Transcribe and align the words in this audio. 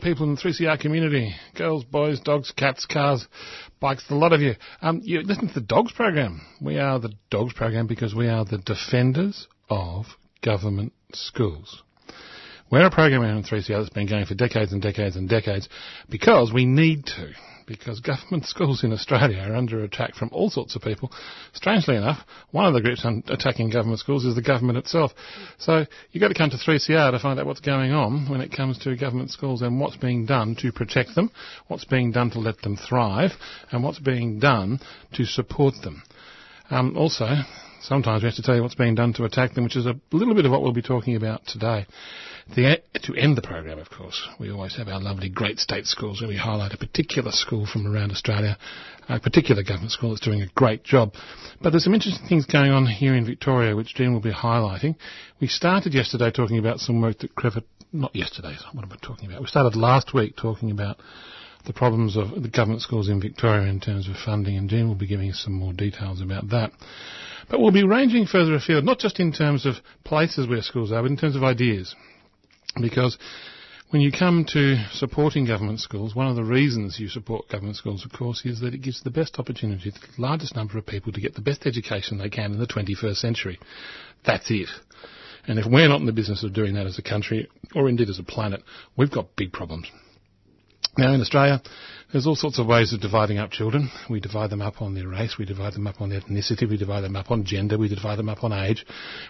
The 0.00 0.04
people 0.04 0.24
in 0.24 0.34
the 0.34 0.40
3CR 0.40 0.78
community. 0.80 1.34
Girls, 1.56 1.84
boys, 1.84 2.20
dogs, 2.20 2.52
cats, 2.56 2.86
cars, 2.86 3.26
bikes, 3.80 4.04
a 4.10 4.14
lot 4.14 4.32
of 4.32 4.40
you. 4.40 4.54
Um, 4.80 5.00
you 5.02 5.22
listen 5.22 5.48
to 5.48 5.54
the 5.54 5.66
Dogs 5.66 5.92
program. 5.92 6.40
We 6.60 6.78
are 6.78 6.98
the 6.98 7.12
Dogs 7.30 7.54
program 7.54 7.86
because 7.86 8.14
we 8.14 8.28
are 8.28 8.44
the 8.44 8.58
defenders 8.58 9.46
of 9.68 10.06
government 10.42 10.92
schools. 11.12 11.82
We're 12.70 12.86
a 12.86 12.90
program 12.90 13.22
in 13.22 13.30
on 13.30 13.44
3CR 13.44 13.68
that's 13.68 13.88
been 13.90 14.08
going 14.08 14.26
for 14.26 14.34
decades 14.34 14.72
and 14.72 14.82
decades 14.82 15.16
and 15.16 15.28
decades 15.28 15.68
because 16.08 16.52
we 16.52 16.66
need 16.66 17.06
to. 17.06 17.32
Because 17.68 18.00
government 18.00 18.46
schools 18.46 18.82
in 18.82 18.92
Australia 18.92 19.38
are 19.38 19.54
under 19.54 19.84
attack 19.84 20.14
from 20.14 20.30
all 20.32 20.50
sorts 20.50 20.74
of 20.74 20.82
people. 20.82 21.10
Strangely 21.52 21.96
enough, 21.96 22.18
one 22.50 22.64
of 22.64 22.74
the 22.74 22.80
groups 22.80 23.04
attacking 23.28 23.70
government 23.70 24.00
schools 24.00 24.24
is 24.24 24.34
the 24.34 24.42
government 24.42 24.78
itself. 24.78 25.12
So 25.58 25.84
you've 26.10 26.20
got 26.20 26.28
to 26.28 26.34
come 26.34 26.50
to 26.50 26.56
3CR 26.56 27.12
to 27.12 27.18
find 27.18 27.38
out 27.38 27.46
what's 27.46 27.60
going 27.60 27.92
on 27.92 28.28
when 28.28 28.40
it 28.40 28.50
comes 28.50 28.78
to 28.78 28.96
government 28.96 29.30
schools 29.30 29.62
and 29.62 29.78
what's 29.78 29.96
being 29.96 30.26
done 30.26 30.56
to 30.60 30.72
protect 30.72 31.14
them, 31.14 31.30
what's 31.68 31.84
being 31.84 32.10
done 32.10 32.30
to 32.30 32.40
let 32.40 32.60
them 32.62 32.76
thrive, 32.76 33.32
and 33.70 33.84
what's 33.84 34.00
being 34.00 34.38
done 34.38 34.80
to 35.14 35.24
support 35.24 35.74
them. 35.82 36.02
Um, 36.70 36.96
also, 36.96 37.26
sometimes 37.82 38.22
we 38.22 38.28
have 38.28 38.36
to 38.36 38.42
tell 38.42 38.56
you 38.56 38.62
what's 38.62 38.74
being 38.74 38.94
done 38.94 39.12
to 39.14 39.24
attack 39.24 39.54
them, 39.54 39.64
which 39.64 39.76
is 39.76 39.86
a 39.86 39.94
little 40.12 40.34
bit 40.34 40.44
of 40.44 40.50
what 40.50 40.62
we'll 40.62 40.72
be 40.72 40.82
talking 40.82 41.16
about 41.16 41.46
today. 41.46 41.86
The, 42.54 42.80
to 43.02 43.14
end 43.14 43.36
the 43.36 43.42
program, 43.42 43.78
of 43.78 43.90
course, 43.90 44.26
we 44.40 44.50
always 44.50 44.76
have 44.76 44.88
our 44.88 45.00
lovely 45.00 45.28
great 45.28 45.58
state 45.58 45.86
schools 45.86 46.20
where 46.20 46.28
we 46.28 46.36
highlight 46.36 46.72
a 46.72 46.78
particular 46.78 47.30
school 47.30 47.66
from 47.66 47.86
around 47.86 48.10
Australia, 48.10 48.56
a 49.08 49.20
particular 49.20 49.62
government 49.62 49.92
school 49.92 50.10
that's 50.10 50.24
doing 50.24 50.40
a 50.40 50.48
great 50.54 50.82
job. 50.82 51.12
But 51.60 51.70
there's 51.70 51.84
some 51.84 51.94
interesting 51.94 52.26
things 52.26 52.46
going 52.46 52.70
on 52.70 52.86
here 52.86 53.14
in 53.14 53.26
Victoria, 53.26 53.76
which 53.76 53.94
Jean 53.94 54.14
will 54.14 54.20
be 54.20 54.32
highlighting. 54.32 54.96
We 55.40 55.48
started 55.48 55.92
yesterday 55.92 56.30
talking 56.30 56.58
about 56.58 56.78
some 56.78 57.02
work 57.02 57.18
that 57.18 57.34
Crevett, 57.34 57.64
not 57.92 58.16
yesterday, 58.16 58.56
what 58.72 58.84
am 58.84 58.92
I 58.92 58.96
talking 59.06 59.28
about? 59.28 59.42
We 59.42 59.46
started 59.46 59.76
last 59.76 60.14
week 60.14 60.36
talking 60.36 60.70
about 60.70 60.98
the 61.66 61.72
problems 61.74 62.16
of 62.16 62.30
the 62.42 62.48
government 62.48 62.80
schools 62.80 63.10
in 63.10 63.20
Victoria 63.20 63.68
in 63.68 63.80
terms 63.80 64.08
of 64.08 64.16
funding, 64.16 64.56
and 64.56 64.70
Jean 64.70 64.88
will 64.88 64.94
be 64.94 65.06
giving 65.06 65.30
us 65.30 65.42
some 65.44 65.52
more 65.52 65.74
details 65.74 66.22
about 66.22 66.48
that. 66.48 66.72
But 67.50 67.60
we'll 67.60 67.72
be 67.72 67.84
ranging 67.84 68.26
further 68.26 68.54
afield, 68.54 68.84
not 68.84 68.98
just 68.98 69.20
in 69.20 69.32
terms 69.32 69.64
of 69.64 69.76
places 70.04 70.46
where 70.46 70.62
schools 70.62 70.92
are, 70.92 71.02
but 71.02 71.10
in 71.10 71.16
terms 71.16 71.36
of 71.36 71.42
ideas. 71.42 71.94
Because 72.80 73.16
when 73.90 74.02
you 74.02 74.12
come 74.12 74.44
to 74.52 74.76
supporting 74.92 75.46
government 75.46 75.80
schools, 75.80 76.14
one 76.14 76.26
of 76.26 76.36
the 76.36 76.44
reasons 76.44 77.00
you 77.00 77.08
support 77.08 77.48
government 77.48 77.76
schools, 77.76 78.04
of 78.04 78.12
course, 78.12 78.44
is 78.44 78.60
that 78.60 78.74
it 78.74 78.82
gives 78.82 79.02
the 79.02 79.10
best 79.10 79.38
opportunity 79.38 79.90
to 79.90 79.98
the 79.98 80.22
largest 80.22 80.54
number 80.54 80.76
of 80.76 80.84
people 80.84 81.10
to 81.12 81.20
get 81.20 81.34
the 81.34 81.40
best 81.40 81.66
education 81.66 82.18
they 82.18 82.28
can 82.28 82.52
in 82.52 82.58
the 82.58 82.66
21st 82.66 83.16
century. 83.16 83.58
That's 84.26 84.50
it. 84.50 84.68
And 85.46 85.58
if 85.58 85.64
we're 85.64 85.88
not 85.88 86.00
in 86.00 86.06
the 86.06 86.12
business 86.12 86.44
of 86.44 86.52
doing 86.52 86.74
that 86.74 86.86
as 86.86 86.98
a 86.98 87.02
country, 87.02 87.48
or 87.74 87.88
indeed 87.88 88.10
as 88.10 88.18
a 88.18 88.24
planet, 88.24 88.62
we've 88.96 89.10
got 89.10 89.34
big 89.36 89.52
problems. 89.52 89.90
Now 90.96 91.12
in 91.12 91.20
Australia, 91.20 91.62
there's 92.10 92.26
all 92.26 92.34
sorts 92.34 92.58
of 92.58 92.66
ways 92.66 92.92
of 92.92 93.00
dividing 93.00 93.38
up 93.38 93.50
children. 93.50 93.90
We 94.08 94.20
divide 94.20 94.50
them 94.50 94.62
up 94.62 94.80
on 94.80 94.94
their 94.94 95.08
race, 95.08 95.36
we 95.38 95.44
divide 95.44 95.74
them 95.74 95.86
up 95.86 96.00
on 96.00 96.08
their 96.08 96.20
ethnicity, 96.20 96.68
we 96.68 96.76
divide 96.76 97.02
them 97.02 97.16
up 97.16 97.30
on 97.30 97.44
gender, 97.44 97.76
we 97.76 97.88
divide 97.88 98.18
them 98.18 98.28
up 98.28 98.42
on 98.42 98.52
age, 98.52 98.86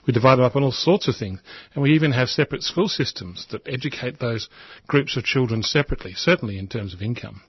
we 0.07 0.13
divide 0.13 0.37
them 0.37 0.45
up 0.45 0.57
on 0.57 0.63
all 0.63 0.73
sorts 0.73 1.09
of 1.09 1.17
things. 1.17 1.41
And 1.75 1.83
we 1.83 1.95
even 1.95 2.13
have 2.13 2.29
separate 2.29 2.63
school 2.63 2.89
systems 2.89 3.47
that 3.51 3.67
educate 3.67 4.21
those 4.21 4.49
groups 4.87 5.17
of 5.17 5.25
children 5.25 5.63
separately, 5.63 6.13
certainly 6.15 6.59
in 6.59 6.69
terms 6.69 6.95
of 6.95 7.03
income. 7.03 7.43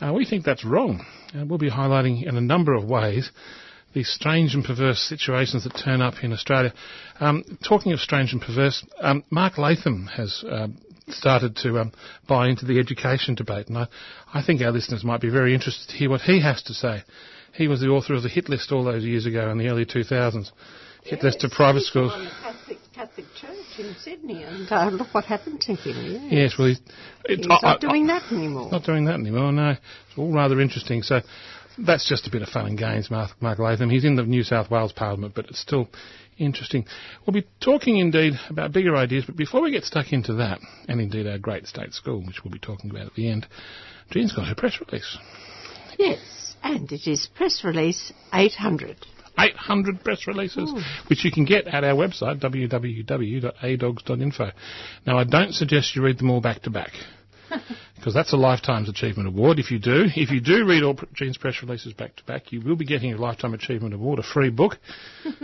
Uh, 0.00 0.12
we 0.12 0.24
think 0.24 0.44
that's 0.44 0.64
wrong. 0.64 1.04
And 1.32 1.48
we'll 1.48 1.58
be 1.58 1.70
highlighting 1.70 2.26
in 2.26 2.36
a 2.36 2.40
number 2.40 2.74
of 2.74 2.84
ways 2.84 3.30
these 3.94 4.08
strange 4.08 4.54
and 4.54 4.64
perverse 4.64 5.00
situations 5.00 5.64
that 5.64 5.70
turn 5.70 6.02
up 6.02 6.22
in 6.22 6.32
Australia. 6.32 6.72
Um, 7.20 7.42
talking 7.66 7.92
of 7.92 8.00
strange 8.00 8.32
and 8.32 8.40
perverse, 8.40 8.84
um, 9.00 9.24
Mark 9.30 9.56
Latham 9.56 10.06
has 10.08 10.44
uh, 10.48 10.68
started 11.12 11.56
to 11.56 11.78
um, 11.78 11.92
buy 12.28 12.48
into 12.48 12.64
the 12.66 12.78
education 12.78 13.34
debate, 13.34 13.68
and 13.68 13.78
I, 13.78 13.86
I 14.32 14.42
think 14.42 14.60
our 14.62 14.70
listeners 14.72 15.04
might 15.04 15.20
be 15.20 15.30
very 15.30 15.54
interested 15.54 15.88
to 15.90 15.96
hear 15.96 16.10
what 16.10 16.20
he 16.22 16.40
has 16.42 16.62
to 16.64 16.74
say. 16.74 17.02
He 17.54 17.68
was 17.68 17.80
the 17.80 17.88
author 17.88 18.14
of 18.14 18.22
the 18.22 18.28
hit 18.28 18.48
list 18.48 18.72
all 18.72 18.84
those 18.84 19.04
years 19.04 19.26
ago 19.26 19.50
in 19.50 19.58
the 19.58 19.68
early 19.68 19.84
2000s. 19.86 20.50
Hit 21.04 21.22
list 21.22 21.40
to 21.40 21.48
private 21.48 21.82
schools. 21.82 22.12
Catholic, 22.42 22.78
Catholic 22.94 23.26
Church 23.40 23.78
in 23.78 23.94
Sydney, 24.00 24.42
and 24.42 24.70
uh, 24.70 24.90
look 24.90 25.14
what 25.14 25.24
happened 25.24 25.60
to 25.62 25.74
him. 25.74 26.22
Yes, 26.30 26.32
Yes, 26.32 26.54
well, 26.58 26.68
he's, 26.68 26.80
he's 27.26 27.46
not 27.46 27.64
I- 27.64 27.78
doing 27.78 28.06
that 28.08 28.30
anymore. 28.32 28.68
Not 28.70 28.84
doing 28.84 29.04
that 29.06 29.14
anymore, 29.14 29.52
no. 29.52 29.70
It's 29.70 30.18
all 30.18 30.32
rather 30.32 30.60
interesting. 30.60 31.02
So 31.02 31.20
that's 31.78 32.06
just 32.08 32.26
a 32.26 32.30
bit 32.30 32.42
of 32.42 32.48
fun 32.48 32.66
and 32.66 32.78
games, 32.78 33.10
Mark, 33.10 33.30
Mark 33.40 33.58
Latham. 33.58 33.88
He's 33.90 34.04
in 34.04 34.16
the 34.16 34.24
New 34.24 34.42
South 34.42 34.70
Wales 34.70 34.92
Parliament, 34.92 35.34
but 35.34 35.46
it's 35.46 35.60
still 35.60 35.88
interesting. 36.38 36.86
We'll 37.26 37.34
be 37.34 37.46
talking 37.60 37.98
indeed 37.98 38.34
about 38.48 38.72
bigger 38.72 38.96
ideas, 38.96 39.24
but 39.26 39.36
before 39.36 39.62
we 39.62 39.70
get 39.70 39.84
stuck 39.84 40.12
into 40.12 40.34
that, 40.34 40.60
and 40.88 41.00
indeed 41.00 41.26
our 41.26 41.38
great 41.38 41.66
state 41.66 41.94
school, 41.94 42.24
which 42.24 42.44
we'll 42.44 42.52
be 42.52 42.58
talking 42.58 42.90
about 42.90 43.06
at 43.06 43.14
the 43.14 43.30
end, 43.30 43.46
Jean's 44.10 44.32
got 44.32 44.48
her 44.48 44.54
press 44.54 44.78
release. 44.80 45.18
Yes, 45.98 46.56
and 46.62 46.90
it 46.90 47.06
is 47.06 47.28
press 47.34 47.62
release 47.64 48.12
800. 48.32 48.96
800 49.38 50.02
press 50.02 50.26
releases, 50.26 50.72
which 51.08 51.24
you 51.24 51.30
can 51.30 51.44
get 51.44 51.68
at 51.68 51.84
our 51.84 51.94
website, 51.94 52.40
www.adogs.info. 52.40 54.50
Now, 55.06 55.18
I 55.18 55.24
don't 55.24 55.52
suggest 55.52 55.94
you 55.94 56.02
read 56.02 56.18
them 56.18 56.30
all 56.30 56.40
back 56.40 56.62
to 56.62 56.70
back. 56.70 56.92
Because 57.98 58.14
that's 58.14 58.32
a 58.32 58.36
lifetime 58.36 58.84
achievement 58.84 59.28
award. 59.28 59.58
If 59.58 59.72
you 59.72 59.78
do, 59.80 60.06
if 60.14 60.30
you 60.30 60.40
do 60.40 60.64
read 60.64 60.84
all 60.84 60.96
Jean's 61.14 61.36
press 61.36 61.56
releases 61.62 61.92
back 61.92 62.14
to 62.16 62.24
back, 62.24 62.52
you 62.52 62.60
will 62.60 62.76
be 62.76 62.84
getting 62.84 63.12
a 63.12 63.16
lifetime 63.16 63.54
achievement 63.54 63.92
award, 63.92 64.20
a 64.20 64.22
free 64.22 64.50
book. 64.50 64.78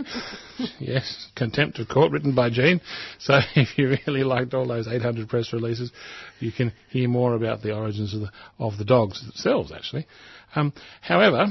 yes, 0.79 1.27
Contempt 1.35 1.79
of 1.79 1.89
Court, 1.89 2.11
written 2.11 2.33
by 2.33 2.49
Gene. 2.49 2.79
So 3.19 3.39
if 3.55 3.77
you 3.77 3.97
really 4.07 4.23
liked 4.23 4.53
all 4.53 4.65
those 4.65 4.87
800 4.87 5.27
press 5.27 5.51
releases, 5.51 5.91
you 6.39 6.51
can 6.51 6.71
hear 6.89 7.09
more 7.09 7.35
about 7.35 7.61
the 7.61 7.75
origins 7.75 8.13
of 8.13 8.21
the 8.21 8.31
of 8.57 8.77
the 8.77 8.85
dogs 8.85 9.21
themselves. 9.21 9.73
Actually, 9.73 10.07
um, 10.55 10.71
however, 11.01 11.47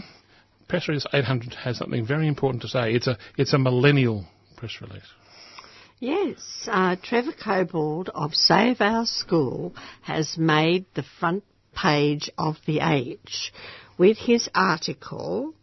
press 0.68 0.88
release 0.88 1.06
800 1.12 1.54
has 1.54 1.76
something 1.76 2.06
very 2.06 2.26
important 2.26 2.62
to 2.62 2.68
say. 2.68 2.94
It's 2.94 3.06
a 3.06 3.18
it's 3.36 3.52
a 3.52 3.58
millennial 3.58 4.26
press 4.56 4.78
release. 4.80 5.02
Yes, 6.00 6.68
uh, 6.70 6.96
Trevor 7.00 7.32
Cobbold 7.32 8.08
of 8.08 8.34
Save 8.34 8.80
Our 8.80 9.06
School 9.06 9.74
has 10.02 10.36
made 10.36 10.86
the 10.94 11.04
front 11.20 11.44
page 11.72 12.28
of 12.36 12.56
The 12.66 12.80
Age 12.80 13.52
with 13.96 14.18
his 14.18 14.48
article, 14.54 15.54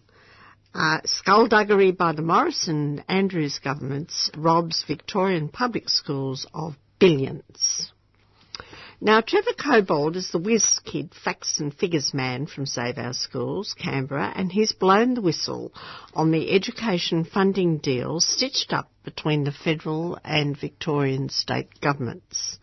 uh, 0.73 0.99
Skullduggery 1.03 1.91
by 1.91 2.13
the 2.13 2.21
Morrison 2.21 3.03
Andrews 3.09 3.59
governments 3.61 4.31
robs 4.37 4.85
Victorian 4.87 5.49
public 5.49 5.89
schools 5.89 6.47
of 6.53 6.77
billions. 6.97 7.91
Now, 9.03 9.19
Trevor 9.19 9.53
Cobbold 9.57 10.15
is 10.15 10.29
the 10.29 10.37
whiz 10.37 10.79
kid 10.85 11.15
facts 11.15 11.59
and 11.59 11.73
figures 11.73 12.13
man 12.13 12.45
from 12.45 12.67
Save 12.67 12.99
Our 12.99 13.13
Schools, 13.13 13.73
Canberra, 13.73 14.31
and 14.35 14.51
he's 14.51 14.73
blown 14.73 15.15
the 15.15 15.21
whistle 15.21 15.73
on 16.13 16.29
the 16.29 16.51
education 16.51 17.23
funding 17.23 17.79
deal 17.79 18.19
stitched 18.19 18.71
up 18.71 18.91
between 19.03 19.43
the 19.43 19.51
federal 19.51 20.19
and 20.23 20.55
Victorian 20.55 21.29
state 21.29 21.81
governments. 21.81 22.59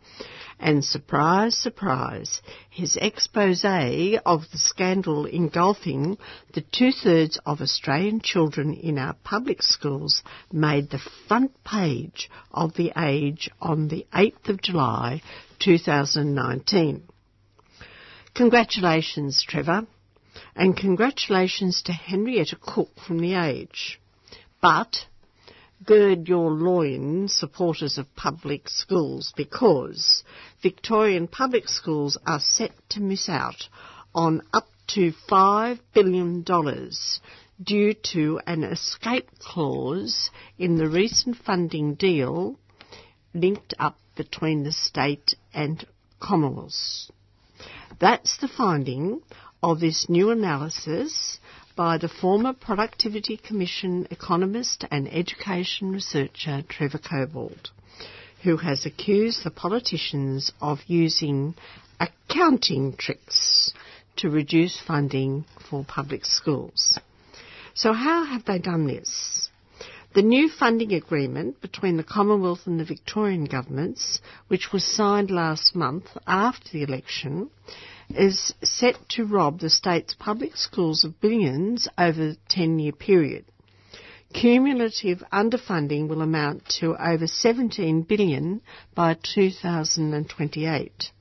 And 0.60 0.84
surprise, 0.84 1.56
surprise, 1.56 2.40
his 2.70 2.96
expose 3.00 3.64
of 3.64 4.42
the 4.52 4.58
scandal 4.58 5.24
engulfing 5.24 6.18
the 6.54 6.60
two 6.60 6.92
thirds 6.92 7.40
of 7.46 7.60
Australian 7.60 8.20
children 8.20 8.74
in 8.74 8.96
our 8.96 9.14
public 9.24 9.60
schools 9.60 10.22
made 10.52 10.90
the 10.90 11.02
front 11.26 11.64
page 11.64 12.30
of 12.52 12.74
The 12.74 12.92
Age 12.96 13.50
on 13.60 13.88
the 13.88 14.06
8th 14.12 14.48
of 14.48 14.62
July 14.62 15.20
2019. 15.58 17.02
Congratulations, 18.34 19.44
Trevor, 19.46 19.86
and 20.54 20.76
congratulations 20.76 21.82
to 21.82 21.92
Henrietta 21.92 22.56
Cook 22.60 22.90
from 23.06 23.18
The 23.18 23.34
Age. 23.34 24.00
But 24.60 25.06
gird 25.84 26.28
your 26.28 26.50
loins, 26.50 27.34
supporters 27.34 27.98
of 27.98 28.14
public 28.14 28.68
schools, 28.68 29.32
because 29.36 30.22
Victorian 30.62 31.28
public 31.28 31.68
schools 31.68 32.18
are 32.26 32.40
set 32.40 32.72
to 32.90 33.00
miss 33.00 33.28
out 33.28 33.68
on 34.14 34.42
up 34.52 34.68
to 34.88 35.12
$5 35.30 35.78
billion 35.94 36.42
due 37.62 37.94
to 38.12 38.40
an 38.46 38.64
escape 38.64 39.28
clause 39.38 40.30
in 40.58 40.76
the 40.76 40.88
recent 40.88 41.36
funding 41.36 41.94
deal 41.94 42.58
linked 43.34 43.74
up 43.78 43.98
between 44.18 44.64
the 44.64 44.72
state 44.72 45.34
and 45.54 45.86
Commonwealth. 46.20 47.10
That's 47.98 48.36
the 48.36 48.48
finding 48.48 49.22
of 49.62 49.80
this 49.80 50.08
new 50.08 50.30
analysis 50.30 51.38
by 51.76 51.96
the 51.96 52.08
former 52.08 52.52
Productivity 52.52 53.36
Commission 53.36 54.08
economist 54.10 54.84
and 54.90 55.08
education 55.08 55.92
researcher 55.92 56.62
Trevor 56.68 56.98
Cobbold, 56.98 57.70
who 58.42 58.56
has 58.56 58.84
accused 58.84 59.44
the 59.44 59.50
politicians 59.50 60.52
of 60.60 60.80
using 60.88 61.54
accounting 62.00 62.96
tricks 62.96 63.72
to 64.16 64.28
reduce 64.28 64.80
funding 64.80 65.44
for 65.70 65.84
public 65.84 66.24
schools. 66.24 66.98
So 67.74 67.92
how 67.92 68.24
have 68.24 68.44
they 68.44 68.58
done 68.58 68.88
this? 68.88 69.47
The 70.14 70.22
new 70.22 70.48
funding 70.48 70.94
agreement 70.94 71.60
between 71.60 71.98
the 71.98 72.02
Commonwealth 72.02 72.66
and 72.66 72.80
the 72.80 72.84
Victorian 72.84 73.44
governments, 73.44 74.22
which 74.48 74.72
was 74.72 74.82
signed 74.82 75.30
last 75.30 75.76
month 75.76 76.16
after 76.26 76.70
the 76.72 76.82
election, 76.82 77.50
is 78.08 78.54
set 78.62 78.96
to 79.10 79.26
rob 79.26 79.60
the 79.60 79.68
state's 79.68 80.14
public 80.14 80.56
schools 80.56 81.04
of 81.04 81.20
billions 81.20 81.88
over 81.98 82.30
a 82.30 82.36
10 82.48 82.78
year 82.78 82.92
period. 82.92 83.44
Cumulative 84.32 85.22
underfunding 85.30 86.08
will 86.08 86.22
amount 86.22 86.66
to 86.80 86.96
over 86.96 87.26
17 87.26 88.00
billion 88.02 88.62
by 88.94 89.12
2028. 89.14 91.12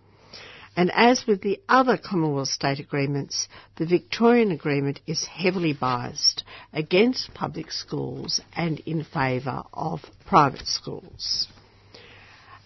And 0.77 0.91
as 0.91 1.27
with 1.27 1.41
the 1.41 1.59
other 1.67 1.97
Commonwealth 1.97 2.47
state 2.47 2.79
agreements, 2.79 3.49
the 3.75 3.85
Victorian 3.85 4.51
agreement 4.51 5.01
is 5.05 5.25
heavily 5.25 5.73
biased 5.73 6.45
against 6.71 7.33
public 7.33 7.71
schools 7.71 8.39
and 8.55 8.79
in 8.85 9.03
favour 9.03 9.63
of 9.73 10.05
private 10.25 10.67
schools 10.67 11.49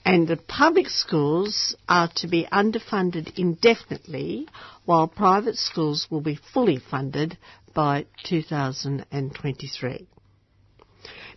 and 0.05 0.27
the 0.27 0.37
public 0.37 0.89
schools 0.89 1.75
are 1.87 2.09
to 2.15 2.27
be 2.27 2.47
underfunded 2.51 3.37
indefinitely 3.37 4.47
while 4.85 5.07
private 5.07 5.57
schools 5.57 6.07
will 6.09 6.21
be 6.21 6.39
fully 6.53 6.77
funded 6.77 7.37
by 7.73 8.05
2023. 8.23 10.07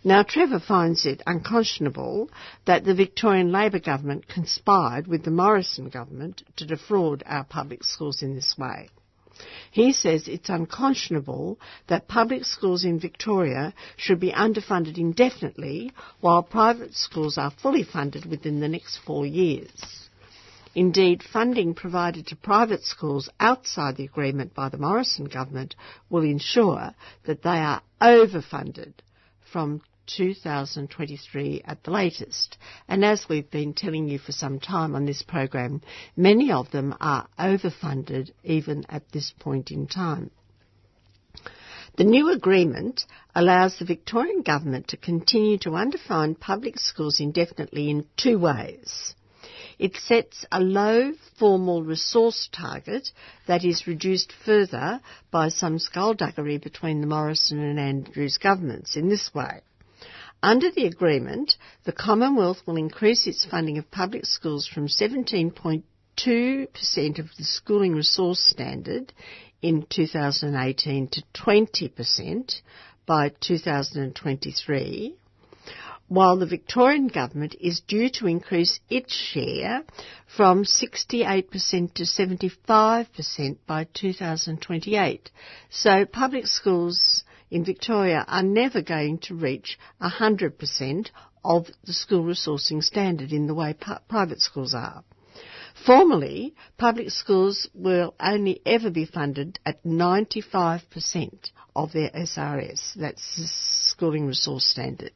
Now, 0.07 0.21
Trevor 0.21 0.59
finds 0.59 1.07
it 1.07 1.23
unconscionable 1.25 2.29
that 2.65 2.85
the 2.85 2.93
Victorian 2.93 3.51
Labor 3.51 3.79
government 3.79 4.27
conspired 4.27 5.07
with 5.07 5.23
the 5.23 5.31
Morrison 5.31 5.89
government 5.89 6.43
to 6.57 6.65
defraud 6.67 7.23
our 7.25 7.43
public 7.43 7.83
schools 7.83 8.21
in 8.21 8.35
this 8.35 8.55
way. 8.55 8.89
He 9.71 9.93
says 9.93 10.27
it's 10.27 10.47
unconscionable 10.47 11.59
that 11.87 12.07
public 12.07 12.45
schools 12.45 12.85
in 12.85 12.99
Victoria 12.99 13.73
should 13.97 14.19
be 14.19 14.31
underfunded 14.31 14.99
indefinitely 14.99 15.91
while 16.19 16.43
private 16.43 16.93
schools 16.93 17.39
are 17.39 17.49
fully 17.49 17.81
funded 17.81 18.27
within 18.27 18.59
the 18.59 18.69
next 18.69 18.97
four 18.97 19.25
years. 19.25 20.07
Indeed, 20.75 21.23
funding 21.23 21.73
provided 21.73 22.27
to 22.27 22.35
private 22.35 22.83
schools 22.83 23.27
outside 23.39 23.97
the 23.97 24.05
agreement 24.05 24.53
by 24.53 24.69
the 24.69 24.77
Morrison 24.77 25.25
government 25.25 25.73
will 26.11 26.23
ensure 26.23 26.93
that 27.25 27.41
they 27.41 27.57
are 27.57 27.81
overfunded 27.99 28.93
from 29.51 29.81
2023 30.07 31.61
at 31.65 31.83
the 31.83 31.91
latest. 31.91 32.57
And 32.87 33.03
as 33.03 33.27
we've 33.29 33.49
been 33.49 33.73
telling 33.73 34.07
you 34.07 34.19
for 34.19 34.31
some 34.31 34.59
time 34.59 34.95
on 34.95 35.05
this 35.05 35.21
program, 35.21 35.81
many 36.15 36.51
of 36.51 36.71
them 36.71 36.95
are 36.99 37.27
overfunded 37.39 38.31
even 38.43 38.85
at 38.89 39.11
this 39.11 39.33
point 39.39 39.71
in 39.71 39.87
time. 39.87 40.31
The 41.97 42.03
new 42.03 42.29
agreement 42.29 43.05
allows 43.33 43.79
the 43.79 43.85
Victorian 43.85 44.41
Government 44.41 44.89
to 44.89 44.97
continue 44.97 45.57
to 45.59 45.71
underfund 45.71 46.41
public 46.41 46.77
schools 46.77 47.21
indefinitely 47.21 47.89
in 47.89 48.05
two 48.17 48.37
ways. 48.37 49.15
It 49.77 49.95
sets 49.95 50.45
a 50.51 50.59
low 50.61 51.13
formal 51.37 51.83
resource 51.83 52.49
target 52.51 53.11
that 53.45 53.63
is 53.63 53.87
reduced 53.87 54.31
further 54.31 55.01
by 55.31 55.49
some 55.49 55.79
skullduggery 55.79 56.57
between 56.57 57.01
the 57.01 57.07
Morrison 57.07 57.59
and 57.59 57.79
Andrews 57.79 58.37
governments 58.37 58.95
in 58.95 59.09
this 59.09 59.33
way. 59.33 59.61
Under 60.45 60.69
the 60.69 60.85
agreement, 60.85 61.57
the 61.85 61.91
Commonwealth 61.91 62.61
will 62.67 62.75
increase 62.75 63.25
its 63.25 63.45
funding 63.45 63.79
of 63.79 63.89
public 63.89 64.27
schools 64.27 64.67
from 64.67 64.87
17.2% 64.87 67.17
of 67.17 67.35
the 67.35 67.43
schooling 67.43 67.95
resource 67.95 68.41
standard 68.41 69.11
in 69.63 69.87
2018 69.89 71.07
to 71.07 71.23
20% 71.33 72.61
by 73.07 73.29
2023, 73.41 75.15
while 76.09 76.37
the 76.37 76.45
Victorian 76.45 77.07
government 77.07 77.55
is 77.59 77.79
due 77.79 78.11
to 78.11 78.27
increase 78.27 78.79
its 78.87 79.15
share 79.15 79.83
from 80.27 80.63
68% 80.63 81.91
to 81.95 82.03
75% 82.03 83.57
by 83.65 83.87
2028. 83.95 85.31
So 85.71 86.05
public 86.05 86.45
schools 86.45 87.23
in 87.51 87.63
Victoria 87.63 88.25
are 88.27 88.43
never 88.43 88.81
going 88.81 89.17
to 89.19 89.35
reach 89.35 89.77
100% 90.01 91.09
of 91.43 91.67
the 91.83 91.93
school 91.93 92.23
resourcing 92.23 92.83
standard 92.83 93.31
in 93.31 93.47
the 93.47 93.53
way 93.53 93.75
private 94.07 94.41
schools 94.41 94.73
are. 94.73 95.03
Formerly, 95.85 96.55
public 96.77 97.11
schools 97.11 97.67
will 97.73 98.15
only 98.19 98.61
ever 98.65 98.89
be 98.89 99.05
funded 99.05 99.59
at 99.65 99.83
95% 99.83 101.51
of 101.75 101.91
their 101.91 102.09
SRS, 102.11 102.93
that's 102.95 103.35
the 103.35 103.47
schooling 103.47 104.25
resource 104.25 104.65
standard 104.65 105.11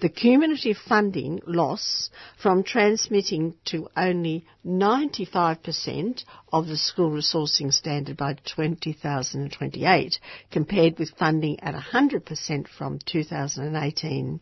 the 0.00 0.08
cumulative 0.08 0.76
funding 0.76 1.40
loss 1.46 2.10
from 2.42 2.62
transmitting 2.64 3.54
to 3.64 3.88
only 3.96 4.44
95% 4.66 6.24
of 6.52 6.66
the 6.66 6.76
school 6.76 7.10
resourcing 7.10 7.72
standard 7.72 8.16
by 8.16 8.34
2028 8.34 10.18
compared 10.50 10.98
with 10.98 11.10
funding 11.10 11.60
at 11.60 11.74
100% 11.74 12.68
from 12.68 12.98
2018 13.06 14.40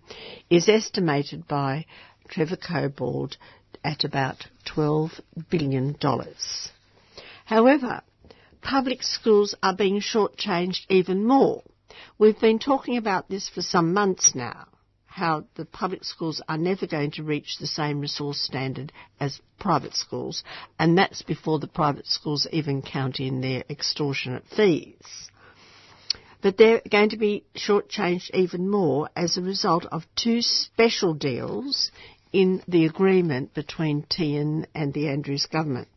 is 0.49 0.69
estimated 0.69 1.47
by 1.47 1.85
Trevor 2.29 2.57
Cobbold 2.57 3.37
at 3.85 4.05
about 4.05 4.47
$12 4.67 5.21
billion. 5.51 5.97
However, 7.45 8.03
public 8.63 9.03
schools 9.03 9.55
are 9.63 9.77
being 9.77 10.01
shortchanged 10.01 10.87
even 10.89 11.27
more. 11.27 11.63
We've 12.19 12.41
been 12.41 12.59
talking 12.59 12.97
about 12.97 13.29
this 13.29 13.49
for 13.49 13.61
some 13.61 13.93
months 13.93 14.35
now 14.35 14.67
how 15.13 15.45
the 15.57 15.67
public 15.67 16.05
schools 16.05 16.41
are 16.49 16.57
never 16.57 16.87
going 16.87 17.11
to 17.11 17.23
reach 17.23 17.59
the 17.59 17.67
same 17.67 18.01
resource 18.01 18.41
standard 18.41 18.91
as 19.21 19.41
private 19.61 19.95
schools, 19.95 20.43
and 20.79 20.97
that's 20.97 21.21
before 21.21 21.59
the 21.59 21.67
private 21.67 22.07
schools 22.07 22.47
even 22.51 22.81
count 22.81 23.21
in 23.21 23.43
their 23.43 23.63
extortionate 23.69 24.45
fees. 24.57 25.31
But 26.41 26.57
they're 26.57 26.81
going 26.91 27.11
to 27.11 27.19
be 27.19 27.45
shortchanged 27.55 28.31
even 28.33 28.71
more 28.71 29.11
as 29.15 29.37
a 29.37 29.43
result 29.43 29.85
of 29.85 30.07
two 30.17 30.41
special 30.41 31.13
deals 31.13 31.91
in 32.33 32.63
the 32.67 32.87
agreement 32.87 33.53
between 33.53 34.05
Tehan 34.05 34.65
and 34.75 34.95
the 34.95 35.09
Andrews 35.09 35.45
government. 35.45 35.89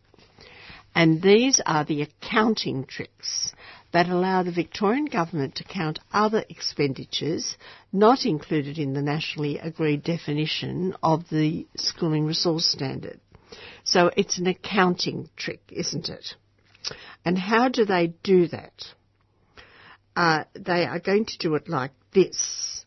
And 0.93 1.21
these 1.21 1.61
are 1.65 1.85
the 1.85 2.01
accounting 2.01 2.83
tricks 2.83 3.53
that 3.91 4.09
allow 4.09 4.43
the 4.43 4.51
Victorian 4.51 5.05
Government 5.05 5.55
to 5.55 5.63
count 5.63 5.99
other 6.11 6.43
expenditures 6.49 7.55
not 7.93 8.25
included 8.25 8.77
in 8.77 8.93
the 8.93 9.01
nationally 9.01 9.57
agreed 9.57 10.03
definition 10.03 10.95
of 11.01 11.29
the 11.29 11.67
schooling 11.77 12.25
resource 12.25 12.65
standard. 12.65 13.19
So 13.83 14.11
it's 14.17 14.37
an 14.37 14.47
accounting 14.47 15.29
trick, 15.35 15.61
isn't 15.69 16.09
it? 16.09 16.35
And 17.23 17.37
how 17.37 17.69
do 17.69 17.85
they 17.85 18.13
do 18.23 18.47
that? 18.47 18.85
Uh, 20.15 20.43
they 20.53 20.85
are 20.85 20.99
going 20.99 21.25
to 21.25 21.37
do 21.37 21.55
it 21.55 21.67
like 21.67 21.91
this. 22.13 22.85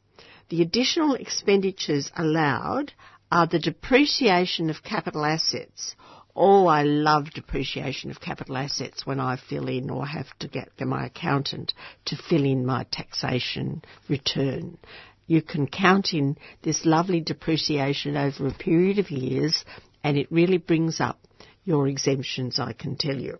The 0.48 0.62
additional 0.62 1.14
expenditures 1.14 2.10
allowed 2.16 2.92
are 3.30 3.46
the 3.46 3.58
depreciation 3.58 4.70
of 4.70 4.82
capital 4.82 5.24
assets 5.24 5.94
Oh, 6.40 6.68
I 6.68 6.84
love 6.84 7.32
depreciation 7.32 8.12
of 8.12 8.20
capital 8.20 8.56
assets 8.56 9.04
when 9.04 9.18
I 9.18 9.34
fill 9.34 9.66
in 9.66 9.90
or 9.90 10.06
have 10.06 10.28
to 10.38 10.46
get 10.46 10.68
my 10.80 11.06
accountant 11.06 11.74
to 12.04 12.16
fill 12.16 12.44
in 12.44 12.64
my 12.64 12.84
taxation 12.92 13.82
return. 14.08 14.78
You 15.26 15.42
can 15.42 15.66
count 15.66 16.14
in 16.14 16.36
this 16.62 16.86
lovely 16.86 17.20
depreciation 17.20 18.16
over 18.16 18.46
a 18.46 18.52
period 18.54 19.00
of 19.00 19.10
years 19.10 19.64
and 20.04 20.16
it 20.16 20.30
really 20.30 20.58
brings 20.58 21.00
up 21.00 21.18
your 21.64 21.88
exemptions, 21.88 22.60
I 22.60 22.72
can 22.72 22.94
tell 22.94 23.18
you. 23.18 23.38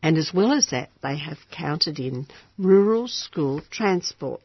And 0.00 0.16
as 0.16 0.32
well 0.32 0.52
as 0.52 0.70
that, 0.70 0.90
they 1.02 1.18
have 1.18 1.38
counted 1.50 1.98
in 1.98 2.28
rural 2.56 3.08
school 3.08 3.62
transport. 3.68 4.42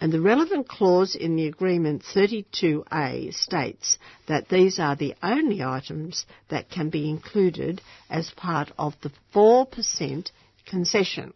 And 0.00 0.12
the 0.12 0.20
relevant 0.20 0.68
clause 0.68 1.14
in 1.14 1.36
the 1.36 1.46
agreement 1.46 2.02
32A 2.02 3.32
states 3.32 3.98
that 4.26 4.48
these 4.48 4.78
are 4.78 4.96
the 4.96 5.14
only 5.22 5.62
items 5.62 6.26
that 6.48 6.70
can 6.70 6.90
be 6.90 7.08
included 7.08 7.80
as 8.10 8.30
part 8.30 8.70
of 8.78 8.94
the 9.02 9.12
4% 9.34 10.30
concession. 10.66 11.32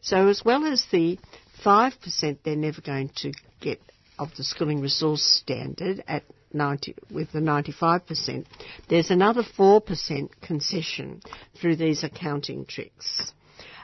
So 0.00 0.28
as 0.28 0.44
well 0.44 0.64
as 0.64 0.84
the 0.90 1.18
5% 1.64 2.38
they're 2.44 2.56
never 2.56 2.80
going 2.80 3.10
to 3.16 3.32
get 3.60 3.80
of 4.18 4.34
the 4.36 4.44
schooling 4.44 4.80
resource 4.80 5.22
standard 5.22 6.02
at 6.08 6.24
90, 6.52 6.96
with 7.10 7.30
the 7.32 7.40
95%, 7.40 8.46
there's 8.88 9.10
another 9.10 9.42
4% 9.42 10.28
concession 10.40 11.20
through 11.60 11.76
these 11.76 12.02
accounting 12.04 12.64
tricks. 12.64 13.32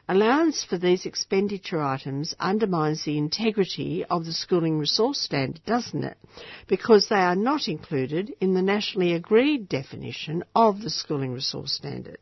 Allowance 0.07 0.63
for 0.63 0.77
these 0.77 1.07
expenditure 1.07 1.81
items 1.81 2.35
undermines 2.39 3.05
the 3.05 3.17
integrity 3.17 4.05
of 4.05 4.27
the 4.27 4.35
schooling 4.35 4.79
resource 4.79 5.19
standard, 5.19 5.65
doesn't 5.65 6.05
it? 6.05 6.19
Because 6.69 7.09
they 7.09 7.17
are 7.17 7.35
not 7.35 7.69
included 7.69 8.35
in 8.39 8.53
the 8.53 8.61
nationally 8.61 9.15
agreed 9.15 9.67
definition 9.67 10.45
of 10.55 10.83
the 10.83 10.91
schooling 10.91 11.33
resource 11.33 11.73
standard. 11.73 12.19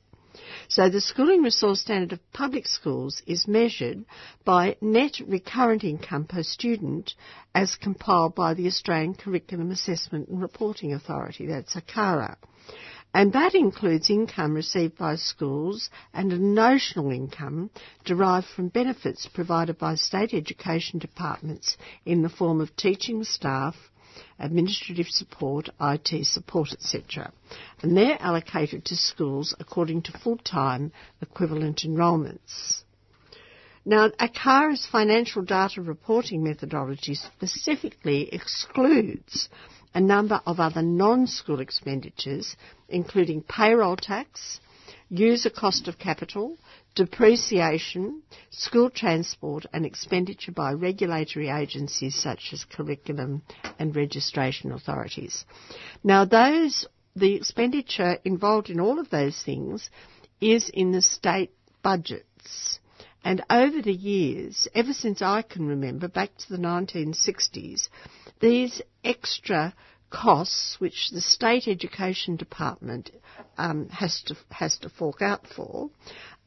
So 0.68 0.88
the 0.88 1.00
schooling 1.00 1.42
resource 1.42 1.80
standard 1.80 2.12
of 2.12 2.32
public 2.32 2.68
schools 2.68 3.20
is 3.26 3.48
measured 3.48 4.04
by 4.44 4.76
net 4.80 5.18
recurrent 5.26 5.82
income 5.82 6.26
per 6.26 6.44
student 6.44 7.14
as 7.52 7.74
compiled 7.74 8.36
by 8.36 8.54
the 8.54 8.68
Australian 8.68 9.14
Curriculum 9.14 9.72
Assessment 9.72 10.28
and 10.28 10.40
Reporting 10.40 10.92
Authority, 10.92 11.46
that's 11.46 11.74
ACARA 11.74 12.36
and 13.14 13.32
that 13.34 13.54
includes 13.54 14.08
income 14.08 14.54
received 14.54 14.96
by 14.96 15.16
schools 15.16 15.90
and 16.14 16.32
a 16.32 16.38
notional 16.38 17.10
income 17.10 17.70
derived 18.04 18.46
from 18.46 18.68
benefits 18.68 19.28
provided 19.32 19.78
by 19.78 19.94
state 19.96 20.32
education 20.32 20.98
departments 20.98 21.76
in 22.06 22.22
the 22.22 22.30
form 22.30 22.60
of 22.60 22.74
teaching 22.74 23.22
staff, 23.22 23.76
administrative 24.38 25.08
support, 25.08 25.68
IT 25.80 26.26
support, 26.26 26.72
etc. 26.72 27.32
And 27.82 27.96
they're 27.96 28.20
allocated 28.20 28.86
to 28.86 28.96
schools 28.96 29.54
according 29.60 30.02
to 30.02 30.18
full-time 30.18 30.92
equivalent 31.20 31.84
enrolments. 31.84 32.82
Now, 33.84 34.08
ACARA's 34.08 34.86
financial 34.90 35.42
data 35.42 35.82
reporting 35.82 36.44
methodology 36.44 37.14
specifically 37.16 38.32
excludes 38.32 39.48
a 39.94 40.00
number 40.00 40.40
of 40.46 40.60
other 40.60 40.82
non-school 40.82 41.60
expenditures, 41.60 42.56
including 42.88 43.42
payroll 43.42 43.96
tax, 43.96 44.60
user 45.08 45.50
cost 45.50 45.88
of 45.88 45.98
capital, 45.98 46.56
depreciation, 46.94 48.22
school 48.50 48.90
transport 48.90 49.66
and 49.72 49.84
expenditure 49.84 50.52
by 50.52 50.72
regulatory 50.72 51.48
agencies 51.50 52.14
such 52.14 52.50
as 52.52 52.64
curriculum 52.64 53.42
and 53.78 53.94
registration 53.94 54.72
authorities. 54.72 55.44
Now 56.02 56.24
those, 56.24 56.86
the 57.14 57.34
expenditure 57.34 58.18
involved 58.24 58.70
in 58.70 58.80
all 58.80 58.98
of 58.98 59.10
those 59.10 59.40
things 59.42 59.90
is 60.40 60.70
in 60.70 60.92
the 60.92 61.02
state 61.02 61.52
budgets. 61.82 62.78
And 63.24 63.42
over 63.48 63.80
the 63.80 63.92
years, 63.92 64.66
ever 64.74 64.92
since 64.92 65.22
I 65.22 65.42
can 65.42 65.66
remember, 65.66 66.08
back 66.08 66.36
to 66.36 66.48
the 66.48 66.58
1960s, 66.58 67.88
these 68.40 68.82
extra 69.04 69.74
costs 70.10 70.76
which 70.78 71.10
the 71.10 71.20
state 71.20 71.66
education 71.66 72.36
department 72.36 73.10
um, 73.56 73.88
has 73.88 74.22
to 74.26 74.36
has 74.50 74.76
to 74.78 74.90
fork 74.90 75.22
out 75.22 75.46
for 75.46 75.90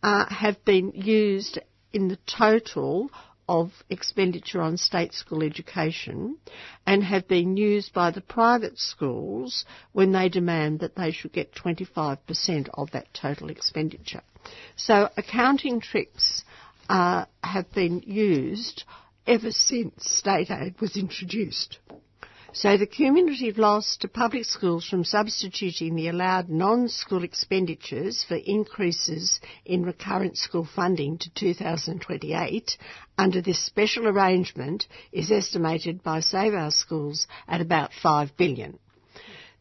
uh, 0.04 0.26
have 0.30 0.64
been 0.66 0.92
used 0.94 1.58
in 1.92 2.08
the 2.08 2.20
total 2.28 3.10
of 3.48 3.72
expenditure 3.90 4.62
on 4.62 4.78
state 4.78 5.14
school 5.14 5.44
education 5.44 6.38
and 6.86 7.04
have 7.04 7.28
been 7.28 7.58
used 7.58 7.94
by 7.94 8.12
the 8.12 8.22
private 8.22 8.78
schools 8.78 9.66
when 9.94 10.12
they 10.12 10.30
demand 10.30 10.80
that 10.80 10.96
they 10.96 11.12
should 11.12 11.32
get 11.32 11.54
25% 11.54 12.70
of 12.74 12.92
that 12.92 13.14
total 13.14 13.50
expenditure. 13.50 14.22
So 14.76 15.10
accounting 15.18 15.80
tricks 15.80 16.44
uh, 16.90 17.26
have 17.44 17.72
been 17.74 18.02
used 18.06 18.84
ever 19.28 19.52
since 19.52 19.94
state 20.10 20.52
aid 20.52 20.80
was 20.80 20.96
introduced. 20.98 21.80
So 22.56 22.78
the 22.78 22.88
cumulative 22.88 23.58
loss 23.58 23.98
to 23.98 24.08
public 24.08 24.46
schools 24.46 24.88
from 24.88 25.04
substituting 25.04 25.96
the 25.96 26.08
allowed 26.08 26.48
non-school 26.48 27.26
expenditures 27.26 28.24
for 28.24 28.36
increases 28.36 29.42
in 29.66 29.84
recurrent 29.84 30.38
school 30.38 30.64
funding 30.64 31.18
to 31.18 31.30
2028 31.34 32.78
under 33.18 33.42
this 33.42 33.60
special 33.60 34.08
arrangement 34.08 34.88
is 35.12 35.32
estimated 35.32 36.02
by 36.02 36.22
Save 36.22 36.54
Our 36.54 36.72
Schools 36.72 37.28
at 37.46 37.60
about 37.60 37.92
5 37.92 38.38
billion. 38.38 38.80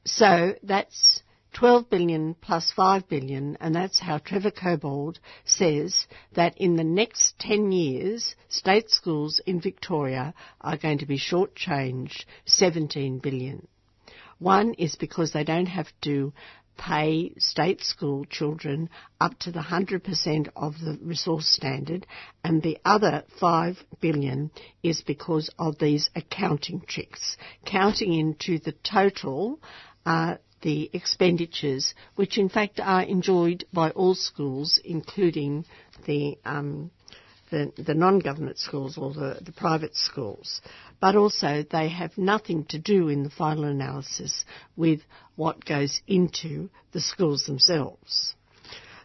So 0.05 0.55
that's 0.63 1.24
12 1.55 1.89
billion 1.89 2.35
plus 2.35 2.73
5 2.73 3.09
billion, 3.09 3.57
and 3.61 3.75
that's 3.75 4.01
how 4.01 4.19
Trevor 4.19 4.51
Cobbold 4.51 5.19
says 5.45 6.07
that 6.35 6.57
in 6.59 6.75
the 6.77 6.85
next 6.85 7.39
10 7.39 7.71
years, 7.71 8.35
state 8.49 8.91
schools 8.91 9.41
in 9.47 9.61
Victoria 9.61 10.35
are 10.61 10.77
going 10.77 10.99
to 10.99 11.07
be 11.07 11.19
shortchanged 11.19 12.25
17 12.47 13.21
billion. 13.21 13.67
One 14.39 14.75
is 14.75 14.97
because 14.97 15.33
they 15.33 15.45
don't 15.45 15.67
have 15.67 15.89
to 16.03 16.33
pay 16.77 17.33
state 17.39 17.83
school 17.83 18.25
children 18.25 18.91
up 19.21 19.39
to 19.39 19.53
the 19.53 19.61
100% 19.61 20.49
of 20.57 20.75
the 20.81 20.99
resource 21.03 21.47
standard 21.47 22.05
and 22.43 22.63
the 22.63 22.79
other 22.85 23.23
5 23.39 23.77
billion 24.01 24.51
is 24.83 25.03
because 25.03 25.51
of 25.57 25.79
these 25.79 26.11
accounting 26.17 26.81
tricks, 26.81 27.37
counting 27.65 28.13
into 28.13 28.59
the 28.59 28.75
total 28.83 29.61
uh, 30.05 30.37
the 30.65 30.91
expenditures, 30.93 31.95
which 32.17 32.39
in 32.39 32.49
fact 32.49 32.81
are 32.81 33.03
enjoyed 33.03 33.65
by 33.73 33.91
all 33.91 34.15
schools, 34.15 34.81
including 34.85 35.65
the 36.07 36.37
um, 36.45 36.91
the, 37.51 37.71
the 37.77 37.95
non-government 37.95 38.59
schools 38.59 38.99
or 38.99 39.13
the, 39.13 39.39
the 39.43 39.53
private 39.53 39.95
schools. 39.95 40.61
But 41.01 41.15
also 41.15 41.65
they 41.71 41.89
have 41.89 42.17
nothing 42.19 42.65
to 42.71 42.79
do 42.79 43.09
in 43.09 43.23
the 43.23 43.31
final 43.31 43.65
analysis 43.65 44.45
with 44.77 45.03
what 45.37 45.65
goes 45.65 46.01
into 46.09 46.71
the 46.93 47.01
schools 47.01 47.45
themselves. 47.45 48.35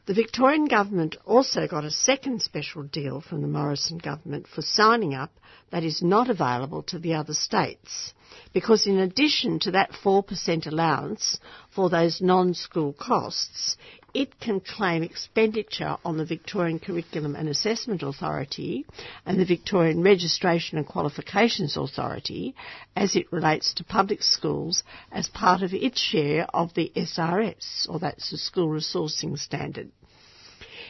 The 0.10 0.16
Victorian 0.16 0.66
government 0.66 1.18
also 1.24 1.68
got 1.68 1.86
a 1.86 1.92
second 1.92 2.42
special 2.42 2.82
deal 2.82 3.22
from 3.22 3.44
the 3.44 3.48
Morrison 3.48 4.00
government 4.00 4.48
for 4.48 4.63
signing 4.63 5.13
up 5.13 5.30
that 5.70 5.84
is 5.84 6.01
not 6.01 6.32
available 6.32 6.82
to 6.88 6.98
the 6.98 7.13
other 7.13 7.36
states. 7.36 8.16
Because 8.51 8.88
in 8.88 8.98
addition 8.98 9.60
to 9.60 9.70
that 9.70 9.92
4% 9.92 10.66
allowance 10.66 11.39
for 11.70 11.92
those 11.92 12.22
non-school 12.22 12.94
costs, 12.94 13.78
it 14.12 14.39
can 14.39 14.62
claim 14.62 15.04
expenditure 15.04 15.98
on 16.04 16.18
the 16.18 16.25
Victorian 16.25 16.80
Curriculum 16.80 17.36
and 17.36 17.48
Assessment 17.48 18.01
Authority 18.01 18.88
and 19.28 19.39
the 19.39 19.46
Victorian 19.46 20.01
Registration 20.01 20.80
and 20.80 20.88
Qualifications 20.88 21.78
Authority 21.78 22.56
as 22.96 23.16
it 23.16 23.32
relates 23.32 23.75
to 23.75 23.84
public 23.84 24.24
schools 24.24 24.82
as 25.12 25.30
part 25.30 25.62
of 25.62 25.72
its 25.72 26.01
share 26.01 26.48
of 26.51 26.74
the 26.74 26.92
SRS, 26.96 27.88
or 27.88 28.00
that's 28.00 28.32
the 28.32 28.39
School 28.39 28.70
Resourcing 28.70 29.38
Standard. 29.38 29.92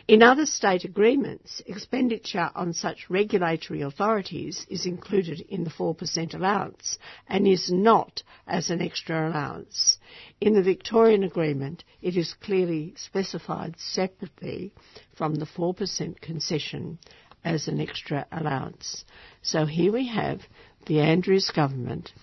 In 0.09 0.23
other 0.23 0.47
state 0.47 0.85
agreements, 0.85 1.61
expenditure 1.67 2.49
on 2.55 2.73
such 2.73 3.11
regulatory 3.11 3.81
authorities 3.81 4.65
is 4.67 4.87
included 4.87 5.39
in 5.41 5.63
the 5.63 5.69
4% 5.69 6.33
allowance 6.33 6.97
and 7.27 7.47
is 7.47 7.71
not 7.71 8.23
as 8.47 8.71
an 8.71 8.81
extra 8.81 9.29
allowance. 9.29 9.99
In 10.41 10.55
the 10.55 10.63
Victorian 10.63 11.23
agreement, 11.23 11.83
it 12.01 12.17
is 12.17 12.33
clearly 12.33 12.95
specified 12.97 13.75
separately 13.79 14.73
from 15.15 15.35
the 15.35 15.45
4% 15.45 16.19
concession 16.19 16.97
as 17.43 17.67
an 17.67 17.79
extra 17.79 18.25
allowance. 18.31 19.05
So 19.43 19.67
here 19.67 19.91
we 19.91 20.07
have 20.07 20.41
the 20.87 21.01
Andrews 21.01 21.51
government 21.51 22.13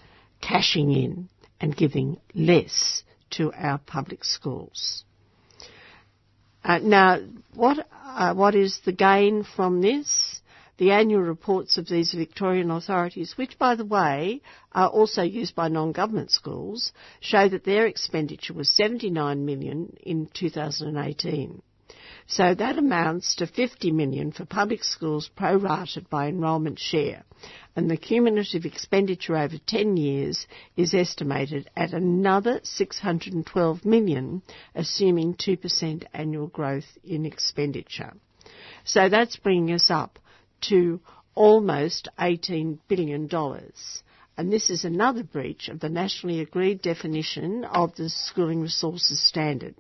cashing 0.41 0.91
in 0.91 1.29
and 1.61 1.77
giving 1.77 2.19
less 2.35 3.05
to 3.39 3.53
our 3.53 3.79
public 3.79 4.25
schools. 4.25 5.05
Uh, 6.67 6.79
now, 6.79 7.21
what 7.55 7.87
uh, 8.03 8.35
what 8.35 8.57
is 8.57 8.81
the 8.85 8.91
gain 8.91 9.45
from 9.45 9.81
this? 9.83 10.41
The 10.79 10.91
annual 10.91 11.23
reports 11.23 11.79
of 11.79 11.87
these 11.87 12.13
Victorian 12.13 12.73
authorities, 12.73 13.35
which 13.39 13.57
by 13.57 13.77
the 13.77 13.85
way 13.85 14.43
are 14.73 14.89
also 14.89 15.23
used 15.23 15.55
by 15.55 15.69
non-government 15.69 16.33
schools, 16.33 16.93
show 17.21 17.49
that 17.49 17.63
their 17.63 17.87
expenditure 17.87 18.53
was 18.53 18.69
79 18.69 19.47
million 19.47 19.97
in 20.03 20.29
2018. 20.35 21.63
So 22.29 22.55
that 22.55 22.77
amounts 22.77 23.37
to 23.37 23.47
50 23.47 23.93
million 23.93 24.33
for 24.33 24.45
public 24.45 24.83
schools 24.83 25.31
prorated 25.37 26.09
by 26.11 26.27
enrolment 26.27 26.81
share. 26.81 27.23
And 27.77 27.89
the 27.89 27.97
cumulative 27.97 28.65
expenditure 28.65 29.37
over 29.37 29.59
10 29.59 29.97
years 29.97 30.47
is 30.77 30.93
estimated 30.93 31.71
at 31.77 31.93
another 31.93 32.61
612 32.65 33.85
million, 33.85 34.43
assuming 34.75 35.35
2% 35.35 36.05
annual 36.13 36.49
growth 36.49 36.99
in 37.05 37.27
expenditure. 37.27 38.15
So 38.83 39.09
that's 39.09 39.37
bringing 39.37 39.73
us 39.73 39.89
up 39.89 40.19
to 40.63 41.01
almost 41.37 42.09
$18 42.19 42.81
billion. 42.89 43.29
And 44.37 44.53
this 44.53 44.69
is 44.69 44.85
another 44.85 45.23
breach 45.23 45.69
of 45.69 45.79
the 45.79 45.89
nationally 45.89 46.41
agreed 46.41 46.83
definition 46.83 47.65
of 47.65 47.95
the 47.95 48.11
schooling 48.11 48.63
resources 48.63 49.23
standard 49.23 49.77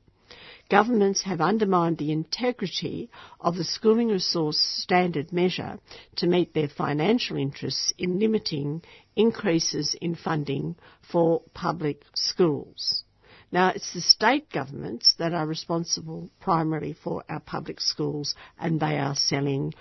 governments 0.68 1.22
have 1.22 1.40
undermined 1.40 1.98
the 1.98 2.12
integrity 2.12 3.10
of 3.40 3.56
the 3.56 3.64
schooling 3.64 4.08
resource 4.08 4.58
standard 4.58 5.32
measure 5.32 5.78
to 6.16 6.26
meet 6.26 6.54
their 6.54 6.68
financial 6.68 7.36
interests 7.36 7.92
in 7.98 8.18
limiting 8.18 8.82
increases 9.14 9.94
in 10.00 10.14
funding 10.14 10.76
for 11.10 11.42
public 11.54 12.02
schools. 12.14 13.04
Now, 13.52 13.68
it's 13.68 13.92
the 13.94 14.00
state 14.00 14.50
governments 14.50 15.14
that 15.18 15.32
are 15.32 15.46
responsible 15.46 16.30
primarily 16.40 16.92
for 16.92 17.22
our 17.28 17.40
public 17.40 17.80
schools, 17.80 18.34
and 18.58 18.80
they 18.80 18.98
are 18.98 19.14
selling 19.14 19.72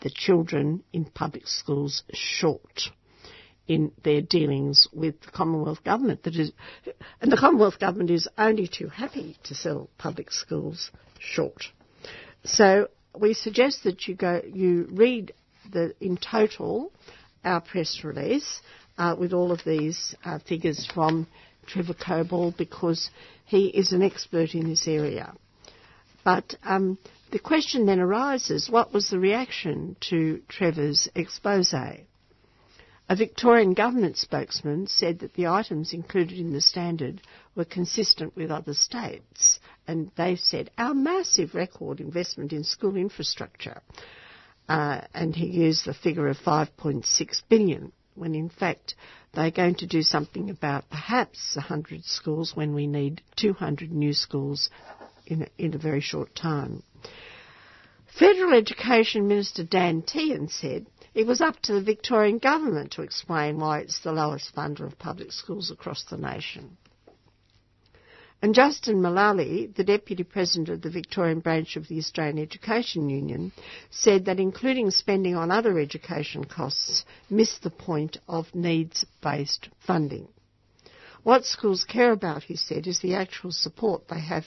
the 0.00 0.10
children 0.10 0.82
in 0.92 1.06
public 1.06 1.48
schools 1.48 2.02
short 2.12 2.90
in 3.68 3.92
their 4.04 4.20
dealings 4.20 4.86
with 4.92 5.20
the 5.22 5.30
Commonwealth 5.30 5.82
Government. 5.84 6.22
That 6.22 6.36
is, 6.36 6.52
and 7.20 7.32
the 7.32 7.36
Commonwealth 7.36 7.78
Government 7.78 8.10
is 8.10 8.28
only 8.38 8.68
too 8.68 8.88
happy 8.88 9.36
to 9.44 9.54
sell 9.54 9.90
public 9.98 10.30
schools 10.32 10.90
short. 11.18 11.64
So 12.44 12.88
we 13.18 13.34
suggest 13.34 13.84
that 13.84 14.06
you 14.06 14.14
go, 14.14 14.40
you 14.44 14.88
read 14.90 15.32
the 15.72 15.94
in 16.00 16.16
total 16.16 16.92
our 17.44 17.60
press 17.60 18.00
release 18.04 18.60
uh, 18.98 19.16
with 19.18 19.32
all 19.32 19.52
of 19.52 19.60
these 19.64 20.14
uh, 20.24 20.38
figures 20.40 20.88
from 20.92 21.26
Trevor 21.66 21.94
Cobbold 21.94 22.56
because 22.56 23.10
he 23.44 23.66
is 23.66 23.92
an 23.92 24.02
expert 24.02 24.54
in 24.54 24.68
this 24.68 24.86
area. 24.86 25.34
But 26.24 26.56
um, 26.64 26.98
the 27.30 27.38
question 27.38 27.86
then 27.86 28.00
arises: 28.00 28.68
What 28.68 28.92
was 28.92 29.10
the 29.10 29.18
reaction 29.18 29.96
to 30.10 30.42
Trevor's 30.48 31.08
expose? 31.14 31.72
A 33.08 33.14
Victorian 33.14 33.74
government 33.74 34.16
spokesman 34.16 34.88
said 34.88 35.20
that 35.20 35.34
the 35.34 35.46
items 35.46 35.92
included 35.92 36.38
in 36.38 36.52
the 36.52 36.60
standard 36.60 37.22
were 37.54 37.64
consistent 37.64 38.34
with 38.34 38.50
other 38.50 38.74
states, 38.74 39.60
and 39.86 40.10
they 40.16 40.34
said 40.34 40.70
our 40.76 40.92
massive 40.92 41.54
record 41.54 42.00
investment 42.00 42.52
in 42.52 42.64
school 42.64 42.96
infrastructure, 42.96 43.80
uh, 44.68 45.02
and 45.14 45.36
he 45.36 45.46
used 45.46 45.84
the 45.84 45.94
figure 45.94 46.26
of 46.26 46.36
5.6 46.38 47.42
billion, 47.48 47.92
when 48.16 48.34
in 48.34 48.48
fact 48.48 48.96
they're 49.34 49.52
going 49.52 49.76
to 49.76 49.86
do 49.86 50.02
something 50.02 50.50
about 50.50 50.90
perhaps 50.90 51.54
100 51.54 52.04
schools 52.04 52.56
when 52.56 52.74
we 52.74 52.88
need 52.88 53.22
200 53.36 53.92
new 53.92 54.14
schools 54.14 54.68
in 55.26 55.42
a, 55.42 55.46
in 55.58 55.74
a 55.74 55.78
very 55.78 56.00
short 56.00 56.34
time. 56.34 56.82
Federal 58.18 58.54
Education 58.54 59.28
Minister 59.28 59.62
Dan 59.62 60.02
Tehan 60.02 60.50
said 60.50 60.86
it 61.16 61.26
was 61.26 61.40
up 61.40 61.58
to 61.62 61.72
the 61.72 61.82
Victorian 61.82 62.36
Government 62.36 62.92
to 62.92 63.00
explain 63.00 63.58
why 63.58 63.78
it's 63.78 64.00
the 64.00 64.12
lowest 64.12 64.54
funder 64.54 64.84
of 64.84 64.98
public 64.98 65.32
schools 65.32 65.70
across 65.70 66.04
the 66.04 66.18
nation. 66.18 66.76
And 68.42 68.54
Justin 68.54 68.96
Mullaly, 69.00 69.74
the 69.74 69.82
Deputy 69.82 70.24
President 70.24 70.68
of 70.68 70.82
the 70.82 70.90
Victorian 70.90 71.40
branch 71.40 71.76
of 71.76 71.88
the 71.88 71.96
Australian 71.96 72.38
Education 72.38 73.08
Union, 73.08 73.52
said 73.90 74.26
that 74.26 74.38
including 74.38 74.90
spending 74.90 75.34
on 75.34 75.50
other 75.50 75.78
education 75.78 76.44
costs 76.44 77.06
missed 77.30 77.62
the 77.62 77.70
point 77.70 78.18
of 78.28 78.54
needs-based 78.54 79.70
funding. 79.86 80.28
What 81.22 81.46
schools 81.46 81.84
care 81.84 82.12
about, 82.12 82.42
he 82.42 82.56
said, 82.56 82.86
is 82.86 83.00
the 83.00 83.14
actual 83.14 83.52
support 83.52 84.08
they 84.08 84.20
have 84.20 84.44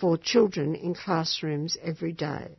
for 0.00 0.18
children 0.18 0.74
in 0.74 0.92
classrooms 0.92 1.78
every 1.80 2.12
day. 2.12 2.56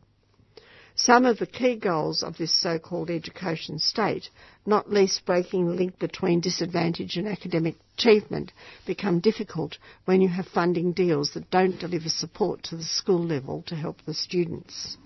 Some 0.94 1.24
of 1.24 1.38
the 1.38 1.46
key 1.46 1.76
goals 1.76 2.22
of 2.22 2.36
this 2.36 2.52
so-called 2.52 3.08
education 3.08 3.78
state, 3.78 4.28
not 4.66 4.92
least 4.92 5.24
breaking 5.24 5.66
the 5.66 5.74
link 5.74 5.98
between 5.98 6.40
disadvantage 6.40 7.16
and 7.16 7.26
academic 7.26 7.76
achievement, 7.96 8.52
become 8.84 9.18
difficult 9.20 9.78
when 10.04 10.20
you 10.20 10.28
have 10.28 10.46
funding 10.46 10.92
deals 10.92 11.32
that 11.32 11.50
don't 11.50 11.78
deliver 11.78 12.10
support 12.10 12.62
to 12.64 12.76
the 12.76 12.84
school 12.84 13.24
level 13.24 13.62
to 13.68 13.74
help 13.74 14.02
the 14.02 14.12
students. 14.12 14.98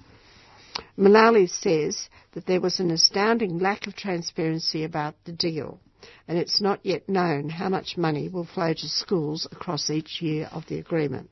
Mullaly 0.99 1.49
says 1.49 2.09
that 2.33 2.46
there 2.46 2.61
was 2.61 2.81
an 2.81 2.90
astounding 2.90 3.59
lack 3.59 3.87
of 3.87 3.94
transparency 3.94 4.83
about 4.83 5.14
the 5.25 5.33
deal, 5.33 5.79
and 6.27 6.37
it's 6.37 6.61
not 6.61 6.85
yet 6.85 7.09
known 7.09 7.49
how 7.49 7.68
much 7.68 7.96
money 7.96 8.29
will 8.29 8.44
flow 8.44 8.75
to 8.75 8.88
schools 8.88 9.46
across 9.53 9.88
each 9.88 10.20
year 10.20 10.49
of 10.53 10.66
the 10.66 10.79
agreement. 10.79 11.31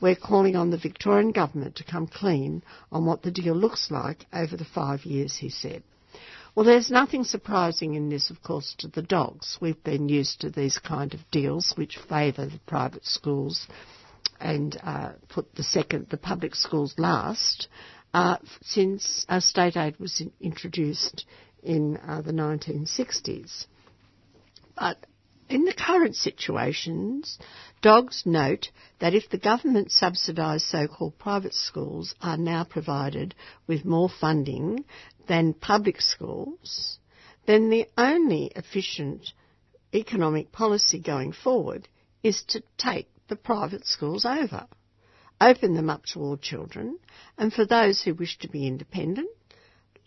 We're 0.00 0.16
calling 0.16 0.56
on 0.56 0.70
the 0.70 0.78
Victorian 0.78 1.32
Government 1.32 1.76
to 1.76 1.84
come 1.84 2.06
clean 2.06 2.62
on 2.92 3.04
what 3.04 3.22
the 3.22 3.30
deal 3.30 3.54
looks 3.54 3.90
like 3.90 4.26
over 4.32 4.56
the 4.56 4.64
five 4.64 5.04
years, 5.04 5.36
he 5.36 5.48
said. 5.48 5.82
Well, 6.54 6.64
there's 6.64 6.90
nothing 6.90 7.24
surprising 7.24 7.94
in 7.94 8.08
this, 8.08 8.30
of 8.30 8.42
course, 8.42 8.74
to 8.78 8.88
the 8.88 9.02
dogs. 9.02 9.58
We've 9.60 9.82
been 9.84 10.08
used 10.08 10.40
to 10.40 10.50
these 10.50 10.78
kind 10.78 11.14
of 11.14 11.20
deals 11.30 11.72
which 11.76 11.98
favour 12.08 12.46
the 12.46 12.58
private 12.66 13.06
schools 13.06 13.66
and 14.40 14.76
uh, 14.82 15.12
put 15.28 15.54
the 15.54 15.62
second, 15.62 16.08
the 16.10 16.16
public 16.16 16.54
schools 16.54 16.94
last, 16.98 17.68
uh, 18.14 18.38
since 18.62 19.26
uh, 19.28 19.40
state 19.40 19.76
aid 19.76 19.98
was 19.98 20.20
in, 20.20 20.32
introduced 20.40 21.26
in 21.62 21.96
uh, 21.98 22.22
the 22.22 22.32
1960s. 22.32 23.66
But 24.76 24.98
in 25.48 25.64
the 25.64 25.72
current 25.74 26.14
situations, 26.14 27.38
dogs 27.80 28.22
note 28.26 28.70
that 29.00 29.14
if 29.14 29.30
the 29.30 29.38
government 29.38 29.90
subsidised 29.90 30.64
so-called 30.66 31.18
private 31.18 31.54
schools 31.54 32.14
are 32.20 32.36
now 32.36 32.64
provided 32.64 33.34
with 33.66 33.84
more 33.84 34.08
funding 34.08 34.84
than 35.26 35.54
public 35.54 36.00
schools, 36.00 36.98
then 37.46 37.70
the 37.70 37.86
only 37.96 38.52
efficient 38.56 39.32
economic 39.94 40.52
policy 40.52 41.00
going 41.00 41.32
forward 41.32 41.88
is 42.22 42.42
to 42.48 42.62
take 42.76 43.08
the 43.28 43.36
private 43.36 43.86
schools 43.86 44.26
over, 44.26 44.66
open 45.40 45.74
them 45.74 45.88
up 45.88 46.04
to 46.04 46.20
all 46.20 46.36
children, 46.36 46.98
and 47.38 47.52
for 47.52 47.64
those 47.64 48.02
who 48.02 48.14
wish 48.14 48.36
to 48.38 48.48
be 48.48 48.66
independent, 48.66 49.28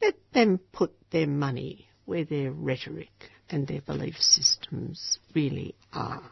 let 0.02 0.16
them 0.34 0.60
put 0.72 0.92
their 1.12 1.28
money 1.28 1.88
where 2.06 2.26
their 2.26 2.52
rhetoric 2.52 3.32
and 3.52 3.68
their 3.68 3.82
belief 3.82 4.16
systems 4.20 5.20
really 5.36 5.76
are. 5.94 6.24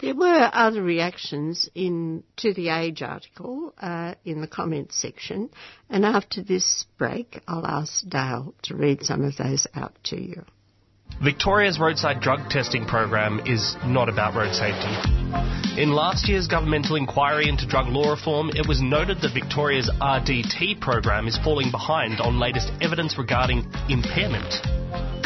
There 0.00 0.14
were 0.14 0.50
other 0.52 0.82
reactions 0.82 1.68
in 1.74 2.22
to 2.36 2.54
the 2.54 2.68
Age 2.68 3.02
article 3.02 3.74
uh, 3.80 4.14
in 4.24 4.40
the 4.40 4.46
comments 4.46 4.96
section, 4.96 5.50
and 5.90 6.04
after 6.04 6.40
this 6.40 6.86
break, 6.98 7.40
I'll 7.48 7.66
ask 7.66 8.08
Dale 8.08 8.54
to 8.62 8.76
read 8.76 9.02
some 9.02 9.24
of 9.24 9.36
those 9.36 9.66
out 9.74 9.96
to 10.04 10.20
you. 10.20 10.44
Victoria's 11.22 11.80
roadside 11.80 12.20
drug 12.20 12.48
testing 12.48 12.86
program 12.86 13.40
is 13.44 13.74
not 13.84 14.08
about 14.08 14.36
road 14.36 14.54
safety. 14.54 15.82
In 15.82 15.90
last 15.90 16.28
year's 16.28 16.46
governmental 16.46 16.94
inquiry 16.94 17.48
into 17.48 17.66
drug 17.66 17.88
law 17.88 18.12
reform, 18.12 18.50
it 18.50 18.68
was 18.68 18.80
noted 18.80 19.20
that 19.22 19.34
Victoria's 19.34 19.90
RDT 20.00 20.80
program 20.80 21.26
is 21.26 21.36
falling 21.38 21.72
behind 21.72 22.20
on 22.20 22.38
latest 22.38 22.70
evidence 22.80 23.18
regarding 23.18 23.66
impairment. 23.88 24.77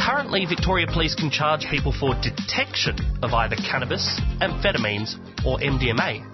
Currently, 0.03 0.47
Victoria 0.47 0.87
Police 0.91 1.15
can 1.15 1.31
charge 1.31 1.65
people 1.71 1.93
for 1.93 2.19
detection 2.19 2.99
of 3.23 3.33
either 3.33 3.55
cannabis, 3.55 4.03
amphetamines, 4.43 5.15
or 5.47 5.59
MDMA. 5.59 6.27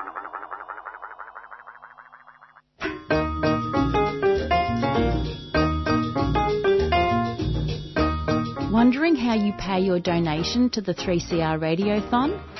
Wondering 8.71 9.16
how 9.16 9.35
you 9.35 9.55
pay 9.59 9.81
your 9.81 10.01
donation 10.01 10.68
to 10.71 10.83
the 10.83 10.92
3CR 10.92 11.59
Radiothon? 11.59 12.38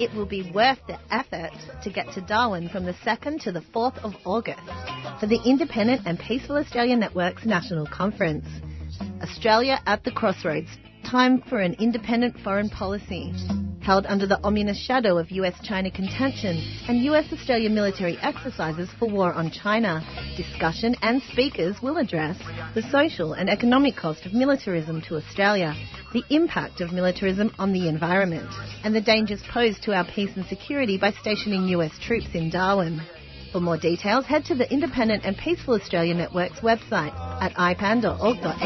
It 0.00 0.14
will 0.14 0.26
be 0.26 0.50
worth 0.52 0.78
the 0.86 0.98
effort 1.10 1.50
to 1.82 1.90
get 1.90 2.12
to 2.12 2.20
Darwin 2.20 2.68
from 2.68 2.84
the 2.84 2.92
2nd 2.92 3.42
to 3.42 3.52
the 3.52 3.60
4th 3.60 3.98
of 4.04 4.14
August 4.24 4.60
for 5.18 5.26
the 5.26 5.40
Independent 5.44 6.02
and 6.06 6.18
Peaceful 6.18 6.56
Australia 6.56 6.96
Network's 6.96 7.44
National 7.44 7.86
Conference. 7.86 8.46
Australia 9.22 9.80
at 9.86 10.04
the 10.04 10.12
Crossroads. 10.12 10.68
Time 11.10 11.40
for 11.48 11.60
an 11.60 11.74
independent 11.80 12.38
foreign 12.40 12.68
policy. 12.68 13.32
Held 13.80 14.04
under 14.04 14.26
the 14.26 14.38
ominous 14.44 14.76
shadow 14.76 15.16
of 15.16 15.30
US 15.30 15.54
China 15.64 15.90
contention 15.90 16.62
and 16.86 17.02
US 17.04 17.32
Australia 17.32 17.70
military 17.70 18.18
exercises 18.18 18.90
for 18.98 19.08
war 19.08 19.32
on 19.32 19.50
China, 19.50 20.04
discussion 20.36 20.94
and 21.00 21.22
speakers 21.32 21.80
will 21.80 21.96
address 21.96 22.36
the 22.74 22.82
social 22.90 23.32
and 23.32 23.48
economic 23.48 23.96
cost 23.96 24.26
of 24.26 24.34
militarism 24.34 25.00
to 25.08 25.16
Australia, 25.16 25.74
the 26.12 26.24
impact 26.28 26.82
of 26.82 26.92
militarism 26.92 27.54
on 27.58 27.72
the 27.72 27.88
environment, 27.88 28.50
and 28.84 28.94
the 28.94 29.00
dangers 29.00 29.40
posed 29.50 29.82
to 29.84 29.94
our 29.94 30.04
peace 30.04 30.36
and 30.36 30.44
security 30.44 30.98
by 30.98 31.10
stationing 31.12 31.68
US 31.68 31.98
troops 32.00 32.34
in 32.34 32.50
Darwin. 32.50 33.00
For 33.52 33.60
more 33.60 33.78
details, 33.78 34.26
head 34.26 34.44
to 34.46 34.54
the 34.54 34.70
Independent 34.70 35.24
and 35.24 35.34
Peaceful 35.36 35.74
Australia 35.74 36.12
Network's 36.12 36.60
website 36.60 37.14
at 37.40 37.54
ipan.org.au. 37.54 38.58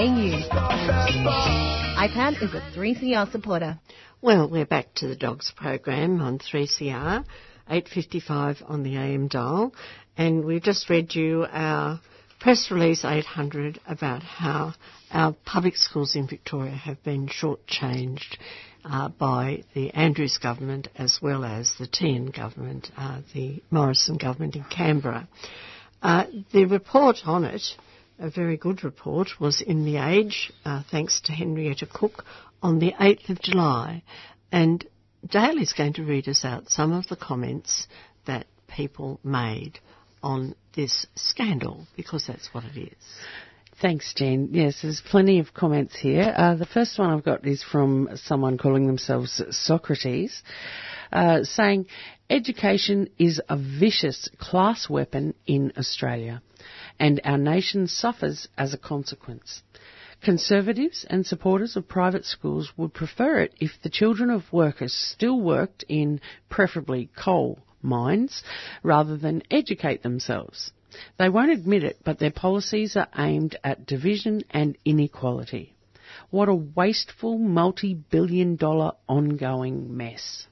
IPAN 1.99 2.42
is 2.42 2.53
a 2.53 2.61
3CR 2.77 3.31
supporter. 3.31 3.79
Well, 4.21 4.49
we're 4.51 4.66
back 4.66 4.92
to 4.97 5.07
the 5.07 5.14
dogs 5.14 5.53
program 5.57 6.21
on 6.21 6.40
3CR, 6.40 7.25
8.55 7.71 8.68
on 8.68 8.83
the 8.83 8.97
AM 8.97 9.29
dial, 9.29 9.73
and 10.16 10.45
we've 10.45 10.62
just 10.62 10.90
read 10.90 11.14
you 11.14 11.47
our 11.49 12.01
press 12.40 12.73
release 12.73 13.05
800 13.05 13.79
about 13.87 14.25
how 14.25 14.75
our 15.12 15.37
public 15.45 15.77
schools 15.77 16.16
in 16.16 16.27
Victoria 16.27 16.73
have 16.73 17.01
been 17.05 17.29
shortchanged 17.29 18.37
uh, 18.85 19.09
by 19.09 19.64
the 19.75 19.90
Andrews 19.90 20.38
government 20.38 20.88
as 20.97 21.18
well 21.23 21.45
as 21.45 21.73
the 21.79 21.87
Tehan 21.87 22.35
government, 22.35 22.90
uh, 22.97 23.21
the 23.35 23.62
Morrison 23.71 24.16
government 24.16 24.57
in 24.57 24.64
Canberra. 24.64 25.29
Uh, 26.03 26.27
the 26.53 26.64
report 26.64 27.18
on 27.25 27.45
it, 27.45 27.62
a 28.18 28.31
very 28.31 28.57
good 28.57 28.85
report, 28.85 29.29
was 29.40 29.61
in 29.61 29.85
The 29.85 29.99
Age, 29.99 30.53
uh, 30.64 30.83
thanks 30.90 31.21
to 31.23 31.33
Henrietta 31.33 31.87
Cook, 31.87 32.25
on 32.62 32.79
the 32.79 32.92
8th 32.92 33.31
of 33.31 33.40
July. 33.40 34.03
And 34.51 34.85
Dale 35.27 35.59
is 35.59 35.73
going 35.73 35.95
to 35.95 36.05
read 36.05 36.29
us 36.29 36.45
out 36.45 36.71
some 36.71 36.92
of 36.92 37.07
the 37.09 37.16
comments 37.16 37.87
that 38.27 38.47
people 38.68 39.21
made 39.23 39.79
on 40.23 40.55
this 40.75 41.07
scandal, 41.14 41.87
because 41.97 42.27
that's 42.27 42.49
what 42.53 42.64
it 42.64 42.79
is. 42.79 42.95
Thanks, 43.83 44.14
Jen. 44.14 44.51
Yes, 44.53 44.79
there's 44.81 45.01
plenty 45.01 45.40
of 45.40 45.53
comments 45.53 45.97
here. 45.97 46.33
Uh, 46.37 46.55
the 46.55 46.66
first 46.66 46.97
one 47.01 47.11
I've 47.11 47.25
got 47.25 47.45
is 47.45 47.64
from 47.64 48.11
someone 48.14 48.57
calling 48.57 48.87
themselves 48.87 49.42
Socrates, 49.51 50.45
uh, 51.12 51.42
saying, 51.42 51.87
Education 52.31 53.09
is 53.18 53.40
a 53.49 53.57
vicious 53.57 54.29
class 54.38 54.88
weapon 54.88 55.35
in 55.49 55.73
Australia, 55.77 56.42
and 57.01 57.21
our 57.25 57.38
nation 57.38 57.88
suffers 57.88 58.47
as 58.57 58.73
a 58.73 58.79
consequence. 58.79 59.64
Conservatives 60.23 61.05
and 61.11 61.27
supporters 61.27 61.75
of 61.75 61.88
private 61.88 62.25
schools 62.25 62.73
would 62.77 62.95
prefer 62.95 63.40
it 63.40 63.53
if 63.59 63.73
the 63.83 63.90
children 63.90 64.31
of 64.31 64.53
workers 64.53 64.95
still 64.95 65.40
worked 65.40 65.85
in, 65.88 66.21
preferably, 66.49 67.11
coal 67.16 67.59
mines 67.83 68.45
rather 68.85 69.16
than 69.16 69.42
educate 69.51 70.05
themselves. 70.05 70.71
They 71.18 71.28
won't 71.28 71.50
admit 71.52 71.85
it, 71.85 71.98
but 72.05 72.18
their 72.18 72.31
policies 72.31 72.96
are 72.96 73.09
aimed 73.16 73.57
at 73.64 73.87
division 73.87 74.42
and 74.50 74.76
inequality. 74.85 75.74
What 76.31 76.48
a 76.48 76.55
wasteful 76.55 77.38
multi 77.38 77.94
billion 77.94 78.57
dollar 78.57 78.92
ongoing 79.09 79.96
mess. 79.96 80.46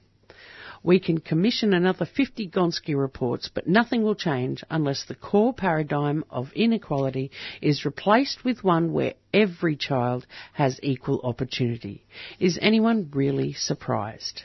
We 0.83 0.99
can 0.99 1.19
commission 1.19 1.73
another 1.73 2.05
50 2.05 2.49
Gonski 2.49 2.97
reports, 2.97 3.49
but 3.53 3.67
nothing 3.67 4.01
will 4.01 4.15
change 4.15 4.63
unless 4.69 5.05
the 5.05 5.13
core 5.13 5.53
paradigm 5.53 6.23
of 6.31 6.51
inequality 6.53 7.29
is 7.61 7.85
replaced 7.85 8.43
with 8.43 8.63
one 8.63 8.91
where 8.91 9.13
every 9.31 9.75
child 9.75 10.25
has 10.53 10.79
equal 10.81 11.21
opportunity. 11.23 12.03
Is 12.39 12.57
anyone 12.59 13.11
really 13.13 13.53
surprised? 13.53 14.43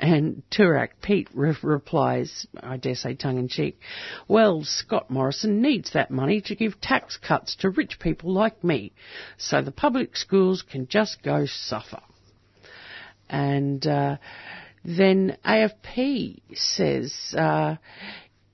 And 0.00 0.42
Turak 0.50 0.90
Pete 1.02 1.28
re- 1.34 1.56
replies, 1.62 2.46
I 2.60 2.76
dare 2.76 2.94
say 2.94 3.14
tongue 3.14 3.38
in 3.38 3.48
cheek, 3.48 3.78
well, 4.28 4.62
Scott 4.64 5.10
Morrison 5.10 5.62
needs 5.62 5.92
that 5.92 6.10
money 6.10 6.40
to 6.42 6.54
give 6.54 6.80
tax 6.80 7.16
cuts 7.16 7.56
to 7.56 7.70
rich 7.70 7.98
people 8.00 8.32
like 8.32 8.62
me, 8.64 8.92
so 9.38 9.62
the 9.62 9.72
public 9.72 10.16
schools 10.16 10.62
can 10.62 10.88
just 10.88 11.22
go 11.22 11.46
suffer. 11.46 12.00
And 13.28 13.86
uh, 13.86 14.16
then 14.84 15.38
AFP 15.44 16.40
says, 16.52 17.34
uh, 17.36 17.76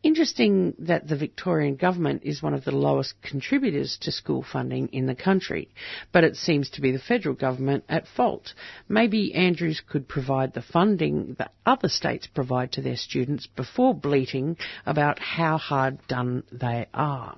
Interesting 0.02 0.74
that 0.78 1.08
the 1.08 1.16
Victorian 1.16 1.76
government 1.76 2.22
is 2.24 2.42
one 2.42 2.54
of 2.54 2.64
the 2.64 2.74
lowest 2.74 3.20
contributors 3.20 3.98
to 4.00 4.10
school 4.10 4.42
funding 4.42 4.88
in 4.92 5.04
the 5.04 5.14
country, 5.14 5.68
but 6.10 6.24
it 6.24 6.36
seems 6.36 6.70
to 6.70 6.80
be 6.80 6.90
the 6.90 6.98
federal 6.98 7.34
government 7.34 7.84
at 7.86 8.06
fault. 8.08 8.54
Maybe 8.88 9.34
Andrews 9.34 9.82
could 9.86 10.08
provide 10.08 10.54
the 10.54 10.62
funding 10.62 11.36
that 11.38 11.52
other 11.66 11.88
states 11.88 12.26
provide 12.26 12.72
to 12.72 12.80
their 12.80 12.96
students 12.96 13.46
before 13.46 13.94
bleating 13.94 14.56
about 14.86 15.18
how 15.18 15.58
hard 15.58 15.98
done 16.08 16.44
they 16.50 16.86
are. 16.94 17.36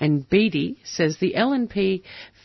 And 0.00 0.28
Beattie 0.28 0.78
says 0.84 1.18
the 1.18 1.34
LNP 1.36 2.02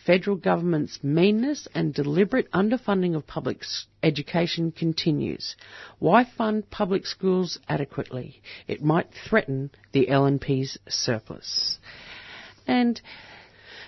federal 0.10 0.38
government's 0.38 1.04
meanness 1.04 1.68
and 1.76 1.94
deliberate 1.94 2.52
underfunding 2.52 3.16
of 3.16 3.28
public 3.28 3.64
education 4.02 4.72
continues. 4.72 5.56
Why 6.00 6.26
fund 6.36 6.68
public 6.72 7.06
schools 7.06 7.60
adequately? 7.70 8.42
It 8.68 8.82
might 8.82 9.12
threaten 9.30 9.70
the 9.92 10.08
LNP's 10.08 10.80
surplus. 10.88 11.78
And 12.66 13.00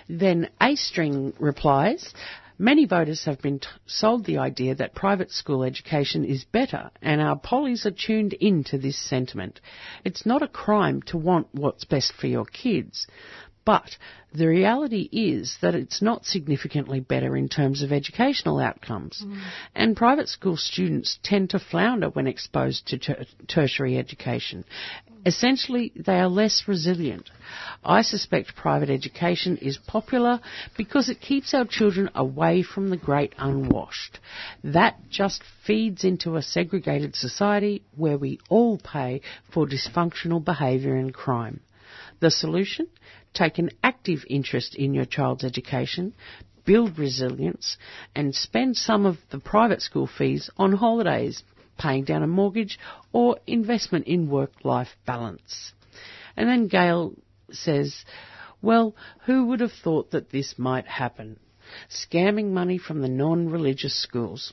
then 0.08 0.48
A 0.60 0.76
String 0.76 1.32
replies, 1.40 2.14
Many 2.56 2.84
voters 2.84 3.24
have 3.24 3.42
been 3.42 3.58
t- 3.58 3.66
sold 3.86 4.24
the 4.24 4.38
idea 4.38 4.76
that 4.76 4.94
private 4.94 5.32
school 5.32 5.64
education 5.64 6.24
is 6.24 6.44
better, 6.44 6.90
and 7.02 7.20
our 7.20 7.36
pollies 7.36 7.84
are 7.84 7.90
tuned 7.90 8.34
in 8.34 8.62
to 8.64 8.78
this 8.78 8.96
sentiment. 8.96 9.60
It's 10.04 10.24
not 10.24 10.42
a 10.42 10.46
crime 10.46 11.02
to 11.06 11.16
want 11.16 11.48
what's 11.50 11.84
best 11.84 12.12
for 12.12 12.28
your 12.28 12.44
kids, 12.44 13.08
But 13.64 13.96
the 14.34 14.48
reality 14.48 15.08
is 15.12 15.56
that 15.60 15.74
it's 15.74 16.02
not 16.02 16.24
significantly 16.24 17.00
better 17.00 17.36
in 17.36 17.48
terms 17.48 17.82
of 17.82 17.92
educational 17.92 18.58
outcomes. 18.58 19.22
Mm. 19.24 19.40
And 19.74 19.96
private 19.96 20.28
school 20.28 20.56
students 20.56 21.18
tend 21.22 21.50
to 21.50 21.58
flounder 21.58 22.08
when 22.08 22.26
exposed 22.26 22.88
to 22.88 22.98
ter- 22.98 23.24
tertiary 23.46 23.98
education. 23.98 24.64
Essentially, 25.24 25.92
they 25.94 26.18
are 26.18 26.28
less 26.28 26.64
resilient. 26.66 27.30
I 27.84 28.02
suspect 28.02 28.56
private 28.56 28.90
education 28.90 29.58
is 29.58 29.78
popular 29.78 30.40
because 30.76 31.08
it 31.08 31.20
keeps 31.20 31.54
our 31.54 31.64
children 31.64 32.10
away 32.14 32.62
from 32.62 32.90
the 32.90 32.96
great 32.96 33.32
unwashed. 33.38 34.18
That 34.64 34.96
just 35.10 35.44
feeds 35.64 36.02
into 36.02 36.34
a 36.34 36.42
segregated 36.42 37.14
society 37.14 37.82
where 37.94 38.18
we 38.18 38.40
all 38.48 38.78
pay 38.78 39.20
for 39.52 39.66
dysfunctional 39.66 40.44
behaviour 40.44 40.96
and 40.96 41.14
crime. 41.14 41.60
The 42.18 42.30
solution? 42.30 42.88
Take 43.34 43.58
an 43.58 43.70
active 43.82 44.24
interest 44.28 44.74
in 44.74 44.94
your 44.94 45.04
child's 45.04 45.44
education, 45.44 46.12
build 46.64 46.98
resilience, 46.98 47.76
and 48.14 48.34
spend 48.34 48.76
some 48.76 49.06
of 49.06 49.18
the 49.30 49.38
private 49.38 49.82
school 49.82 50.06
fees 50.06 50.50
on 50.56 50.72
holidays, 50.72 51.42
paying 51.78 52.04
down 52.04 52.22
a 52.22 52.26
mortgage, 52.26 52.78
or 53.12 53.38
investment 53.46 54.06
in 54.06 54.28
work-life 54.28 54.90
balance. 55.06 55.72
And 56.36 56.48
then 56.48 56.68
Gail 56.68 57.14
says, 57.50 58.04
well, 58.60 58.94
who 59.26 59.46
would 59.46 59.60
have 59.60 59.72
thought 59.72 60.12
that 60.12 60.30
this 60.30 60.54
might 60.58 60.86
happen? 60.86 61.38
Scamming 61.88 62.50
money 62.50 62.78
from 62.78 63.00
the 63.00 63.08
non-religious 63.08 64.00
schools. 64.00 64.52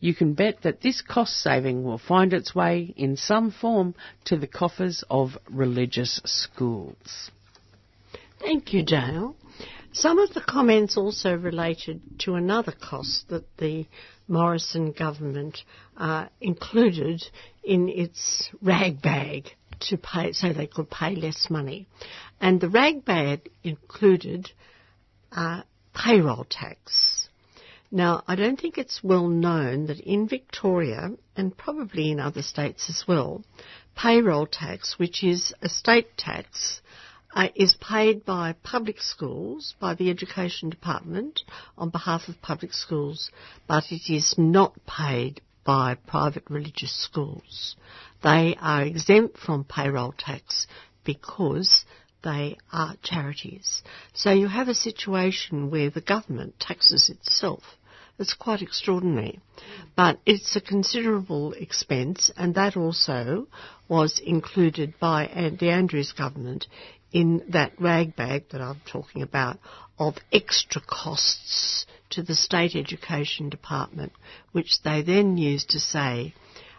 You 0.00 0.14
can 0.14 0.34
bet 0.34 0.62
that 0.62 0.80
this 0.80 1.02
cost 1.02 1.34
saving 1.34 1.82
will 1.82 1.98
find 1.98 2.32
its 2.32 2.54
way 2.54 2.94
in 2.96 3.16
some 3.16 3.50
form 3.50 3.94
to 4.26 4.36
the 4.36 4.46
coffers 4.46 5.02
of 5.10 5.38
religious 5.50 6.20
schools. 6.24 7.30
Thank 8.40 8.72
you, 8.72 8.84
Dale. 8.84 9.36
Some 9.92 10.18
of 10.18 10.32
the 10.32 10.40
comments 10.40 10.96
also 10.96 11.34
related 11.34 12.00
to 12.20 12.34
another 12.34 12.72
cost 12.72 13.28
that 13.28 13.56
the 13.56 13.86
Morrison 14.28 14.92
government 14.92 15.58
uh, 15.96 16.26
included 16.40 17.22
in 17.64 17.88
its 17.88 18.50
rag 18.62 19.02
bag 19.02 19.48
to 19.80 19.96
pay, 19.96 20.32
so 20.32 20.52
they 20.52 20.66
could 20.66 20.90
pay 20.90 21.14
less 21.14 21.48
money. 21.50 21.86
And 22.40 22.60
the 22.60 22.68
rag 22.68 23.04
bag 23.04 23.50
included 23.64 24.50
uh, 25.32 25.62
payroll 25.94 26.46
tax. 26.48 27.28
Now, 27.90 28.22
I 28.28 28.36
don't 28.36 28.60
think 28.60 28.76
it's 28.76 29.02
well 29.02 29.28
known 29.28 29.86
that 29.86 30.00
in 30.00 30.28
Victoria, 30.28 31.10
and 31.34 31.56
probably 31.56 32.10
in 32.10 32.20
other 32.20 32.42
states 32.42 32.90
as 32.90 33.04
well, 33.08 33.42
payroll 33.96 34.46
tax, 34.46 34.98
which 34.98 35.24
is 35.24 35.54
a 35.62 35.68
state 35.70 36.16
tax, 36.16 36.82
uh, 37.34 37.48
is 37.54 37.76
paid 37.76 38.24
by 38.24 38.54
public 38.62 39.00
schools, 39.00 39.74
by 39.80 39.94
the 39.94 40.10
Education 40.10 40.70
Department 40.70 41.42
on 41.76 41.90
behalf 41.90 42.28
of 42.28 42.40
public 42.42 42.72
schools, 42.72 43.30
but 43.66 43.84
it 43.90 44.12
is 44.12 44.34
not 44.38 44.74
paid 44.86 45.40
by 45.64 45.94
private 46.06 46.44
religious 46.48 46.92
schools. 46.92 47.76
They 48.22 48.56
are 48.60 48.82
exempt 48.82 49.38
from 49.38 49.64
payroll 49.64 50.14
tax 50.16 50.66
because 51.04 51.84
they 52.22 52.56
are 52.72 52.96
charities. 53.02 53.82
So 54.14 54.30
you 54.32 54.48
have 54.48 54.68
a 54.68 54.74
situation 54.74 55.70
where 55.70 55.90
the 55.90 56.00
government 56.00 56.58
taxes 56.58 57.08
itself. 57.08 57.62
It's 58.18 58.34
quite 58.34 58.62
extraordinary. 58.62 59.38
But 59.94 60.18
it's 60.26 60.56
a 60.56 60.60
considerable 60.60 61.52
expense, 61.52 62.32
and 62.36 62.54
that 62.56 62.76
also 62.76 63.46
was 63.88 64.18
included 64.18 64.94
by 64.98 65.54
the 65.60 65.70
Andrews 65.70 66.12
government 66.12 66.66
in 67.12 67.42
that 67.50 67.72
rag 67.80 68.16
bag 68.16 68.44
that 68.50 68.60
I'm 68.60 68.80
talking 68.90 69.22
about 69.22 69.58
of 69.98 70.16
extra 70.32 70.80
costs 70.80 71.86
to 72.10 72.22
the 72.22 72.34
state 72.34 72.76
education 72.76 73.48
department, 73.48 74.12
which 74.52 74.82
they 74.82 75.02
then 75.02 75.36
use 75.36 75.64
to 75.66 75.80
say, 75.80 76.34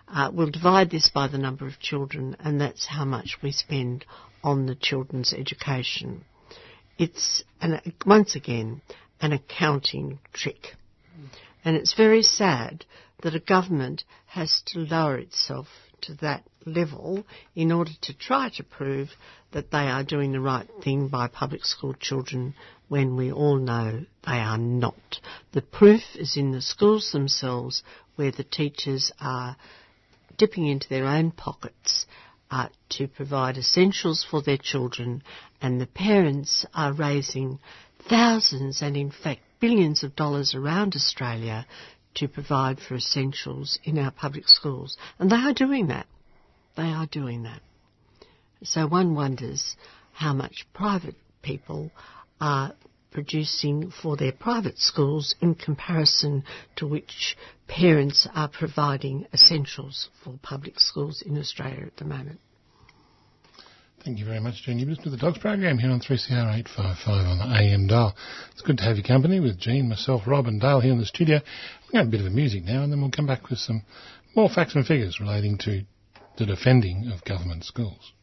uh, 0.07 0.31
we'll 0.33 0.49
divide 0.49 0.89
this 0.89 1.09
by 1.09 1.27
the 1.27 1.37
number 1.37 1.67
of 1.67 1.79
children, 1.79 2.35
and 2.39 2.59
that's 2.59 2.87
how 2.87 3.05
much 3.05 3.37
we 3.43 3.51
spend 3.51 4.05
on 4.43 4.65
the 4.65 4.75
children's 4.75 5.33
education. 5.33 6.23
It's, 6.97 7.43
an, 7.61 7.79
once 8.05 8.35
again, 8.35 8.81
an 9.21 9.33
accounting 9.33 10.19
trick. 10.33 10.75
And 11.63 11.75
it's 11.75 11.93
very 11.93 12.23
sad 12.23 12.85
that 13.21 13.35
a 13.35 13.39
government 13.39 14.03
has 14.27 14.61
to 14.67 14.79
lower 14.79 15.17
itself 15.17 15.67
to 16.03 16.13
that 16.15 16.43
level 16.65 17.25
in 17.55 17.71
order 17.71 17.91
to 18.01 18.17
try 18.17 18.49
to 18.49 18.63
prove 18.63 19.09
that 19.51 19.71
they 19.71 19.87
are 19.87 20.03
doing 20.03 20.31
the 20.31 20.39
right 20.39 20.67
thing 20.83 21.07
by 21.07 21.27
public 21.27 21.65
school 21.65 21.93
children 21.93 22.53
when 22.87 23.15
we 23.15 23.31
all 23.31 23.57
know 23.57 24.05
they 24.25 24.39
are 24.39 24.57
not. 24.57 25.19
The 25.53 25.61
proof 25.61 26.01
is 26.15 26.37
in 26.37 26.51
the 26.51 26.61
schools 26.61 27.11
themselves 27.11 27.83
where 28.15 28.31
the 28.31 28.43
teachers 28.43 29.11
are 29.19 29.55
dipping 30.37 30.67
into 30.67 30.89
their 30.89 31.05
own 31.05 31.31
pockets 31.31 32.05
uh, 32.51 32.67
to 32.89 33.07
provide 33.07 33.57
essentials 33.57 34.25
for 34.29 34.41
their 34.41 34.57
children 34.57 35.23
and 35.61 35.79
the 35.79 35.87
parents 35.87 36.65
are 36.73 36.93
raising 36.93 37.59
thousands 38.09 38.81
and 38.81 38.97
in 38.97 39.11
fact 39.11 39.41
billions 39.59 40.03
of 40.03 40.15
dollars 40.15 40.55
around 40.55 40.95
Australia 40.95 41.65
to 42.15 42.27
provide 42.27 42.79
for 42.79 42.95
essentials 42.95 43.79
in 43.83 43.97
our 43.97 44.11
public 44.11 44.47
schools. 44.47 44.97
And 45.19 45.29
they 45.29 45.35
are 45.35 45.53
doing 45.53 45.87
that. 45.87 46.07
They 46.75 46.83
are 46.83 47.07
doing 47.07 47.43
that. 47.43 47.61
So 48.63 48.87
one 48.87 49.15
wonders 49.15 49.75
how 50.13 50.33
much 50.33 50.65
private 50.73 51.15
people 51.41 51.91
are 52.41 52.73
producing 53.11 53.91
for 54.01 54.15
their 54.17 54.31
private 54.31 54.77
schools 54.77 55.35
in 55.41 55.55
comparison 55.55 56.43
to 56.75 56.87
which 56.87 57.35
parents 57.67 58.27
are 58.35 58.49
providing 58.49 59.25
essentials 59.33 60.09
for 60.23 60.37
public 60.41 60.79
schools 60.79 61.23
in 61.25 61.37
Australia 61.37 61.85
at 61.85 61.97
the 61.97 62.05
moment. 62.05 62.39
Thank 64.05 64.19
you 64.19 64.25
very 64.25 64.39
much, 64.39 64.63
Jean. 64.63 64.79
You've 64.79 64.87
listened 64.89 65.05
to 65.05 65.09
the 65.09 65.17
Dogs 65.17 65.39
program 65.39 65.77
here 65.77 65.91
on 65.91 65.99
3CR 65.99 66.31
855 66.31 67.07
on 67.07 67.37
the 67.39 67.61
AM 67.61 67.87
dial. 67.87 68.15
It's 68.53 68.61
good 68.61 68.77
to 68.77 68.83
have 68.83 68.95
your 68.95 69.05
company 69.05 69.41
with 69.41 69.59
Jean, 69.59 69.89
myself, 69.89 70.21
Rob 70.25 70.47
and 70.47 70.61
Dale 70.61 70.79
here 70.79 70.93
in 70.93 70.99
the 70.99 71.05
studio. 71.05 71.41
Have 71.93 72.07
a 72.07 72.09
bit 72.09 72.19
of 72.19 72.25
the 72.25 72.31
music 72.31 72.63
now 72.63 72.83
and 72.83 72.91
then 72.91 73.01
we'll 73.01 73.09
come 73.09 73.25
back 73.25 73.49
with 73.49 73.59
some 73.59 73.83
more 74.35 74.49
facts 74.49 74.75
and 74.75 74.85
figures 74.85 75.19
relating 75.19 75.57
to 75.59 75.81
the 76.37 76.45
defending 76.45 77.11
of 77.11 77.23
government 77.25 77.63
schools. 77.63 78.13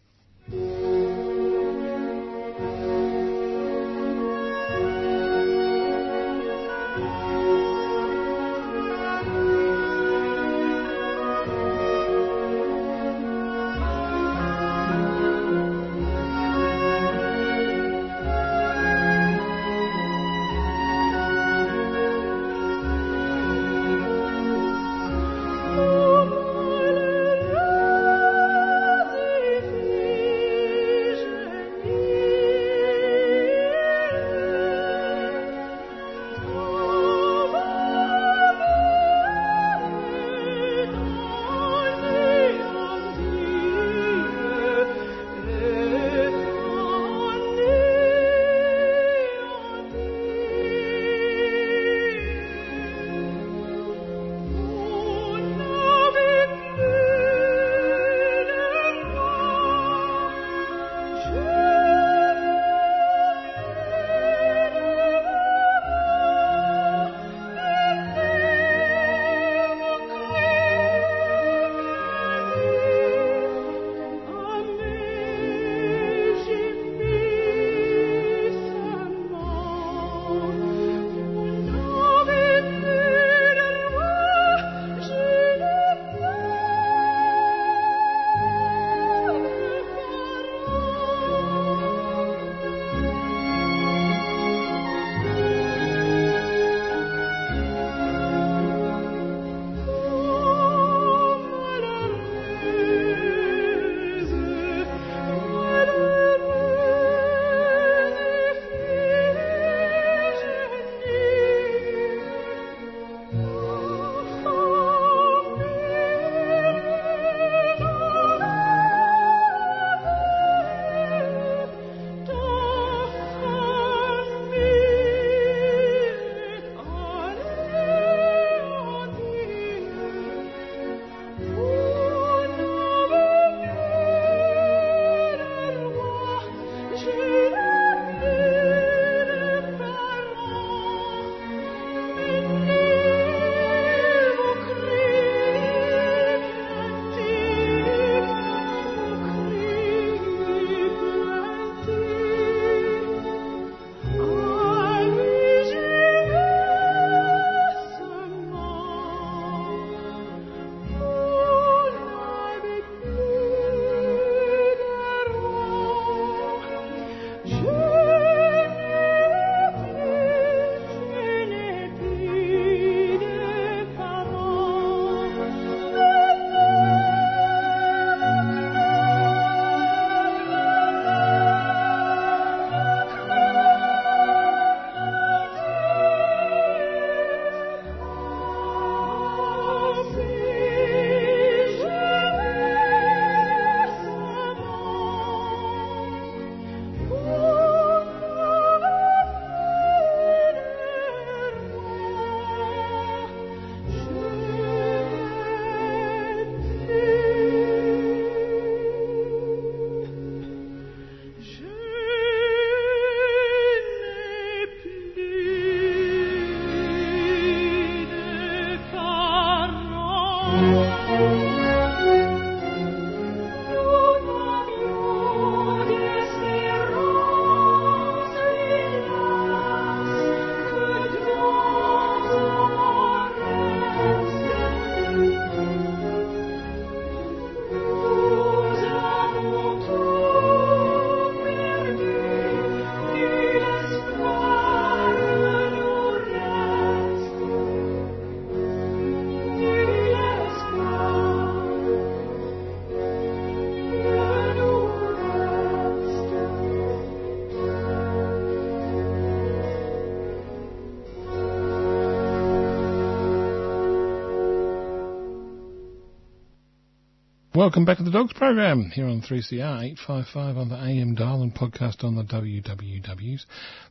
Welcome 267.57 267.87
back 267.87 267.97
to 267.97 268.03
the 268.03 268.11
Dogs 268.11 268.35
Program 268.35 268.91
here 268.91 269.07
on 269.07 269.23
3CR 269.23 269.83
855 269.83 270.59
on 270.59 270.69
the 270.69 270.77
AM 270.77 271.15
dial 271.15 271.41
and 271.41 271.55
podcast 271.55 272.05
on 272.05 272.15
the 272.15 272.23
WWWs. 272.23 273.47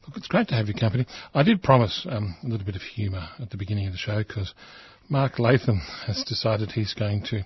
Look, 0.05 0.17
it's 0.17 0.27
great 0.27 0.49
to 0.49 0.53
have 0.53 0.67
your 0.67 0.77
company. 0.77 1.07
I 1.33 1.41
did 1.41 1.63
promise 1.63 2.05
um, 2.07 2.35
a 2.43 2.47
little 2.47 2.63
bit 2.63 2.75
of 2.75 2.83
humour 2.83 3.27
at 3.39 3.49
the 3.49 3.57
beginning 3.57 3.87
of 3.87 3.93
the 3.93 3.97
show 3.97 4.19
because 4.19 4.53
Mark 5.09 5.39
Latham 5.39 5.81
has 6.05 6.23
decided 6.27 6.73
he's 6.73 6.93
going 6.93 7.23
to 7.31 7.41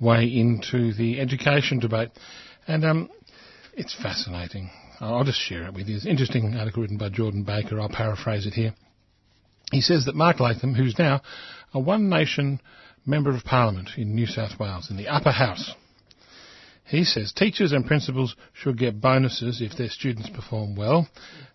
weigh 0.00 0.26
into 0.26 0.94
the 0.94 1.18
education 1.18 1.80
debate. 1.80 2.10
And 2.68 2.84
um, 2.84 3.10
it's 3.74 3.92
fascinating. 4.00 4.70
I'll 5.00 5.24
just 5.24 5.40
share 5.40 5.66
it 5.66 5.74
with 5.74 5.88
you. 5.88 5.96
It's 5.96 6.04
an 6.04 6.12
interesting 6.12 6.54
article 6.54 6.82
written 6.82 6.96
by 6.96 7.08
Jordan 7.08 7.42
Baker. 7.42 7.80
I'll 7.80 7.88
paraphrase 7.88 8.46
it 8.46 8.54
here. 8.54 8.72
He 9.72 9.80
says 9.80 10.04
that 10.04 10.14
Mark 10.14 10.38
Latham, 10.38 10.74
who's 10.74 10.96
now 10.96 11.22
a 11.74 11.80
One 11.80 12.08
Nation 12.08 12.60
Member 13.06 13.30
of 13.30 13.44
Parliament 13.44 13.90
in 13.96 14.14
New 14.14 14.26
South 14.26 14.58
Wales 14.58 14.90
in 14.90 14.96
the 14.96 15.08
upper 15.08 15.30
house. 15.30 15.72
He 16.84 17.04
says 17.04 17.32
teachers 17.32 17.72
and 17.72 17.86
principals 17.86 18.36
should 18.52 18.78
get 18.78 19.00
bonuses 19.00 19.60
if 19.60 19.76
their 19.76 19.88
students 19.88 20.28
perform 20.28 20.76
well 20.76 21.08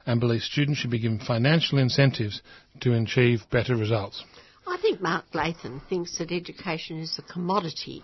and 0.06 0.20
believes 0.20 0.46
students 0.46 0.80
should 0.80 0.92
be 0.92 1.00
given 1.00 1.20
financial 1.20 1.78
incentives 1.78 2.42
to 2.82 2.94
achieve 2.94 3.42
better 3.50 3.76
results. 3.76 4.24
I 4.68 4.78
think 4.82 5.02
Mark 5.02 5.26
Latham 5.34 5.82
thinks 5.90 6.18
that 6.18 6.32
education 6.32 7.00
is 7.00 7.18
a 7.18 7.34
commodity 7.34 8.04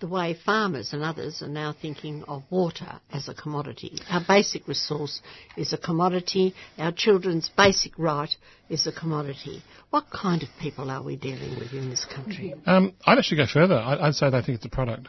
the 0.00 0.06
way 0.06 0.34
farmers 0.34 0.92
and 0.92 1.02
others 1.02 1.42
are 1.42 1.48
now 1.48 1.74
thinking 1.80 2.24
of 2.28 2.42
water 2.50 3.00
as 3.12 3.28
a 3.28 3.34
commodity. 3.34 3.98
Our 4.10 4.22
basic 4.26 4.68
resource 4.68 5.20
is 5.56 5.72
a 5.72 5.78
commodity. 5.78 6.54
Our 6.78 6.92
children's 6.92 7.50
basic 7.56 7.98
right 7.98 8.34
is 8.68 8.86
a 8.86 8.92
commodity. 8.92 9.62
What 9.90 10.06
kind 10.10 10.42
of 10.42 10.48
people 10.60 10.90
are 10.90 11.02
we 11.02 11.16
dealing 11.16 11.58
with 11.58 11.72
in 11.72 11.90
this 11.90 12.04
country? 12.04 12.54
Um, 12.66 12.94
I'd 13.06 13.18
actually 13.18 13.38
go 13.38 13.46
further. 13.52 13.76
I'd, 13.76 14.14
say 14.14 14.30
they 14.30 14.42
think 14.42 14.56
it's 14.56 14.66
a 14.66 14.70
product. 14.70 15.08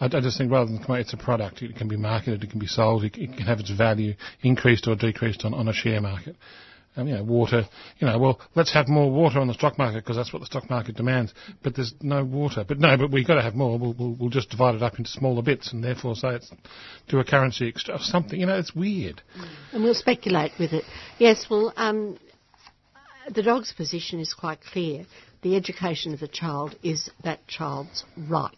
I, 0.00 0.08
just 0.08 0.38
think 0.38 0.50
rather 0.50 0.70
than 0.70 0.82
commodity, 0.82 1.06
it's 1.06 1.22
a 1.22 1.24
product. 1.24 1.62
It 1.62 1.76
can 1.76 1.88
be 1.88 1.96
marketed, 1.96 2.42
it 2.44 2.50
can 2.50 2.60
be 2.60 2.66
sold, 2.66 3.04
it, 3.04 3.16
it 3.16 3.36
can 3.36 3.46
have 3.46 3.60
its 3.60 3.70
value 3.70 4.14
increased 4.42 4.86
or 4.86 4.96
decreased 4.96 5.44
on, 5.44 5.54
on 5.54 5.68
a 5.68 5.72
share 5.72 6.00
market 6.00 6.36
um, 6.96 7.08
you 7.08 7.14
know, 7.14 7.24
water, 7.24 7.64
you 7.98 8.06
know, 8.06 8.18
well, 8.18 8.40
let's 8.54 8.72
have 8.72 8.88
more 8.88 9.10
water 9.10 9.40
on 9.40 9.48
the 9.48 9.54
stock 9.54 9.78
market 9.78 10.04
because 10.04 10.16
that's 10.16 10.32
what 10.32 10.40
the 10.40 10.46
stock 10.46 10.70
market 10.70 10.96
demands. 10.96 11.34
But 11.62 11.74
there's 11.74 11.92
no 12.00 12.24
water. 12.24 12.64
But 12.66 12.78
no, 12.78 12.96
but 12.96 13.10
we've 13.10 13.26
got 13.26 13.34
to 13.34 13.42
have 13.42 13.54
more. 13.54 13.78
We'll, 13.78 13.94
we'll, 13.94 14.16
we'll 14.18 14.30
just 14.30 14.50
divide 14.50 14.76
it 14.76 14.82
up 14.82 14.98
into 14.98 15.10
smaller 15.10 15.42
bits 15.42 15.72
and 15.72 15.82
therefore 15.82 16.14
say 16.14 16.36
it's 16.36 16.52
do 17.08 17.18
a 17.18 17.24
currency 17.24 17.68
exchange, 17.68 18.00
or 18.00 18.02
something. 18.02 18.38
You 18.38 18.46
know, 18.46 18.58
it's 18.58 18.74
weird. 18.74 19.22
And 19.72 19.82
we'll 19.82 19.94
speculate 19.94 20.52
with 20.58 20.72
it. 20.72 20.84
Yes, 21.18 21.46
well, 21.50 21.72
um, 21.76 22.18
the 23.32 23.42
dog's 23.42 23.72
position 23.72 24.20
is 24.20 24.32
quite 24.32 24.60
clear. 24.60 25.04
The 25.42 25.56
education 25.56 26.14
of 26.14 26.20
the 26.20 26.28
child 26.28 26.76
is 26.82 27.10
that 27.24 27.46
child's 27.48 28.04
right. 28.30 28.52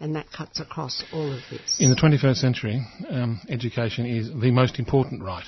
And 0.00 0.16
that 0.16 0.26
cuts 0.30 0.60
across 0.60 1.02
all 1.12 1.32
of 1.32 1.40
this. 1.50 1.78
In 1.80 1.88
the 1.88 1.96
21st 1.96 2.36
century, 2.36 2.84
um, 3.08 3.40
education 3.48 4.06
is 4.06 4.28
the 4.28 4.50
most 4.50 4.78
important 4.78 5.22
right 5.22 5.44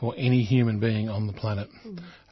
for 0.00 0.14
any 0.16 0.42
human 0.42 0.80
being 0.80 1.08
on 1.08 1.26
the 1.26 1.32
planet. 1.32 1.68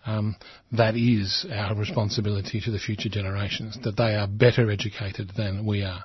Um, 0.06 0.36
that 0.72 0.96
is 0.96 1.46
our 1.50 1.74
responsibility 1.74 2.60
to 2.60 2.70
the 2.70 2.78
future 2.78 3.08
generations, 3.08 3.78
that 3.84 3.96
they 3.96 4.14
are 4.14 4.26
better 4.26 4.70
educated 4.70 5.32
than 5.36 5.64
we 5.64 5.82
are. 5.82 6.04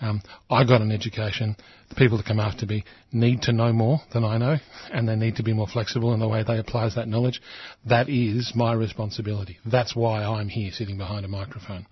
Um, 0.00 0.22
I 0.50 0.64
got 0.64 0.80
an 0.80 0.90
education. 0.90 1.56
The 1.88 1.94
people 1.94 2.16
that 2.16 2.26
come 2.26 2.40
after 2.40 2.66
me 2.66 2.84
need 3.12 3.42
to 3.42 3.52
know 3.52 3.72
more 3.72 4.00
than 4.12 4.24
I 4.24 4.38
know, 4.38 4.56
and 4.92 5.08
they 5.08 5.16
need 5.16 5.36
to 5.36 5.42
be 5.42 5.52
more 5.52 5.68
flexible 5.68 6.12
in 6.14 6.20
the 6.20 6.28
way 6.28 6.42
they 6.42 6.58
apply 6.58 6.88
that 6.94 7.08
knowledge. 7.08 7.40
That 7.86 8.08
is 8.08 8.52
my 8.54 8.72
responsibility. 8.72 9.58
That's 9.64 9.94
why 9.94 10.24
I'm 10.24 10.48
here 10.48 10.72
sitting 10.72 10.98
behind 10.98 11.24
a 11.24 11.28
microphone. 11.28 11.86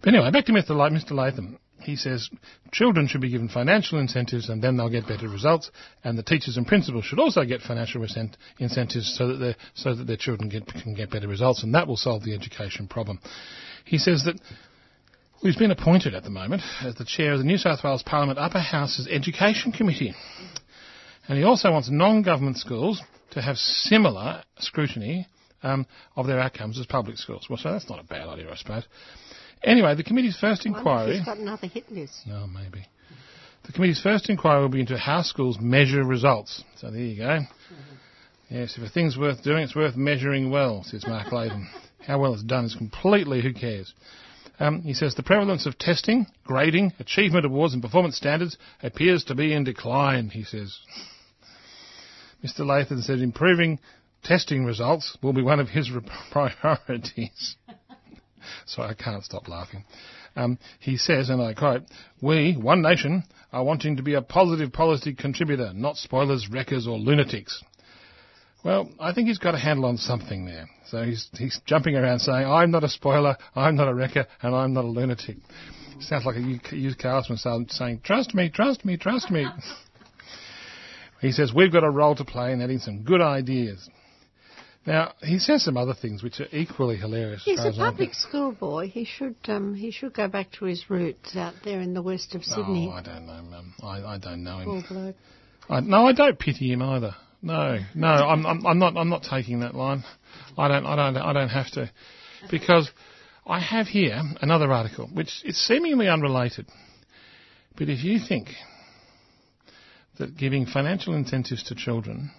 But 0.00 0.14
anyway, 0.14 0.30
back 0.30 0.46
to 0.46 0.52
Mr. 0.52 0.70
Mr. 0.70 1.12
Latham 1.12 1.58
he 1.80 1.96
says 1.96 2.28
children 2.72 3.06
should 3.06 3.20
be 3.20 3.30
given 3.30 3.48
financial 3.48 3.98
incentives 3.98 4.48
and 4.48 4.62
then 4.62 4.76
they'll 4.76 4.90
get 4.90 5.06
better 5.06 5.28
results, 5.28 5.70
and 6.04 6.18
the 6.18 6.22
teachers 6.22 6.56
and 6.56 6.66
principals 6.66 7.04
should 7.04 7.18
also 7.18 7.44
get 7.44 7.60
financial 7.60 8.04
incentives 8.58 9.14
so 9.16 9.36
that, 9.36 9.56
so 9.74 9.94
that 9.94 10.06
their 10.06 10.16
children 10.16 10.48
get, 10.48 10.66
can 10.66 10.94
get 10.94 11.10
better 11.10 11.28
results, 11.28 11.62
and 11.62 11.74
that 11.74 11.86
will 11.86 11.96
solve 11.96 12.24
the 12.24 12.34
education 12.34 12.88
problem. 12.88 13.20
He 13.84 13.98
says 13.98 14.24
that 14.24 14.38
he's 15.40 15.56
been 15.56 15.70
appointed 15.70 16.14
at 16.14 16.24
the 16.24 16.30
moment 16.30 16.62
as 16.82 16.94
the 16.96 17.04
chair 17.04 17.32
of 17.32 17.38
the 17.38 17.44
New 17.44 17.58
South 17.58 17.82
Wales 17.82 18.02
Parliament 18.02 18.38
Upper 18.38 18.60
House's 18.60 19.08
Education 19.10 19.72
Committee. 19.72 20.14
And 21.28 21.38
he 21.38 21.44
also 21.44 21.70
wants 21.70 21.90
non-government 21.90 22.56
schools 22.56 23.02
to 23.32 23.42
have 23.42 23.56
similar 23.56 24.42
scrutiny 24.58 25.26
um, 25.62 25.86
of 26.16 26.26
their 26.26 26.40
outcomes 26.40 26.78
as 26.78 26.86
public 26.86 27.18
schools. 27.18 27.46
Well, 27.48 27.58
so 27.58 27.72
that's 27.72 27.88
not 27.88 27.98
a 27.98 28.04
bad 28.04 28.28
idea, 28.28 28.50
I 28.50 28.56
suppose. 28.56 28.84
Anyway, 29.62 29.94
the 29.94 30.04
committee's 30.04 30.38
first 30.38 30.66
inquiry. 30.66 31.16
He's 31.16 31.24
got 31.24 31.38
another 31.38 31.66
hit 31.66 31.90
list. 31.90 32.26
No, 32.26 32.46
maybe. 32.46 32.86
The 33.66 33.72
committee's 33.72 34.00
first 34.00 34.30
inquiry 34.30 34.62
will 34.62 34.68
be 34.68 34.80
into 34.80 34.96
how 34.96 35.22
schools 35.22 35.58
measure 35.60 36.04
results. 36.04 36.62
So 36.76 36.90
there 36.90 37.00
you 37.00 37.16
go. 37.16 37.24
Mm-hmm. 37.24 38.54
Yes, 38.54 38.78
if 38.78 38.82
a 38.82 38.88
thing's 38.88 39.18
worth 39.18 39.42
doing, 39.42 39.64
it's 39.64 39.76
worth 39.76 39.94
measuring 39.94 40.50
well, 40.50 40.82
says 40.84 41.06
Mark 41.06 41.32
Latham. 41.32 41.68
how 42.06 42.18
well 42.18 42.32
it's 42.32 42.42
done 42.42 42.64
is 42.64 42.74
completely 42.74 43.42
who 43.42 43.52
cares. 43.52 43.92
Um, 44.60 44.80
he 44.82 44.94
says 44.94 45.14
the 45.14 45.22
prevalence 45.22 45.66
of 45.66 45.78
testing, 45.78 46.26
grading, 46.44 46.92
achievement 46.98 47.44
awards, 47.44 47.74
and 47.74 47.82
performance 47.82 48.16
standards 48.16 48.56
appears 48.82 49.22
to 49.24 49.34
be 49.34 49.52
in 49.52 49.64
decline. 49.64 50.30
He 50.30 50.44
says. 50.44 50.76
Mr. 52.44 52.64
Latham 52.64 53.02
said 53.02 53.18
improving 53.18 53.78
testing 54.24 54.64
results 54.64 55.16
will 55.22 55.32
be 55.32 55.42
one 55.42 55.60
of 55.60 55.68
his 55.68 55.90
priorities. 56.32 57.56
So 58.66 58.82
I 58.82 58.94
can't 58.94 59.24
stop 59.24 59.48
laughing. 59.48 59.84
Um, 60.36 60.58
he 60.78 60.96
says, 60.96 61.30
and 61.30 61.42
I 61.42 61.54
quote, 61.54 61.82
We, 62.22 62.54
One 62.54 62.82
Nation, 62.82 63.24
are 63.52 63.64
wanting 63.64 63.96
to 63.96 64.02
be 64.02 64.14
a 64.14 64.22
positive 64.22 64.72
policy 64.72 65.14
contributor, 65.14 65.72
not 65.74 65.96
spoilers, 65.96 66.48
wreckers, 66.50 66.86
or 66.86 66.98
lunatics. 66.98 67.62
Well, 68.64 68.90
I 68.98 69.12
think 69.12 69.28
he's 69.28 69.38
got 69.38 69.54
a 69.54 69.58
handle 69.58 69.86
on 69.86 69.96
something 69.96 70.44
there. 70.44 70.68
So 70.88 71.02
he's, 71.02 71.28
he's 71.38 71.60
jumping 71.64 71.96
around 71.96 72.20
saying, 72.20 72.46
I'm 72.46 72.70
not 72.70 72.84
a 72.84 72.88
spoiler, 72.88 73.36
I'm 73.54 73.76
not 73.76 73.88
a 73.88 73.94
wrecker, 73.94 74.26
and 74.42 74.54
I'm 74.54 74.72
not 74.72 74.84
a 74.84 74.88
lunatic. 74.88 75.36
Sounds 76.00 76.24
like 76.24 76.36
a 76.36 76.76
used 76.76 76.98
car 76.98 77.22
salesman 77.24 77.68
saying, 77.68 78.00
trust 78.04 78.34
me, 78.34 78.50
trust 78.50 78.84
me, 78.84 78.96
trust 78.96 79.30
me. 79.30 79.46
he 81.20 81.32
says, 81.32 81.52
we've 81.54 81.72
got 81.72 81.84
a 81.84 81.90
role 81.90 82.14
to 82.16 82.24
play 82.24 82.52
in 82.52 82.60
adding 82.60 82.78
some 82.78 83.02
good 83.02 83.20
ideas. 83.20 83.88
Now 84.88 85.12
he 85.20 85.38
says 85.38 85.64
some 85.64 85.76
other 85.76 85.92
things 85.92 86.22
which 86.22 86.40
are 86.40 86.48
equally 86.50 86.96
hilarious. 86.96 87.42
He's 87.44 87.62
a 87.62 87.72
public 87.76 88.14
school 88.14 88.52
boy. 88.52 88.88
He 88.88 89.04
should 89.04 89.36
um, 89.46 89.74
he 89.74 89.90
should 89.90 90.14
go 90.14 90.28
back 90.28 90.50
to 90.52 90.64
his 90.64 90.88
roots 90.88 91.36
out 91.36 91.52
there 91.62 91.82
in 91.82 91.92
the 91.92 92.00
west 92.00 92.34
of 92.34 92.42
Sydney. 92.42 92.88
Oh, 92.90 92.96
I 92.96 93.02
don't 93.02 93.26
know, 93.26 93.42
Mum. 93.42 93.74
I, 93.82 94.14
I 94.14 94.18
don't 94.18 94.42
know 94.42 94.60
him. 94.60 95.14
I, 95.68 95.80
no, 95.80 96.06
I 96.06 96.12
don't 96.12 96.38
pity 96.38 96.72
him 96.72 96.80
either. 96.80 97.14
No, 97.42 97.78
no, 97.94 98.08
I'm, 98.08 98.46
I'm, 98.46 98.66
I'm 98.66 98.78
not. 98.78 98.96
I'm 98.96 99.10
not 99.10 99.24
taking 99.24 99.60
that 99.60 99.74
line. 99.74 100.04
I 100.56 100.68
don't. 100.68 100.86
I 100.86 100.96
don't. 100.96 101.16
I 101.18 101.32
don't 101.34 101.50
have 101.50 101.70
to, 101.72 101.90
because 102.50 102.90
I 103.46 103.60
have 103.60 103.88
here 103.88 104.18
another 104.40 104.72
article 104.72 105.06
which 105.12 105.42
is 105.44 105.58
seemingly 105.66 106.08
unrelated. 106.08 106.66
But 107.76 107.90
if 107.90 108.02
you 108.02 108.18
think 108.26 108.48
that 110.18 110.34
giving 110.38 110.64
financial 110.64 111.14
incentives 111.14 111.62
to 111.64 111.74
children 111.74 112.30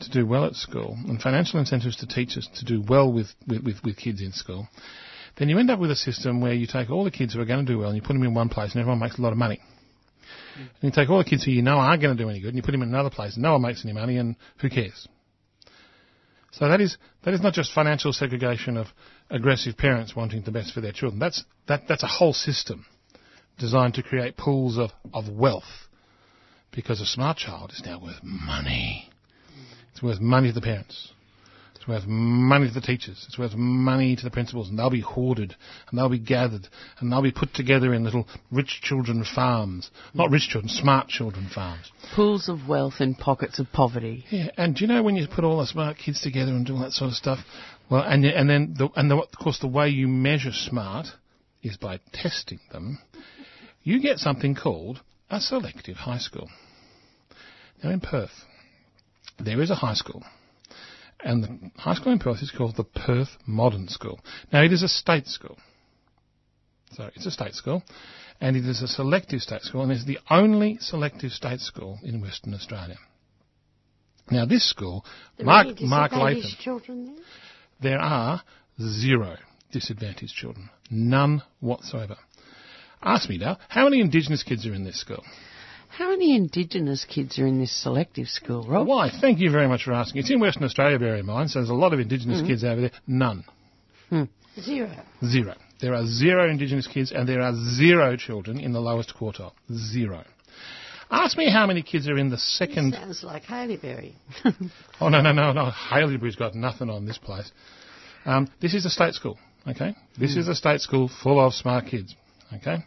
to 0.00 0.10
do 0.10 0.26
well 0.26 0.44
at 0.44 0.54
school 0.54 0.96
and 1.06 1.20
financial 1.20 1.60
incentives 1.60 1.96
to 1.96 2.06
teachers 2.06 2.48
to 2.56 2.64
do 2.64 2.82
well 2.86 3.12
with, 3.12 3.28
with, 3.46 3.80
with, 3.84 3.96
kids 3.96 4.20
in 4.20 4.32
school, 4.32 4.68
then 5.36 5.48
you 5.48 5.58
end 5.58 5.70
up 5.70 5.78
with 5.78 5.90
a 5.90 5.96
system 5.96 6.40
where 6.40 6.52
you 6.52 6.66
take 6.66 6.90
all 6.90 7.04
the 7.04 7.10
kids 7.10 7.34
who 7.34 7.40
are 7.40 7.44
going 7.44 7.64
to 7.64 7.72
do 7.72 7.78
well 7.78 7.88
and 7.88 7.96
you 7.96 8.02
put 8.02 8.12
them 8.12 8.22
in 8.22 8.34
one 8.34 8.48
place 8.48 8.72
and 8.72 8.80
everyone 8.80 8.98
makes 8.98 9.18
a 9.18 9.22
lot 9.22 9.32
of 9.32 9.38
money. 9.38 9.60
Mm. 10.58 10.58
And 10.58 10.68
you 10.82 10.90
take 10.90 11.10
all 11.10 11.18
the 11.18 11.24
kids 11.24 11.44
who 11.44 11.50
you 11.50 11.62
know 11.62 11.76
aren't 11.76 12.02
going 12.02 12.16
to 12.16 12.22
do 12.22 12.28
any 12.28 12.40
good 12.40 12.48
and 12.48 12.56
you 12.56 12.62
put 12.62 12.72
them 12.72 12.82
in 12.82 12.88
another 12.88 13.10
place 13.10 13.34
and 13.34 13.42
no 13.42 13.52
one 13.52 13.62
makes 13.62 13.84
any 13.84 13.92
money 13.92 14.16
and 14.16 14.36
who 14.58 14.68
cares? 14.68 15.08
So 16.52 16.68
that 16.68 16.80
is 16.80 16.96
that 17.24 17.34
is 17.34 17.40
not 17.40 17.52
just 17.52 17.72
financial 17.72 18.12
segregation 18.12 18.76
of 18.76 18.86
aggressive 19.28 19.76
parents 19.76 20.14
wanting 20.14 20.42
the 20.42 20.52
best 20.52 20.72
for 20.72 20.80
their 20.80 20.92
children. 20.92 21.18
That's 21.18 21.42
that 21.66 21.88
that's 21.88 22.04
a 22.04 22.08
whole 22.08 22.32
system 22.32 22.86
designed 23.58 23.94
to 23.94 24.02
create 24.02 24.36
pools 24.36 24.78
of, 24.78 24.90
of 25.12 25.28
wealth. 25.28 25.88
Because 26.70 27.00
a 27.00 27.06
smart 27.06 27.38
child 27.38 27.72
is 27.72 27.82
now 27.84 28.00
worth 28.00 28.22
money. 28.22 29.10
It's 30.04 30.18
worth 30.18 30.20
money 30.20 30.48
to 30.48 30.52
the 30.52 30.60
parents. 30.60 31.12
It's 31.76 31.88
worth 31.88 32.04
money 32.06 32.68
to 32.68 32.74
the 32.74 32.82
teachers. 32.82 33.24
It's 33.26 33.38
worth 33.38 33.54
money 33.54 34.14
to 34.14 34.22
the 34.22 34.30
principals, 34.30 34.68
and 34.68 34.78
they'll 34.78 34.90
be 34.90 35.00
hoarded, 35.00 35.56
and 35.88 35.98
they'll 35.98 36.10
be 36.10 36.18
gathered, 36.18 36.68
and 36.98 37.10
they'll 37.10 37.22
be 37.22 37.32
put 37.32 37.54
together 37.54 37.94
in 37.94 38.04
little 38.04 38.28
rich 38.52 38.82
children 38.82 39.24
farms. 39.24 39.90
Not 40.12 40.30
rich 40.30 40.50
children, 40.50 40.68
smart 40.68 41.08
children 41.08 41.48
farms. 41.54 41.90
Pools 42.14 42.50
of 42.50 42.68
wealth 42.68 43.00
in 43.00 43.14
pockets 43.14 43.58
of 43.58 43.72
poverty. 43.72 44.26
Yeah, 44.28 44.50
and 44.58 44.76
do 44.76 44.84
you 44.84 44.88
know 44.88 45.02
when 45.02 45.16
you 45.16 45.26
put 45.26 45.42
all 45.42 45.60
the 45.60 45.66
smart 45.66 45.96
kids 45.96 46.20
together 46.20 46.52
and 46.52 46.66
do 46.66 46.74
all 46.74 46.80
that 46.80 46.92
sort 46.92 47.08
of 47.08 47.16
stuff? 47.16 47.38
Well, 47.90 48.02
and 48.02 48.26
and 48.26 48.50
then 48.50 48.74
the, 48.76 48.90
and 48.96 49.10
the, 49.10 49.16
of 49.16 49.38
course 49.42 49.58
the 49.58 49.68
way 49.68 49.88
you 49.88 50.06
measure 50.06 50.52
smart 50.52 51.06
is 51.62 51.78
by 51.78 52.00
testing 52.12 52.60
them. 52.70 52.98
You 53.82 54.02
get 54.02 54.18
something 54.18 54.54
called 54.54 55.00
a 55.30 55.40
selective 55.40 55.96
high 55.96 56.18
school. 56.18 56.50
Now 57.82 57.88
in 57.88 58.00
Perth, 58.00 58.44
there 59.38 59.60
is 59.60 59.70
a 59.70 59.74
high 59.74 59.94
school 59.94 60.22
and 61.24 61.42
the 61.42 61.80
high 61.80 61.94
school 61.94 62.12
in 62.12 62.18
Perth 62.18 62.42
is 62.42 62.52
called 62.56 62.76
the 62.76 62.84
Perth 62.84 63.30
Modern 63.46 63.88
School. 63.88 64.20
Now, 64.52 64.62
it 64.62 64.72
is 64.72 64.82
a 64.82 64.88
state 64.88 65.26
school. 65.26 65.56
So, 66.92 67.10
it's 67.14 67.26
a 67.26 67.30
state 67.30 67.54
school, 67.54 67.82
and 68.40 68.56
it 68.56 68.64
is 68.66 68.82
a 68.82 68.86
selective 68.86 69.40
state 69.40 69.62
school, 69.62 69.82
and 69.82 69.90
it's 69.90 70.04
the 70.04 70.18
only 70.30 70.76
selective 70.80 71.32
state 71.32 71.60
school 71.60 71.98
in 72.04 72.20
Western 72.20 72.54
Australia. 72.54 72.96
Now, 74.30 74.44
this 74.44 74.68
school, 74.68 75.04
There 75.36 75.46
Mark, 75.46 75.80
Mark 75.80 76.12
Latham, 76.12 76.42
children 76.60 77.16
there? 77.80 77.96
there 77.96 77.98
are 77.98 78.42
zero 78.80 79.36
disadvantaged 79.72 80.34
children. 80.34 80.70
None 80.90 81.42
whatsoever. 81.60 82.16
Ask 83.02 83.28
me 83.28 83.38
now, 83.38 83.58
how 83.68 83.84
many 83.84 84.00
Indigenous 84.00 84.42
kids 84.42 84.66
are 84.66 84.74
in 84.74 84.84
this 84.84 85.00
school? 85.00 85.22
How 85.96 86.10
many 86.10 86.34
Indigenous 86.34 87.04
kids 87.04 87.38
are 87.38 87.46
in 87.46 87.60
this 87.60 87.70
selective 87.70 88.26
school, 88.28 88.64
Rob? 88.64 88.88
Why? 88.88 89.10
Thank 89.20 89.38
you 89.38 89.50
very 89.52 89.68
much 89.68 89.84
for 89.84 89.92
asking. 89.92 90.20
It's 90.20 90.30
in 90.30 90.40
Western 90.40 90.64
Australia, 90.64 90.98
bear 90.98 91.14
in 91.14 91.26
mind, 91.26 91.50
so 91.50 91.60
there's 91.60 91.70
a 91.70 91.74
lot 91.74 91.92
of 91.92 92.00
Indigenous 92.00 92.38
mm-hmm. 92.38 92.48
kids 92.48 92.64
over 92.64 92.80
there. 92.80 92.90
None. 93.06 93.44
Hmm. 94.08 94.24
Zero. 94.60 94.90
Zero. 95.24 95.54
There 95.80 95.94
are 95.94 96.04
zero 96.04 96.50
Indigenous 96.50 96.88
kids 96.88 97.12
and 97.12 97.28
there 97.28 97.42
are 97.42 97.54
zero 97.76 98.16
children 98.16 98.58
in 98.58 98.72
the 98.72 98.80
lowest 98.80 99.14
quartile. 99.14 99.52
Zero. 99.72 100.24
Ask 101.12 101.36
me 101.36 101.48
how 101.48 101.66
many 101.66 101.82
kids 101.82 102.08
are 102.08 102.18
in 102.18 102.28
the 102.28 102.38
second. 102.38 102.94
Sounds 102.94 103.22
like 103.22 103.44
Haileybury. 103.44 104.14
Oh, 105.00 105.08
no, 105.08 105.20
no, 105.20 105.32
no, 105.32 105.52
no. 105.52 105.70
Haileybury's 105.70 106.36
got 106.36 106.56
nothing 106.56 106.90
on 106.90 107.06
this 107.06 107.18
place. 107.18 107.50
Um, 108.24 108.48
this 108.60 108.74
is 108.74 108.84
a 108.84 108.90
state 108.90 109.14
school, 109.14 109.38
okay? 109.68 109.94
This 110.18 110.34
hmm. 110.34 110.40
is 110.40 110.48
a 110.48 110.56
state 110.56 110.80
school 110.80 111.08
full 111.22 111.38
of 111.38 111.54
smart 111.54 111.86
kids, 111.86 112.16
okay? 112.52 112.84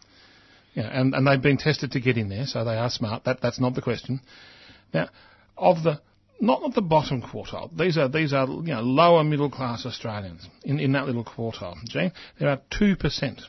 Yeah, 0.78 0.92
and, 0.92 1.16
and 1.16 1.26
they've 1.26 1.42
been 1.42 1.58
tested 1.58 1.94
to 1.94 2.00
get 2.00 2.20
in 2.20 2.30
there, 2.30 2.46
so 2.46 2.64
they 2.64 2.78
are 2.78 2.92
smart. 2.92 3.24
That, 3.24 3.42
that's 3.42 3.60
not 3.60 3.74
the 3.74 3.82
question. 3.82 4.22
Now, 4.94 5.10
of 5.58 5.82
the 5.82 6.00
not 6.40 6.62
of 6.62 6.76
the 6.76 6.84
bottom 6.84 7.20
quartile. 7.20 7.76
These 7.76 7.98
are 7.98 8.08
these 8.08 8.32
are 8.32 8.46
you 8.46 8.76
know 8.76 8.82
lower 8.82 9.24
middle 9.24 9.50
class 9.50 9.88
Australians 9.88 10.48
in, 10.64 10.80
in 10.80 10.92
that 10.92 11.08
little 11.08 11.26
quartile. 11.26 11.84
Jean, 11.86 12.12
there 12.40 12.50
are 12.50 12.62
two 12.70 12.96
percent 12.96 13.42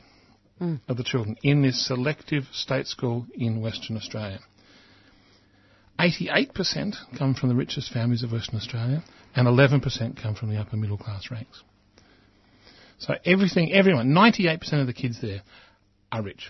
hmm. 0.57 0.77
of 0.87 0.97
the 0.97 1.03
children 1.03 1.37
in 1.43 1.61
this 1.61 1.85
selective 1.85 2.45
state 2.51 2.87
school 2.87 3.27
in 3.35 3.61
Western 3.61 3.95
Australia. 3.95 4.39
88% 5.99 6.95
come 7.15 7.35
from 7.35 7.49
the 7.49 7.55
richest 7.55 7.93
families 7.93 8.23
of 8.23 8.31
Western 8.31 8.55
Australia, 8.55 9.03
and 9.35 9.47
11% 9.47 10.19
come 10.19 10.33
from 10.33 10.49
the 10.49 10.55
upper 10.55 10.77
middle 10.77 10.97
class 10.97 11.29
ranks. 11.29 11.61
So 12.99 13.15
everything, 13.25 13.73
everyone, 13.73 14.11
98% 14.11 14.79
of 14.79 14.87
the 14.87 14.93
kids 14.93 15.21
there 15.21 15.41
are 16.09 16.23
rich. 16.23 16.49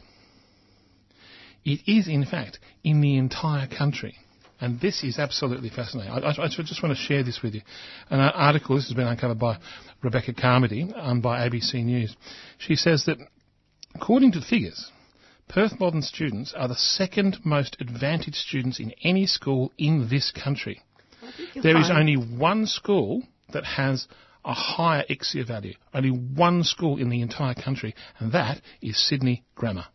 It 1.65 1.81
is, 1.87 2.07
in 2.07 2.25
fact, 2.25 2.59
in 2.83 3.01
the 3.01 3.17
entire 3.17 3.67
country. 3.67 4.15
And 4.61 4.79
this 4.81 5.03
is 5.03 5.19
absolutely 5.19 5.69
fascinating. 5.69 6.11
I, 6.11 6.19
I, 6.19 6.29
I 6.31 6.47
just 6.47 6.83
want 6.83 6.95
to 6.95 7.01
share 7.01 7.23
this 7.23 7.41
with 7.41 7.55
you. 7.55 7.61
An 8.09 8.19
article, 8.19 8.75
this 8.75 8.87
has 8.87 8.95
been 8.95 9.07
uncovered 9.07 9.39
by 9.39 9.57
Rebecca 10.03 10.33
Carmody 10.33 10.91
um, 10.95 11.21
by 11.21 11.47
ABC 11.47 11.83
News. 11.85 12.15
She 12.57 12.75
says 12.75 13.05
that, 13.05 13.17
according 13.95 14.33
to 14.33 14.39
the 14.39 14.45
figures, 14.45 14.91
Perth 15.47 15.79
Modern 15.79 16.01
students 16.01 16.53
are 16.55 16.67
the 16.67 16.75
second 16.75 17.37
most 17.43 17.77
advantaged 17.79 18.35
students 18.35 18.79
in 18.79 18.93
any 19.03 19.25
school 19.25 19.71
in 19.77 20.07
this 20.09 20.31
country. 20.31 20.81
There 21.55 21.79
is 21.79 21.89
only 21.89 22.15
one 22.15 22.67
school 22.67 23.23
that 23.53 23.63
has 23.63 24.07
a 24.45 24.53
higher 24.53 25.03
ICSEA 25.09 25.47
value. 25.47 25.73
Only 25.93 26.11
one 26.11 26.63
school 26.63 26.97
in 26.97 27.09
the 27.09 27.21
entire 27.21 27.53
country, 27.53 27.95
and 28.19 28.31
that 28.31 28.61
is 28.81 28.97
Sydney 28.97 29.43
Grammar. 29.55 29.85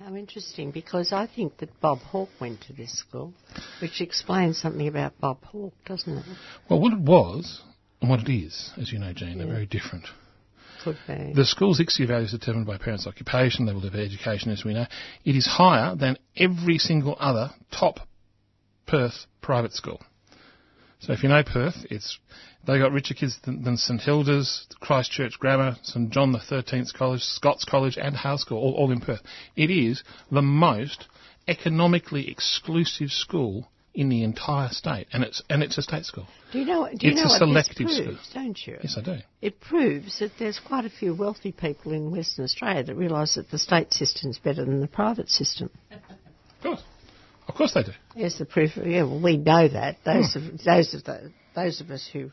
How 0.00 0.14
interesting, 0.14 0.70
because 0.70 1.12
I 1.12 1.26
think 1.26 1.58
that 1.58 1.78
Bob 1.80 1.98
Hawke 1.98 2.30
went 2.40 2.62
to 2.62 2.72
this 2.72 2.98
school, 2.98 3.34
which 3.82 4.00
explains 4.00 4.58
something 4.58 4.88
about 4.88 5.20
Bob 5.20 5.44
Hawke, 5.44 5.74
doesn't 5.84 6.16
it? 6.16 6.24
Well, 6.70 6.80
what 6.80 6.94
it 6.94 7.00
was 7.00 7.60
and 8.00 8.08
what 8.08 8.20
it 8.20 8.32
is, 8.32 8.70
as 8.80 8.90
you 8.90 8.98
know, 8.98 9.12
Jane, 9.12 9.42
are 9.42 9.46
very 9.46 9.66
different. 9.66 10.06
Could 10.82 10.96
be. 11.06 11.32
The 11.34 11.44
school's 11.44 11.80
ICSEA 11.80 12.08
value 12.08 12.24
is 12.24 12.30
determined 12.30 12.66
by 12.66 12.78
parents' 12.78 13.06
occupation, 13.06 13.66
level 13.66 13.86
of 13.86 13.94
education, 13.94 14.50
as 14.50 14.64
we 14.64 14.72
know. 14.72 14.86
It 15.24 15.36
is 15.36 15.46
higher 15.46 15.94
than 15.94 16.16
every 16.36 16.78
single 16.78 17.16
other 17.20 17.50
top 17.70 18.00
Perth 18.86 19.26
private 19.42 19.72
school. 19.72 20.00
So 21.06 21.12
if 21.12 21.22
you 21.22 21.28
know 21.28 21.42
Perth, 21.42 21.84
it's 21.90 22.18
they 22.66 22.78
got 22.78 22.92
richer 22.92 23.12
kids 23.12 23.38
than, 23.44 23.62
than 23.62 23.76
St 23.76 24.00
Hilda's, 24.00 24.66
Christ 24.80 25.10
Church 25.10 25.38
Grammar, 25.38 25.76
St 25.82 26.10
John 26.10 26.32
the 26.32 26.38
Thirteenth 26.40 26.94
College, 26.94 27.20
Scots 27.20 27.66
College, 27.66 27.98
and 27.98 28.16
Hale 28.16 28.38
School, 28.38 28.56
all, 28.58 28.72
all 28.72 28.90
in 28.90 29.00
Perth. 29.00 29.20
It 29.54 29.70
is 29.70 30.02
the 30.30 30.40
most 30.40 31.06
economically 31.46 32.30
exclusive 32.30 33.10
school 33.10 33.68
in 33.94 34.08
the 34.08 34.24
entire 34.24 34.70
state, 34.70 35.06
and 35.12 35.22
it's 35.22 35.42
and 35.50 35.62
it's 35.62 35.76
a 35.76 35.82
state 35.82 36.06
school. 36.06 36.26
Do 36.52 36.58
you 36.58 36.64
know? 36.64 36.88
Do 36.88 37.06
you 37.06 37.12
It's 37.12 37.16
know 37.16 37.24
a 37.24 37.28
what 37.28 37.38
selective 37.38 37.86
this 37.86 37.96
school. 37.96 38.06
proves? 38.06 38.30
Don't 38.32 38.66
you? 38.66 38.78
Yes, 38.82 38.96
I 38.98 39.02
do. 39.02 39.16
It 39.42 39.60
proves 39.60 40.18
that 40.20 40.32
there's 40.38 40.58
quite 40.58 40.86
a 40.86 40.90
few 40.90 41.14
wealthy 41.14 41.52
people 41.52 41.92
in 41.92 42.10
Western 42.10 42.44
Australia 42.46 42.82
that 42.82 42.94
realise 42.94 43.34
that 43.34 43.50
the 43.50 43.58
state 43.58 43.92
system's 43.92 44.38
better 44.38 44.64
than 44.64 44.80
the 44.80 44.88
private 44.88 45.28
system. 45.28 45.68
Of 47.54 47.58
course, 47.58 47.72
they 47.72 47.84
do. 47.84 47.92
Yes, 48.16 48.36
the 48.36 48.46
proof. 48.46 48.72
Yeah, 48.76 49.04
well, 49.04 49.22
we 49.22 49.36
know 49.36 49.68
that. 49.68 49.98
Those 50.04 50.34
hmm. 50.34 50.48
of 50.48 50.64
those 50.64 50.92
of 50.92 51.04
the, 51.04 51.32
those 51.54 51.80
of 51.80 51.90
us 51.90 52.08
who. 52.12 52.32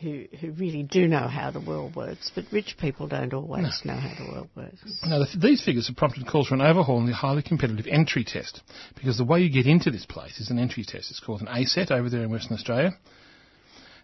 Who, 0.00 0.24
who 0.40 0.50
really 0.50 0.82
do 0.82 1.06
know 1.06 1.28
how 1.28 1.52
the 1.52 1.60
world 1.60 1.94
works, 1.94 2.30
but 2.34 2.44
rich 2.50 2.74
people 2.78 3.06
don't 3.06 3.32
always 3.32 3.80
know 3.84 3.94
how 3.94 4.12
the 4.18 4.30
world 4.30 4.48
works. 4.54 4.82
Now, 5.04 5.20
the, 5.20 5.38
these 5.38 5.64
figures 5.64 5.86
have 5.86 5.96
prompted 5.96 6.26
calls 6.26 6.48
for 6.48 6.56
an 6.56 6.60
overhaul 6.60 6.98
in 6.98 7.06
the 7.06 7.14
highly 7.14 7.42
competitive 7.42 7.86
entry 7.88 8.24
test, 8.24 8.60
because 8.96 9.16
the 9.16 9.24
way 9.24 9.40
you 9.40 9.50
get 9.50 9.66
into 9.66 9.92
this 9.92 10.04
place 10.04 10.40
is 10.40 10.50
an 10.50 10.58
entry 10.58 10.84
test. 10.84 11.10
It's 11.10 11.20
called 11.20 11.42
an 11.42 11.46
ASET 11.46 11.92
over 11.92 12.10
there 12.10 12.24
in 12.24 12.30
Western 12.30 12.56
Australia. 12.56 12.90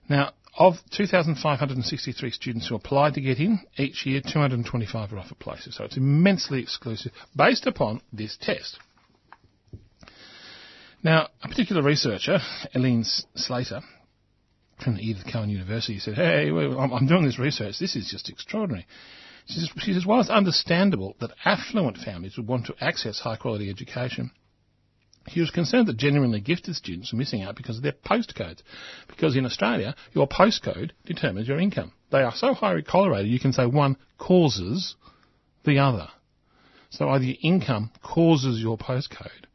Now, 0.08 0.32
of 0.56 0.74
2,563 0.92 2.30
students 2.30 2.68
who 2.68 2.76
applied 2.76 3.14
to 3.14 3.20
get 3.20 3.38
in, 3.38 3.60
each 3.76 4.06
year 4.06 4.22
225 4.22 5.12
are 5.12 5.18
offered 5.18 5.38
places. 5.40 5.76
So 5.76 5.84
it's 5.84 5.96
immensely 5.96 6.62
exclusive, 6.62 7.12
based 7.36 7.66
upon 7.66 8.00
this 8.12 8.38
test. 8.40 8.78
Now, 11.02 11.28
a 11.42 11.48
particular 11.48 11.82
researcher, 11.82 12.38
Eileen 12.76 13.04
Slater, 13.34 13.80
from 14.82 14.98
Edith 14.98 15.24
Cowan 15.30 15.50
University 15.50 15.98
said, 15.98 16.14
hey, 16.14 16.48
I'm, 16.50 16.92
I'm 16.92 17.06
doing 17.06 17.24
this 17.24 17.38
research. 17.38 17.78
This 17.78 17.96
is 17.96 18.10
just 18.10 18.28
extraordinary. 18.28 18.86
She 19.46 19.60
says, 19.60 19.70
she 19.78 19.92
says, 19.94 20.06
while 20.06 20.20
it's 20.20 20.30
understandable 20.30 21.16
that 21.20 21.32
affluent 21.44 21.98
families 21.98 22.36
would 22.36 22.46
want 22.46 22.66
to 22.66 22.74
access 22.80 23.18
high 23.20 23.36
quality 23.36 23.70
education, 23.70 24.30
he 25.26 25.40
was 25.40 25.50
concerned 25.50 25.86
that 25.88 25.96
genuinely 25.96 26.40
gifted 26.40 26.76
students 26.76 27.12
were 27.12 27.18
missing 27.18 27.42
out 27.42 27.56
because 27.56 27.76
of 27.76 27.82
their 27.82 27.92
postcodes. 27.92 28.62
Because 29.08 29.36
in 29.36 29.44
Australia, 29.44 29.94
your 30.12 30.28
postcode 30.28 30.90
determines 31.04 31.48
your 31.48 31.58
income. 31.58 31.92
They 32.10 32.22
are 32.22 32.34
so 32.34 32.54
highly 32.54 32.82
correlated, 32.82 33.30
you 33.30 33.40
can 33.40 33.52
say 33.52 33.66
one 33.66 33.96
causes 34.18 34.96
the 35.64 35.78
other. 35.78 36.08
So 36.90 37.08
either 37.08 37.24
your 37.24 37.36
income 37.42 37.90
causes 38.02 38.60
your 38.60 38.76
postcode, 38.76 39.46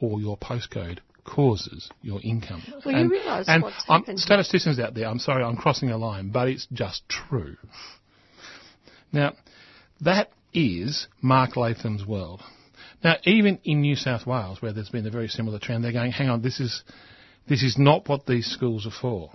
or 0.00 0.20
your 0.20 0.36
postcode 0.36 0.98
causes 1.24 1.90
your 2.02 2.20
income. 2.22 2.62
Well, 2.84 2.96
you 2.96 3.08
realise 3.10 3.48
and 3.48 3.62
what's 3.62 3.84
I'm- 3.88 4.02
happened- 4.02 4.20
statisticians 4.20 4.78
out 4.78 4.94
there, 4.94 5.06
I'm 5.08 5.18
sorry, 5.18 5.42
I'm 5.42 5.56
crossing 5.56 5.90
a 5.90 5.96
line, 5.98 6.30
but 6.30 6.48
it's 6.48 6.66
just 6.72 7.08
true. 7.08 7.56
Now, 9.12 9.32
that 10.00 10.30
is 10.52 11.08
Mark 11.20 11.56
Latham's 11.56 12.06
world. 12.06 12.42
Now, 13.02 13.16
even 13.24 13.58
in 13.64 13.80
New 13.80 13.96
South 13.96 14.26
Wales, 14.26 14.62
where 14.62 14.72
there's 14.72 14.88
been 14.88 15.06
a 15.06 15.10
very 15.10 15.28
similar 15.28 15.58
trend, 15.58 15.84
they're 15.84 15.92
going, 15.92 16.12
hang 16.12 16.28
on, 16.28 16.42
this 16.42 16.60
is, 16.60 16.82
this 17.48 17.62
is 17.62 17.76
not 17.78 18.08
what 18.08 18.26
these 18.26 18.46
schools 18.46 18.86
are 18.86 18.90
for. 18.90 19.30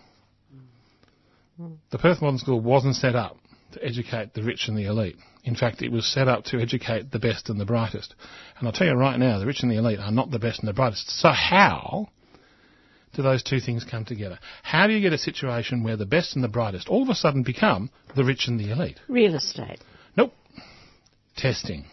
Hmm. 1.57 1.73
The 1.91 1.97
Perth 1.97 2.21
Modern 2.21 2.39
School 2.39 2.59
wasn't 2.59 2.95
set 2.95 3.15
up 3.15 3.37
to 3.73 3.83
educate 3.85 4.33
the 4.33 4.43
rich 4.43 4.67
and 4.67 4.77
the 4.77 4.85
elite. 4.85 5.17
In 5.43 5.55
fact, 5.55 5.81
it 5.81 5.91
was 5.91 6.05
set 6.05 6.27
up 6.27 6.45
to 6.45 6.59
educate 6.59 7.11
the 7.11 7.19
best 7.19 7.49
and 7.49 7.59
the 7.59 7.65
brightest. 7.65 8.13
And 8.57 8.67
I'll 8.67 8.73
tell 8.73 8.87
you 8.87 8.93
right 8.93 9.17
now, 9.17 9.39
the 9.39 9.45
rich 9.45 9.63
and 9.63 9.71
the 9.71 9.77
elite 9.77 9.99
are 9.99 10.11
not 10.11 10.29
the 10.29 10.39
best 10.39 10.59
and 10.59 10.67
the 10.67 10.73
brightest. 10.73 11.09
So 11.09 11.29
how 11.29 12.09
do 13.13 13.23
those 13.23 13.41
two 13.41 13.59
things 13.59 13.83
come 13.83 14.05
together? 14.05 14.39
How 14.61 14.87
do 14.87 14.93
you 14.93 15.01
get 15.01 15.13
a 15.13 15.17
situation 15.17 15.83
where 15.83 15.97
the 15.97 16.05
best 16.05 16.35
and 16.35 16.43
the 16.43 16.49
brightest 16.49 16.87
all 16.89 17.01
of 17.01 17.09
a 17.09 17.15
sudden 17.15 17.43
become 17.43 17.89
the 18.15 18.23
rich 18.23 18.47
and 18.47 18.59
the 18.59 18.71
elite? 18.71 18.99
Real 19.07 19.35
estate. 19.35 19.79
Nope. 20.15 20.33
Testing. 21.35 21.85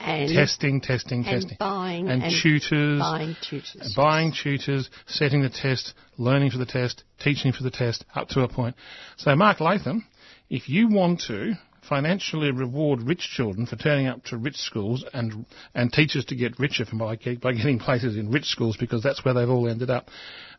And 0.00 0.32
testing, 0.32 0.80
testing, 0.80 1.24
and 1.24 1.42
testing. 1.42 1.56
buying 1.60 2.08
and, 2.08 2.24
and 2.24 2.34
tutors. 2.42 2.98
buying 2.98 3.36
tutors. 3.48 3.94
Buying 3.94 4.32
tutors, 4.32 4.90
setting 5.06 5.42
the 5.42 5.48
test, 5.48 5.94
learning 6.18 6.50
for 6.50 6.58
the 6.58 6.66
test, 6.66 7.04
teaching 7.20 7.52
for 7.52 7.62
the 7.62 7.70
test, 7.70 8.04
up 8.12 8.28
to 8.30 8.40
a 8.40 8.48
point. 8.48 8.74
So, 9.16 9.36
Mark 9.36 9.60
Latham, 9.60 10.04
if 10.50 10.68
you 10.68 10.88
want 10.88 11.20
to 11.28 11.54
financially 11.88 12.50
reward 12.50 13.02
rich 13.02 13.28
children 13.34 13.66
for 13.66 13.76
turning 13.76 14.06
up 14.06 14.24
to 14.24 14.36
rich 14.36 14.56
schools 14.56 15.04
and 15.12 15.44
and 15.74 15.92
teachers 15.92 16.24
to 16.24 16.36
get 16.36 16.58
richer 16.58 16.84
from 16.84 16.98
by, 16.98 17.16
by 17.40 17.52
getting 17.52 17.78
places 17.78 18.16
in 18.16 18.30
rich 18.30 18.44
schools 18.44 18.76
because 18.78 19.02
that's 19.02 19.24
where 19.24 19.34
they've 19.34 19.48
all 19.48 19.68
ended 19.68 19.90
up, 19.90 20.08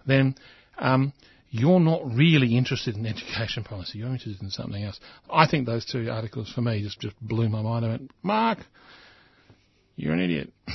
then 0.05 0.36
um, 0.78 1.13
you're 1.49 1.80
not 1.80 2.01
really 2.05 2.57
interested 2.57 2.95
in 2.95 3.05
education 3.05 3.63
policy. 3.63 3.99
You're 3.99 4.09
interested 4.09 4.41
in 4.41 4.49
something 4.49 4.84
else. 4.84 4.99
I 5.32 5.47
think 5.47 5.67
those 5.67 5.86
two 5.86 6.09
articles 6.09 6.51
for 6.51 6.61
me 6.61 6.82
just, 6.82 6.99
just 6.99 7.15
blew 7.21 7.47
my 7.47 7.61
mind. 7.61 7.86
I 7.86 7.89
went, 7.89 8.11
Mark, 8.24 8.57
you're 9.95 10.13
an 10.13 10.19
idiot. 10.19 10.51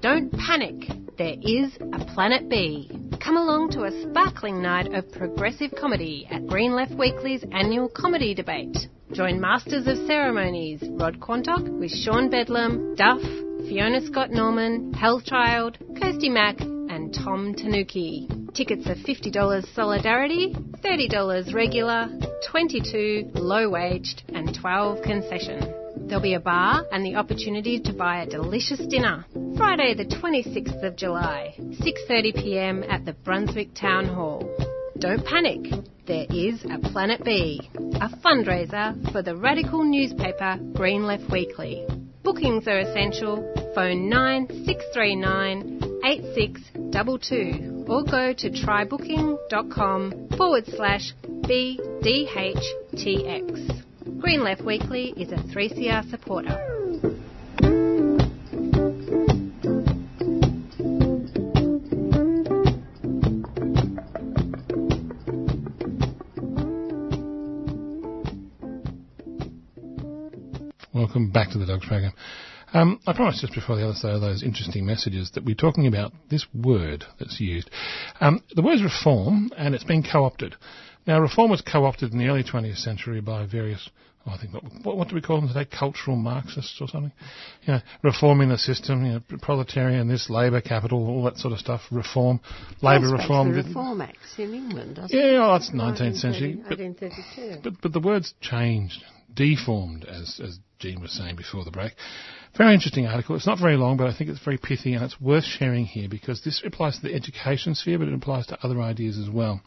Don't 0.00 0.32
panic. 0.32 0.88
There 1.18 1.34
is 1.42 1.76
a 1.92 2.02
Planet 2.14 2.48
B. 2.48 2.90
Come 3.20 3.36
along 3.36 3.72
to 3.72 3.82
a 3.82 3.90
sparkling 4.02 4.62
night 4.62 4.94
of 4.94 5.12
progressive 5.12 5.74
comedy 5.78 6.26
at 6.30 6.46
Green 6.46 6.74
Left 6.74 6.94
Weekly's 6.94 7.44
annual 7.52 7.90
comedy 7.90 8.32
debate. 8.34 8.88
Join 9.12 9.40
Masters 9.40 9.86
of 9.86 9.96
Ceremonies 10.06 10.82
Rod 10.82 11.18
Quantock 11.18 11.66
with 11.80 11.90
Sean 11.90 12.28
Bedlam, 12.28 12.94
Duff, 12.94 13.20
Fiona 13.66 14.00
Scott 14.06 14.30
Norman, 14.30 14.92
Hellchild, 14.92 15.76
Kirsty 15.98 16.28
Mack, 16.28 16.60
and 16.60 17.12
Tom 17.14 17.54
Tanuki. 17.54 18.28
Tickets 18.54 18.86
are 18.86 18.94
$50 18.94 19.74
Solidarity, 19.74 20.54
$30 20.84 21.54
regular, 21.54 22.08
$22 22.52 23.30
low 23.34 23.70
waged, 23.70 24.24
and 24.28 24.50
$12 24.50 25.02
concession. 25.02 25.74
There'll 26.06 26.22
be 26.22 26.34
a 26.34 26.40
bar 26.40 26.84
and 26.92 27.04
the 27.04 27.16
opportunity 27.16 27.80
to 27.80 27.92
buy 27.94 28.22
a 28.22 28.26
delicious 28.26 28.80
dinner. 28.86 29.24
Friday 29.56 29.94
the 29.94 30.04
26th 30.04 30.82
of 30.82 30.96
July, 30.96 31.54
6.30pm 31.58 32.90
at 32.90 33.06
the 33.06 33.14
Brunswick 33.14 33.74
Town 33.74 34.06
Hall. 34.06 34.67
Don't 35.00 35.24
panic, 35.24 35.60
there 36.08 36.26
is 36.28 36.64
a 36.64 36.78
Planet 36.90 37.22
B, 37.24 37.60
a 37.76 38.08
fundraiser 38.18 39.12
for 39.12 39.22
the 39.22 39.36
radical 39.36 39.84
newspaper 39.84 40.58
Green 40.74 41.04
Left 41.04 41.30
Weekly. 41.30 41.86
Bookings 42.24 42.66
are 42.66 42.80
essential. 42.80 43.36
Phone 43.76 44.08
9639 44.08 46.00
8622 46.04 47.84
or 47.86 48.02
go 48.02 48.32
to 48.32 48.50
trybooking.com 48.50 50.28
forward 50.36 50.64
slash 50.66 51.12
BDHTX. 51.22 52.60
Green 54.20 54.42
Left 54.42 54.62
Weekly 54.62 55.14
is 55.16 55.30
a 55.30 55.36
3CR 55.36 56.10
supporter. 56.10 56.58
Welcome 71.08 71.30
back 71.30 71.52
to 71.52 71.58
the 71.58 71.64
Dogs 71.64 71.86
Program. 71.86 72.12
Um, 72.74 73.00
I 73.06 73.14
promised 73.14 73.40
just 73.40 73.54
before 73.54 73.76
the 73.76 73.84
other 73.84 73.94
side 73.94 74.12
of 74.12 74.20
those 74.20 74.42
interesting 74.42 74.84
messages 74.84 75.30
that 75.34 75.42
we're 75.42 75.54
talking 75.54 75.86
about 75.86 76.12
this 76.28 76.46
word 76.52 77.02
that's 77.18 77.40
used. 77.40 77.70
Um, 78.20 78.42
the 78.54 78.60
word's 78.60 78.82
reform, 78.82 79.50
and 79.56 79.74
it's 79.74 79.84
been 79.84 80.02
co-opted. 80.02 80.54
Now, 81.06 81.18
reform 81.18 81.50
was 81.50 81.62
co-opted 81.62 82.12
in 82.12 82.18
the 82.18 82.26
early 82.26 82.44
20th 82.44 82.76
century 82.76 83.22
by 83.22 83.46
various, 83.46 83.88
oh, 84.26 84.32
I 84.32 84.36
think, 84.36 84.52
what, 84.84 84.98
what 84.98 85.08
do 85.08 85.14
we 85.14 85.22
call 85.22 85.40
them 85.40 85.48
today? 85.48 85.64
Cultural 85.64 86.14
Marxists 86.14 86.76
or 86.78 86.88
something? 86.88 87.12
You 87.62 87.72
know, 87.72 87.80
reforming 88.02 88.50
the 88.50 88.58
system, 88.58 89.06
you 89.06 89.12
know, 89.12 89.22
proletarian, 89.40 90.08
this, 90.08 90.28
labour, 90.28 90.60
capital, 90.60 91.08
all 91.08 91.24
that 91.24 91.38
sort 91.38 91.54
of 91.54 91.58
stuff. 91.58 91.80
Reform, 91.90 92.38
labour 92.82 93.08
Goes 93.08 93.12
back 93.12 93.20
to 93.28 93.32
reform. 93.32 93.52
the 93.56 93.62
Reform 93.62 94.00
Acts 94.02 94.34
in 94.36 94.52
England, 94.52 94.96
doesn't 94.96 95.18
Yeah, 95.18 95.24
it? 95.36 95.38
well, 95.38 95.52
that's 95.54 95.70
19th 95.70 96.16
century. 96.18 96.60
But 96.68 96.78
but 97.64 97.72
but 97.80 97.92
the 97.94 98.00
word's 98.00 98.34
changed, 98.42 99.02
deformed, 99.38 100.04
as 100.04 100.40
as 100.42 100.58
Jean 100.80 101.00
was 101.00 101.12
saying 101.12 101.36
before 101.36 101.64
the 101.64 101.70
break. 101.70 101.92
Very 102.56 102.74
interesting 102.74 103.06
article. 103.06 103.36
It's 103.36 103.46
not 103.46 103.60
very 103.60 103.76
long, 103.76 103.96
but 103.96 104.08
I 104.08 104.16
think 104.16 104.30
it's 104.30 104.44
very 104.44 104.58
pithy 104.58 104.94
and 104.94 105.04
it's 105.04 105.20
worth 105.20 105.44
sharing 105.44 105.84
here 105.84 106.08
because 106.08 106.42
this 106.42 106.60
applies 106.64 106.96
to 106.96 107.02
the 107.02 107.14
education 107.14 107.74
sphere, 107.74 107.98
but 107.98 108.08
it 108.08 108.14
applies 108.14 108.46
to 108.48 108.58
other 108.64 108.80
ideas 108.80 109.16
as 109.16 109.30
well. 109.30 109.60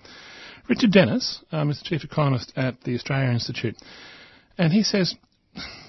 Richard 0.67 0.91
Denniss 0.91 1.43
um, 1.51 1.69
is 1.69 1.79
the 1.79 1.85
chief 1.85 2.03
economist 2.03 2.51
at 2.55 2.81
the 2.83 2.95
Australia 2.95 3.31
Institute, 3.31 3.75
and 4.57 4.73
he 4.73 4.83
says 4.83 5.15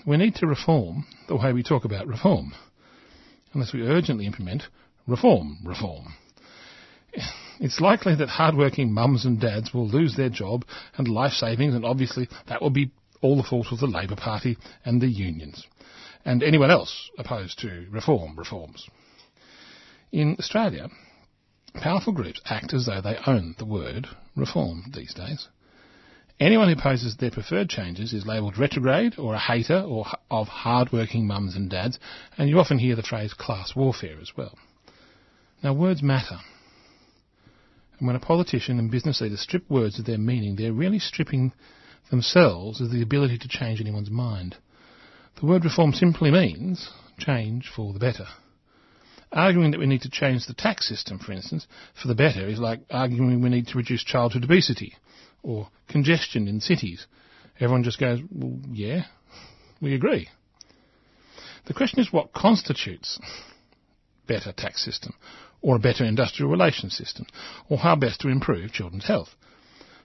we 0.07 0.17
need 0.17 0.37
to 0.37 0.47
reform 0.47 1.05
the 1.29 1.37
way 1.37 1.53
we 1.53 1.63
talk 1.63 1.85
about 1.85 2.07
reform, 2.07 2.55
unless 3.53 3.73
we 3.73 3.83
urgently 3.83 4.27
implement 4.27 4.65
reform, 5.07 5.59
reform. 5.65 6.15
It's 7.61 7.81
likely 7.81 8.15
that 8.17 8.29
hardworking 8.29 8.93
mums 8.93 9.25
and 9.25 9.41
dads 9.41 9.73
will 9.75 9.87
lose 9.87 10.17
their 10.17 10.31
job 10.31 10.65
and 10.97 11.07
life 11.07 11.33
savings, 11.33 11.75
and 11.75 11.85
obviously 11.85 12.29
that 12.49 12.63
will 12.63 12.71
be 12.71 12.91
all 13.23 13.37
the 13.37 13.43
fault 13.43 13.69
of 13.73 13.81
the 13.81 13.87
Labor 13.87 14.17
Party 14.17 14.59
and 14.85 15.01
the 15.01 15.09
unions, 15.09 15.67
and 16.25 16.43
anyone 16.43 16.71
else 16.71 17.11
opposed 17.19 17.59
to 17.61 17.87
reform 17.91 18.37
reforms. 18.37 18.87
In 20.11 20.37
Australia, 20.39 20.89
powerful 21.75 22.13
groups 22.13 22.41
act 22.45 22.75
as 22.75 22.87
though 22.87 23.01
they 23.01 23.17
own 23.27 23.55
the 23.59 23.65
word 23.65 24.07
reform 24.37 24.85
these 24.95 25.15
days. 25.15 25.49
Anyone 26.41 26.69
who 26.69 26.75
opposes 26.75 27.17
their 27.17 27.31
preferred 27.31 27.69
changes 27.69 28.13
is 28.13 28.27
labelled 28.27 28.59
retrograde 28.59 29.19
or 29.19 29.35
a 29.35 29.39
hater 29.39 29.79
or 29.81 30.05
of 30.31 30.49
hard-working 30.49 31.27
mums 31.27 31.55
and 31.55 31.71
dads, 31.71 31.99
and 32.37 32.49
you 32.49 32.59
often 32.59 32.79
hear 32.79 32.97
the 32.97 33.03
phrase 33.03 33.33
class 33.33 33.77
warfare 33.77 34.19
as 34.21 34.33
well. 34.37 34.59
Now, 35.63 35.73
words 35.73 36.03
matter. 36.03 36.39
And 37.99 38.09
when 38.09 38.17
a 38.17 38.21
politician 38.21 38.81
and 38.81 38.91
business 38.91 39.21
leader 39.21 39.37
strip 39.37 39.71
words 39.71 40.01
of 40.01 40.07
their 40.07 40.19
meaning, 40.19 40.57
they're 40.57 40.73
really 40.73 40.99
stripping 40.99 41.53
themselves 42.13 42.81
of 42.81 42.93
the 42.93 43.03
ability 43.03 43.39
to 43.39 43.49
change 43.49 43.81
anyone's 43.81 44.11
mind. 44.11 44.55
The 45.41 45.47
word 45.47 45.65
reform 45.65 45.95
simply 45.95 46.31
means 46.31 46.91
change 47.19 47.73
for 47.75 47.93
the 47.93 47.99
better. 47.99 48.27
Arguing 49.33 49.71
that 49.71 49.81
we 49.81 49.87
need 49.87 50.03
to 50.03 50.11
change 50.11 50.47
the 50.47 50.53
tax 50.53 50.87
system, 50.87 51.19
for 51.19 51.33
instance, 51.33 51.67
for 52.01 52.09
the 52.09 52.15
better 52.15 52.47
is 52.47 52.59
like 52.59 52.81
arguing 52.91 53.41
we 53.41 53.49
need 53.49 53.67
to 53.69 53.79
reduce 53.79 54.05
childhood 54.05 54.45
obesity 54.45 54.95
or 55.43 55.69
congestion 55.89 56.49
in 56.49 56.61
cities. 56.61 57.07
Everyone 57.59 57.83
just 57.83 57.99
goes, 57.99 58.21
well, 58.31 58.59
yeah, 58.71 59.05
we 59.81 59.95
agree. 59.95 60.29
The 61.65 61.75
question 61.75 62.01
is 62.01 62.13
what 62.13 62.35
constitutes 62.35 63.19
better 64.27 64.53
tax 64.53 64.85
system 64.85 65.15
or 65.63 65.77
a 65.77 65.81
better 65.81 66.05
industrial 66.05 66.51
relations 66.51 66.95
system 66.95 67.25
or 67.71 67.79
how 67.79 67.97
best 67.97 68.21
to 68.21 68.29
improve 68.29 68.73
children's 68.73 69.07
health. 69.07 69.31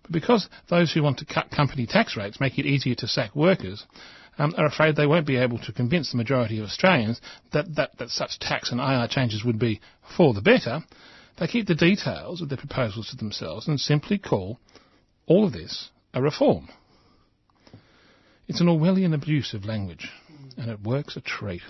But 0.07 0.13
because 0.13 0.47
those 0.69 0.93
who 0.93 1.03
want 1.03 1.19
to 1.19 1.25
cut 1.25 1.51
company 1.51 1.85
tax 1.85 2.15
rates 2.15 2.39
make 2.39 2.57
it 2.57 2.65
easier 2.65 2.95
to 2.95 3.07
sack 3.07 3.35
workers, 3.35 3.85
um, 4.37 4.53
are 4.57 4.65
afraid 4.65 4.95
they 4.95 5.05
won't 5.05 5.27
be 5.27 5.35
able 5.35 5.57
to 5.59 5.73
convince 5.73 6.11
the 6.11 6.17
majority 6.17 6.59
of 6.59 6.65
Australians 6.65 7.19
that, 7.51 7.75
that, 7.75 7.97
that 7.97 8.09
such 8.09 8.39
tax 8.39 8.71
and 8.71 8.79
IR 8.79 9.07
changes 9.09 9.43
would 9.43 9.59
be 9.59 9.81
for 10.15 10.33
the 10.33 10.41
better, 10.41 10.81
they 11.37 11.47
keep 11.47 11.67
the 11.67 11.75
details 11.75 12.41
of 12.41 12.47
their 12.49 12.57
proposals 12.57 13.09
to 13.09 13.17
themselves 13.17 13.67
and 13.67 13.79
simply 13.79 14.17
call 14.17 14.59
all 15.25 15.45
of 15.45 15.51
this 15.51 15.89
a 16.13 16.21
reform. 16.21 16.69
It's 18.47 18.61
an 18.61 18.67
Orwellian 18.67 19.13
abuse 19.13 19.53
of 19.53 19.65
language, 19.65 20.09
and 20.55 20.71
it 20.71 20.81
works 20.81 21.17
a 21.17 21.21
treat. 21.21 21.61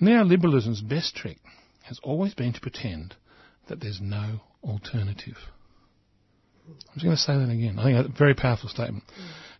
Neoliberalism's 0.00 0.82
best 0.82 1.16
trick 1.16 1.38
has 1.84 1.98
always 2.02 2.34
been 2.34 2.52
to 2.52 2.60
pretend 2.60 3.16
that 3.68 3.80
there's 3.80 4.00
no 4.00 4.40
alternative. 4.62 5.38
I'm 6.72 6.94
just 6.94 7.04
going 7.04 7.16
to 7.16 7.22
say 7.22 7.36
that 7.38 7.50
again. 7.50 7.78
I 7.78 7.84
think 7.84 7.96
that's 7.96 8.14
a 8.14 8.18
very 8.18 8.34
powerful 8.34 8.68
statement. 8.68 9.04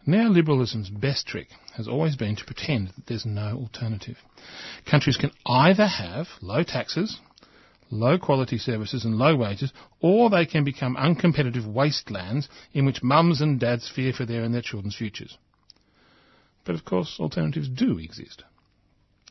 Neoliberalism's 0.07 0.91
best 0.91 1.27
trick 1.27 1.49
has 1.77 1.87
always 1.87 2.17
been 2.17 2.37
to 2.37 2.45
pretend 2.45 2.89
that 2.89 3.07
there's 3.07 3.25
no 3.25 3.57
alternative. 3.57 4.17
Countries 4.91 5.17
can 5.17 5.31
either 5.47 5.87
have 5.87 6.27
low 6.41 6.65
taxes, 6.65 7.21
low 7.91 8.19
quality 8.19 8.59
services 8.59 9.05
and 9.05 9.17
low 9.17 9.37
wages, 9.37 9.73
or 10.01 10.29
they 10.29 10.45
can 10.45 10.65
become 10.65 10.97
uncompetitive 10.97 11.67
wastelands 11.67 12.49
in 12.73 12.85
which 12.85 13.03
mums 13.03 13.41
and 13.41 13.61
dads 13.61 13.89
fear 13.89 14.13
for 14.13 14.27
their 14.27 14.43
and 14.43 14.53
their 14.53 14.63
children's 14.63 14.97
futures. 14.97 15.39
But 16.65 16.75
of 16.75 16.85
course, 16.85 17.19
alternatives 17.21 17.69
do 17.69 17.99
exist. 17.99 18.43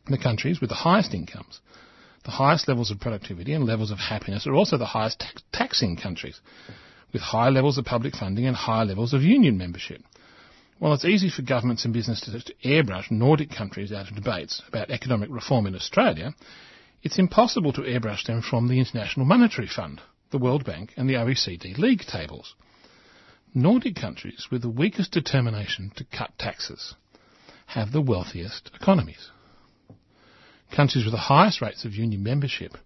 The 0.07 0.17
countries 0.17 0.61
with 0.61 0.69
the 0.69 0.75
highest 0.75 1.13
incomes, 1.13 1.59
the 2.23 2.31
highest 2.31 2.67
levels 2.67 2.91
of 2.91 2.99
productivity 2.99 3.53
and 3.53 3.65
levels 3.65 3.91
of 3.91 3.97
happiness 3.97 4.47
are 4.47 4.55
also 4.55 4.77
the 4.77 4.85
highest 4.85 5.19
tax- 5.19 5.43
taxing 5.51 5.97
countries, 5.97 6.39
with 7.13 7.21
high 7.21 7.49
levels 7.49 7.77
of 7.77 7.85
public 7.85 8.15
funding 8.15 8.45
and 8.45 8.55
high 8.55 8.83
levels 8.83 9.13
of 9.13 9.21
union 9.21 9.57
membership. 9.57 10.01
While 10.79 10.93
it's 10.93 11.05
easy 11.05 11.29
for 11.29 11.43
governments 11.43 11.85
and 11.85 11.93
businesses 11.93 12.43
to 12.43 12.53
airbrush 12.65 13.11
Nordic 13.11 13.51
countries 13.51 13.91
out 13.91 14.09
of 14.09 14.15
debates 14.15 14.61
about 14.67 14.89
economic 14.89 15.29
reform 15.29 15.67
in 15.67 15.75
Australia, 15.75 16.33
it's 17.03 17.19
impossible 17.19 17.73
to 17.73 17.81
airbrush 17.81 18.25
them 18.25 18.41
from 18.41 18.67
the 18.67 18.79
International 18.79 19.25
Monetary 19.25 19.67
Fund, 19.67 20.01
the 20.31 20.39
World 20.39 20.65
Bank 20.65 20.93
and 20.97 21.09
the 21.09 21.13
OECD 21.13 21.77
league 21.77 22.01
tables. 22.01 22.55
Nordic 23.53 23.95
countries 23.95 24.47
with 24.49 24.61
the 24.61 24.69
weakest 24.69 25.11
determination 25.11 25.91
to 25.97 26.05
cut 26.05 26.31
taxes 26.39 26.95
have 27.67 27.91
the 27.91 28.01
wealthiest 28.01 28.71
economies. 28.73 29.29
Countries 30.71 31.05
with 31.05 31.13
the 31.13 31.17
highest 31.17 31.61
rates 31.61 31.85
of 31.85 31.93
union 31.93 32.23
membership 32.23 32.77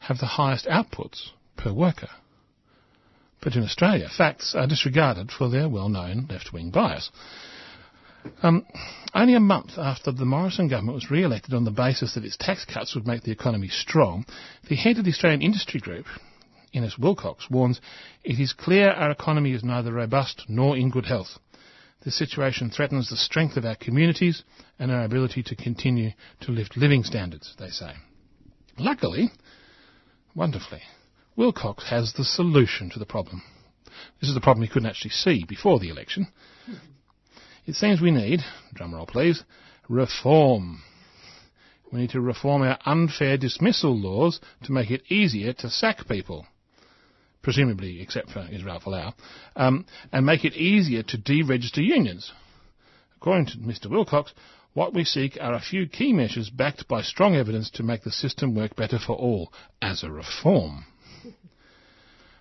have 0.00 0.18
the 0.18 0.26
highest 0.26 0.66
outputs 0.66 1.28
per 1.56 1.72
worker. 1.72 2.08
But 3.40 3.54
in 3.54 3.62
Australia, 3.62 4.08
facts 4.08 4.54
are 4.54 4.66
disregarded 4.66 5.30
for 5.30 5.48
their 5.48 5.68
well-known 5.68 6.26
left-wing 6.28 6.70
bias. 6.70 7.10
Um, 8.42 8.66
only 9.14 9.34
a 9.34 9.40
month 9.40 9.78
after 9.78 10.10
the 10.10 10.24
Morrison 10.24 10.68
government 10.68 10.96
was 10.96 11.10
re-elected 11.10 11.54
on 11.54 11.64
the 11.64 11.70
basis 11.70 12.14
that 12.14 12.24
its 12.24 12.36
tax 12.36 12.64
cuts 12.64 12.94
would 12.94 13.06
make 13.06 13.22
the 13.22 13.30
economy 13.30 13.68
strong, 13.68 14.26
the 14.68 14.74
head 14.74 14.98
of 14.98 15.04
the 15.04 15.10
Australian 15.10 15.42
Industry 15.42 15.80
Group, 15.80 16.06
Innes 16.72 16.98
Willox, 16.98 17.48
warns 17.48 17.80
it 18.24 18.40
is 18.40 18.52
clear 18.52 18.90
our 18.90 19.10
economy 19.10 19.52
is 19.52 19.64
neither 19.64 19.92
robust 19.92 20.44
nor 20.48 20.76
in 20.76 20.90
good 20.90 21.06
health. 21.06 21.38
This 22.04 22.18
situation 22.18 22.70
threatens 22.70 23.08
the 23.08 23.16
strength 23.16 23.56
of 23.56 23.64
our 23.64 23.74
communities 23.74 24.42
and 24.78 24.92
our 24.92 25.04
ability 25.04 25.42
to 25.44 25.56
continue 25.56 26.10
to 26.42 26.52
lift 26.52 26.76
living 26.76 27.02
standards, 27.02 27.54
they 27.58 27.70
say. 27.70 27.92
Luckily, 28.78 29.30
wonderfully, 30.34 30.82
Willox 31.36 31.90
has 31.90 32.14
the 32.14 32.24
solution 32.24 32.88
to 32.90 32.98
the 32.98 33.04
problem. 33.04 33.42
This 34.20 34.28
is 34.28 34.34
the 34.34 34.40
problem 34.40 34.62
he 34.62 34.72
couldn't 34.72 34.88
actually 34.88 35.10
see 35.10 35.44
before 35.46 35.78
the 35.78 35.90
election. 35.90 36.28
It 37.66 37.74
seems 37.74 38.00
we 38.00 38.10
need, 38.10 38.40
drumroll 38.74 39.06
please, 39.06 39.44
reform. 39.88 40.82
We 41.92 42.00
need 42.00 42.10
to 42.10 42.20
reform 42.20 42.62
our 42.62 42.78
unfair 42.86 43.36
dismissal 43.36 43.94
laws 43.94 44.40
to 44.64 44.72
make 44.72 44.90
it 44.90 45.02
easier 45.10 45.52
to 45.54 45.68
sack 45.68 46.08
people, 46.08 46.46
presumably 47.42 48.00
except 48.00 48.30
for 48.30 48.48
Israel 48.50 48.80
Folau, 48.80 49.12
um, 49.56 49.84
and 50.12 50.24
make 50.24 50.44
it 50.44 50.54
easier 50.54 51.02
to 51.02 51.18
deregister 51.18 51.84
unions. 51.84 52.32
According 53.16 53.46
to 53.46 53.58
Mr 53.58 53.90
Willox, 53.90 54.32
what 54.72 54.94
we 54.94 55.04
seek 55.04 55.36
are 55.40 55.54
a 55.54 55.60
few 55.60 55.86
key 55.86 56.12
measures 56.12 56.48
backed 56.48 56.88
by 56.88 57.02
strong 57.02 57.34
evidence 57.34 57.70
to 57.72 57.82
make 57.82 58.04
the 58.04 58.10
system 58.10 58.54
work 58.54 58.74
better 58.74 58.98
for 58.98 59.16
all, 59.16 59.52
as 59.82 60.02
a 60.02 60.10
reform. 60.10 60.86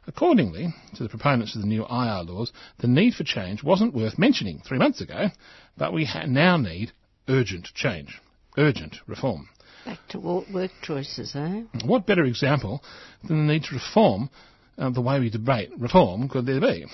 Accordingly 0.07 0.73
to 0.95 1.03
the 1.03 1.09
proponents 1.09 1.55
of 1.55 1.61
the 1.61 1.67
new 1.67 1.83
IR 1.83 2.23
laws, 2.23 2.51
the 2.79 2.87
need 2.87 3.15
for 3.15 3.23
change 3.23 3.63
wasn't 3.63 3.93
worth 3.93 4.19
mentioning 4.19 4.59
three 4.59 4.77
months 4.77 5.01
ago, 5.01 5.29
but 5.77 5.93
we 5.93 6.05
ha- 6.05 6.25
now 6.25 6.57
need 6.57 6.91
urgent 7.27 7.69
change, 7.73 8.21
urgent 8.57 8.97
reform. 9.07 9.49
Back 9.85 9.99
to 10.09 10.19
work 10.19 10.71
choices, 10.81 11.35
eh? 11.35 11.63
What 11.85 12.05
better 12.05 12.23
example 12.23 12.83
than 13.23 13.47
the 13.47 13.53
need 13.53 13.63
to 13.65 13.75
reform 13.75 14.29
uh, 14.77 14.89
the 14.89 15.01
way 15.01 15.19
we 15.19 15.29
debate 15.29 15.71
reform 15.77 16.27
could 16.29 16.45
there 16.45 16.61
be? 16.61 16.85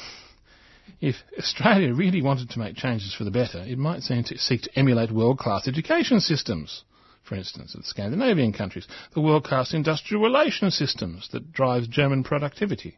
If 1.00 1.16
Australia 1.38 1.94
really 1.94 2.22
wanted 2.22 2.50
to 2.52 2.60
make 2.60 2.76
changes 2.76 3.14
for 3.14 3.24
the 3.24 3.32
better, 3.32 3.60
it 3.60 3.78
might 3.78 4.04
seem 4.04 4.24
to 4.26 4.38
seek 4.38 4.64
to 4.64 4.80
emulate 4.80 5.12
world-class 5.12 5.68
education 5.68 6.20
systems 6.20 6.84
for 7.24 7.36
instance, 7.36 7.76
of 7.76 7.82
the 7.82 7.88
Scandinavian 7.88 8.52
countries, 8.52 8.88
the 9.14 9.22
world-class 9.22 9.74
industrial 9.74 10.24
relations 10.24 10.76
systems 10.76 11.30
that 11.32 11.52
drives 11.52 11.88
German 11.88 12.24
productivity, 12.24 12.98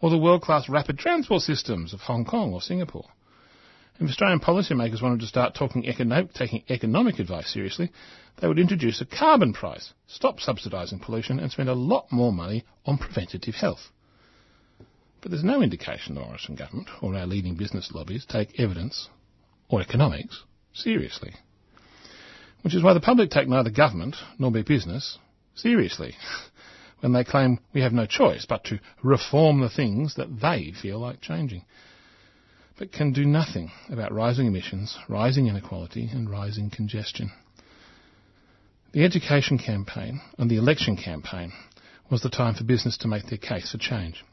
or 0.00 0.10
the 0.10 0.18
world-class 0.18 0.68
rapid 0.68 0.98
transport 0.98 1.42
systems 1.42 1.92
of 1.92 2.00
Hong 2.00 2.24
Kong 2.24 2.52
or 2.52 2.60
Singapore. 2.60 3.08
If 3.98 4.08
Australian 4.08 4.40
policymakers 4.40 5.02
wanted 5.02 5.20
to 5.20 5.26
start 5.26 5.54
talking 5.54 5.84
econo- 5.84 6.32
taking 6.32 6.64
economic 6.68 7.18
advice 7.18 7.52
seriously, 7.52 7.90
they 8.40 8.48
would 8.48 8.58
introduce 8.58 9.00
a 9.00 9.06
carbon 9.06 9.52
price, 9.52 9.92
stop 10.06 10.38
subsidising 10.38 11.00
pollution, 11.00 11.38
and 11.38 11.50
spend 11.50 11.68
a 11.68 11.74
lot 11.74 12.10
more 12.10 12.32
money 12.32 12.64
on 12.84 12.98
preventative 12.98 13.54
health. 13.54 13.90
But 15.20 15.30
there's 15.30 15.44
no 15.44 15.62
indication 15.62 16.14
the 16.14 16.20
Morrison 16.20 16.56
government 16.56 16.88
or 17.00 17.14
our 17.14 17.26
leading 17.26 17.54
business 17.54 17.92
lobbies 17.92 18.26
take 18.26 18.58
evidence 18.58 19.08
or 19.68 19.80
economics 19.80 20.42
seriously 20.74 21.34
which 22.62 22.74
is 22.74 22.82
why 22.82 22.94
the 22.94 23.00
public 23.00 23.30
take 23.30 23.48
neither 23.48 23.70
government 23.70 24.16
nor 24.38 24.50
big 24.50 24.66
business 24.66 25.18
seriously 25.54 26.14
when 27.00 27.12
they 27.12 27.24
claim 27.24 27.58
we 27.74 27.82
have 27.82 27.92
no 27.92 28.06
choice 28.06 28.46
but 28.48 28.64
to 28.64 28.80
reform 29.02 29.60
the 29.60 29.68
things 29.68 30.14
that 30.14 30.40
they 30.40 30.72
feel 30.80 30.98
like 30.98 31.20
changing, 31.20 31.64
but 32.78 32.92
can 32.92 33.12
do 33.12 33.24
nothing 33.24 33.70
about 33.90 34.12
rising 34.12 34.46
emissions, 34.46 34.96
rising 35.08 35.48
inequality 35.48 36.08
and 36.12 36.30
rising 36.30 36.70
congestion. 36.70 37.30
The 38.92 39.04
education 39.04 39.58
campaign 39.58 40.20
and 40.38 40.50
the 40.50 40.58
election 40.58 40.96
campaign 40.96 41.52
was 42.10 42.22
the 42.22 42.30
time 42.30 42.54
for 42.54 42.64
business 42.64 42.98
to 42.98 43.08
make 43.08 43.26
their 43.26 43.38
case 43.38 43.72
for 43.72 43.78
change. 43.78 44.24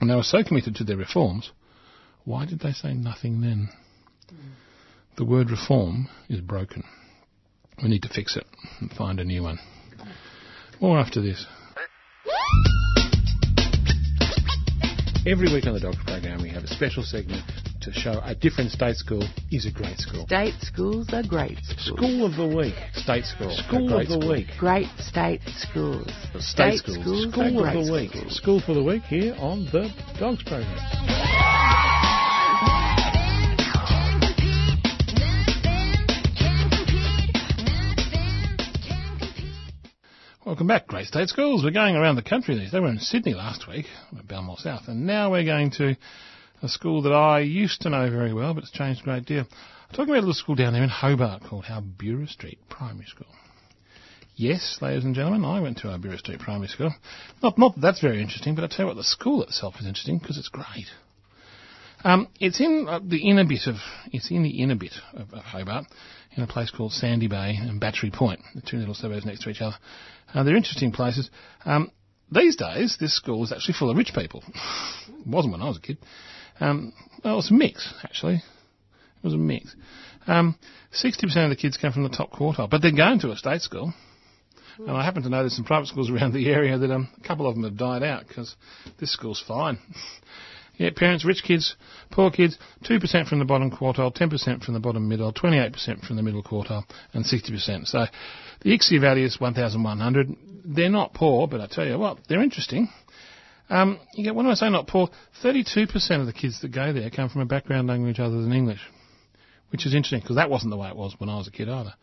And 0.00 0.10
they 0.10 0.16
were 0.16 0.22
so 0.22 0.42
committed 0.42 0.74
to 0.76 0.84
their 0.84 0.96
reforms, 0.96 1.52
why 2.24 2.44
did 2.44 2.60
they 2.60 2.72
say 2.72 2.92
nothing 2.92 3.40
then? 3.40 3.68
Mm. 4.32 4.36
The 5.16 5.24
word 5.24 5.50
reform 5.50 6.08
is 6.28 6.40
broken. 6.40 6.82
We 7.82 7.88
need 7.88 8.02
to 8.02 8.08
fix 8.08 8.36
it 8.36 8.46
and 8.80 8.90
find 8.92 9.20
a 9.20 9.24
new 9.24 9.42
one. 9.42 9.58
More 10.80 10.98
after 10.98 11.20
this. 11.20 11.44
Every 15.26 15.52
week 15.52 15.66
on 15.66 15.72
the 15.72 15.80
Dogs 15.80 15.96
program, 16.04 16.42
we 16.42 16.50
have 16.50 16.64
a 16.64 16.68
special 16.68 17.02
segment 17.02 17.42
to 17.80 17.92
show 17.92 18.20
a 18.24 18.34
different 18.34 18.70
state 18.70 18.96
school 18.96 19.26
is 19.50 19.64
a 19.66 19.70
great 19.70 19.98
school. 19.98 20.26
State 20.26 20.54
schools 20.60 21.08
are 21.12 21.22
great 21.22 21.58
schools. 21.62 21.98
School 21.98 22.26
of 22.26 22.36
the 22.36 22.56
week. 22.56 22.74
State 22.94 23.24
school. 23.24 23.50
School 23.50 23.92
of 23.92 24.06
the 24.06 24.14
school. 24.14 24.28
week. 24.30 24.46
Great 24.58 24.88
state 24.98 25.40
schools. 25.46 26.10
State, 26.38 26.78
state 26.78 26.78
schools. 26.78 26.96
schools 26.98 27.32
School 27.32 27.64
are 27.64 27.68
of 27.68 27.86
the 27.86 27.92
week. 27.92 28.10
schools. 28.10 28.36
School 28.36 28.60
for 28.60 28.74
the 28.74 28.82
week 28.82 29.02
here 29.04 29.34
on 29.38 29.64
the 29.66 29.88
Dogs 30.18 30.42
program. 30.42 30.78
Welcome 40.44 40.66
back, 40.66 40.86
Great 40.88 41.06
State 41.06 41.30
Schools. 41.30 41.64
We're 41.64 41.70
going 41.70 41.96
around 41.96 42.16
the 42.16 42.22
country 42.22 42.54
these 42.54 42.64
days. 42.64 42.74
We 42.74 42.80
were 42.80 42.88
in 42.88 42.98
Sydney 42.98 43.32
last 43.32 43.66
week, 43.66 43.86
at 44.14 44.28
Belmore 44.28 44.58
South, 44.58 44.82
and 44.88 45.06
now 45.06 45.30
we're 45.30 45.46
going 45.46 45.70
to 45.78 45.96
a 46.60 46.68
school 46.68 47.00
that 47.00 47.14
I 47.14 47.40
used 47.40 47.80
to 47.80 47.88
know 47.88 48.10
very 48.10 48.34
well, 48.34 48.52
but 48.52 48.64
it's 48.64 48.70
changed 48.70 49.00
a 49.00 49.04
great 49.04 49.24
deal. 49.24 49.46
I'm 49.48 49.96
talking 49.96 50.10
about 50.10 50.18
a 50.18 50.20
little 50.20 50.34
school 50.34 50.54
down 50.54 50.74
there 50.74 50.82
in 50.82 50.90
Hobart 50.90 51.44
called 51.44 51.64
Albuera 51.64 52.28
Street 52.28 52.58
Primary 52.68 53.06
School. 53.06 53.26
Yes, 54.36 54.80
ladies 54.82 55.04
and 55.04 55.14
gentlemen, 55.14 55.46
I 55.46 55.60
went 55.60 55.78
to 55.78 55.86
Albuera 55.86 56.18
Street 56.18 56.40
Primary 56.40 56.68
School. 56.68 56.94
Not, 57.42 57.56
not 57.56 57.76
that 57.76 57.80
that's 57.80 58.02
very 58.02 58.20
interesting, 58.20 58.54
but 58.54 58.64
I 58.64 58.66
tell 58.66 58.80
you 58.80 58.88
what, 58.88 58.96
the 58.98 59.04
school 59.04 59.42
itself 59.44 59.76
is 59.80 59.86
interesting 59.86 60.18
because 60.18 60.36
it's 60.36 60.50
great. 60.50 60.88
Um, 62.04 62.28
it's 62.38 62.60
in 62.60 62.86
uh, 62.88 63.00
the 63.02 63.28
inner 63.28 63.44
bit 63.44 63.66
of 63.66 63.76
it's 64.12 64.30
in 64.30 64.42
the 64.42 64.62
inner 64.62 64.74
bit 64.74 64.92
of, 65.14 65.32
of 65.32 65.42
Hobart, 65.42 65.86
in 66.36 66.42
a 66.42 66.46
place 66.46 66.70
called 66.70 66.92
Sandy 66.92 67.28
Bay 67.28 67.56
and 67.58 67.80
Battery 67.80 68.10
Point, 68.10 68.40
the 68.54 68.60
two 68.60 68.76
little 68.76 68.94
suburbs 68.94 69.24
next 69.24 69.42
to 69.42 69.50
each 69.50 69.62
other. 69.62 69.76
Uh, 70.32 70.42
they're 70.42 70.56
interesting 70.56 70.92
places. 70.92 71.30
Um, 71.64 71.90
these 72.30 72.56
days, 72.56 72.96
this 73.00 73.16
school 73.16 73.42
is 73.44 73.52
actually 73.52 73.74
full 73.78 73.90
of 73.90 73.96
rich 73.96 74.12
people. 74.14 74.42
it 74.46 75.26
wasn't 75.26 75.52
when 75.52 75.62
I 75.62 75.68
was 75.68 75.78
a 75.78 75.80
kid. 75.80 75.98
Um, 76.60 76.92
well, 77.24 77.38
a 77.38 77.52
mix, 77.52 77.92
actually. 78.02 78.34
It 78.36 79.24
was 79.24 79.34
a 79.34 79.38
mix. 79.38 79.74
Um, 80.26 80.56
60% 80.92 81.22
of 81.44 81.50
the 81.50 81.56
kids 81.56 81.76
come 81.76 81.92
from 81.92 82.02
the 82.02 82.08
top 82.10 82.32
quartile, 82.32 82.68
but 82.68 82.82
they're 82.82 82.92
going 82.92 83.20
to 83.20 83.30
a 83.30 83.36
state 83.36 83.62
school. 83.62 83.92
And 84.78 84.90
I 84.90 85.04
happen 85.04 85.22
to 85.22 85.28
know 85.28 85.40
there's 85.40 85.56
some 85.56 85.64
private 85.64 85.86
schools 85.88 86.10
around 86.12 86.34
the 86.34 86.50
area 86.50 86.76
that 86.76 86.90
um, 86.90 87.08
a 87.16 87.26
couple 87.26 87.46
of 87.46 87.54
them 87.54 87.64
have 87.64 87.76
died 87.76 88.02
out 88.02 88.26
because 88.26 88.54
this 89.00 89.12
school's 89.12 89.42
fine. 89.46 89.78
yeah, 90.76 90.90
parents, 90.94 91.24
rich 91.24 91.42
kids, 91.44 91.76
poor 92.10 92.30
kids, 92.30 92.58
2% 92.84 93.28
from 93.28 93.38
the 93.38 93.44
bottom 93.44 93.70
quartile, 93.70 94.14
10% 94.14 94.64
from 94.64 94.74
the 94.74 94.80
bottom 94.80 95.08
middle, 95.08 95.32
28% 95.32 96.04
from 96.06 96.16
the 96.16 96.22
middle 96.22 96.42
quartile, 96.42 96.84
and 97.12 97.24
60%. 97.24 97.86
So 97.86 98.06
the 98.62 98.70
ICSE 98.70 99.00
value 99.00 99.24
is 99.24 99.40
1,100. 99.40 100.36
They're 100.64 100.88
not 100.88 101.14
poor, 101.14 101.46
but 101.46 101.60
I 101.60 101.66
tell 101.66 101.86
you 101.86 101.98
what, 101.98 102.18
they're 102.28 102.42
interesting. 102.42 102.88
Um, 103.70 103.98
you 104.14 104.24
get, 104.24 104.34
when 104.34 104.46
I 104.46 104.54
say 104.54 104.68
not 104.68 104.88
poor, 104.88 105.08
32% 105.42 106.20
of 106.20 106.26
the 106.26 106.32
kids 106.32 106.60
that 106.60 106.72
go 106.72 106.92
there 106.92 107.08
come 107.10 107.28
from 107.28 107.40
a 107.40 107.46
background 107.46 107.88
language 107.88 108.18
other 108.18 108.42
than 108.42 108.52
English, 108.52 108.80
which 109.70 109.86
is 109.86 109.94
interesting 109.94 110.20
because 110.20 110.36
that 110.36 110.50
wasn't 110.50 110.70
the 110.70 110.76
way 110.76 110.88
it 110.88 110.96
was 110.96 111.14
when 111.18 111.30
I 111.30 111.36
was 111.36 111.48
a 111.48 111.52
kid 111.52 111.68
either. 111.68 111.94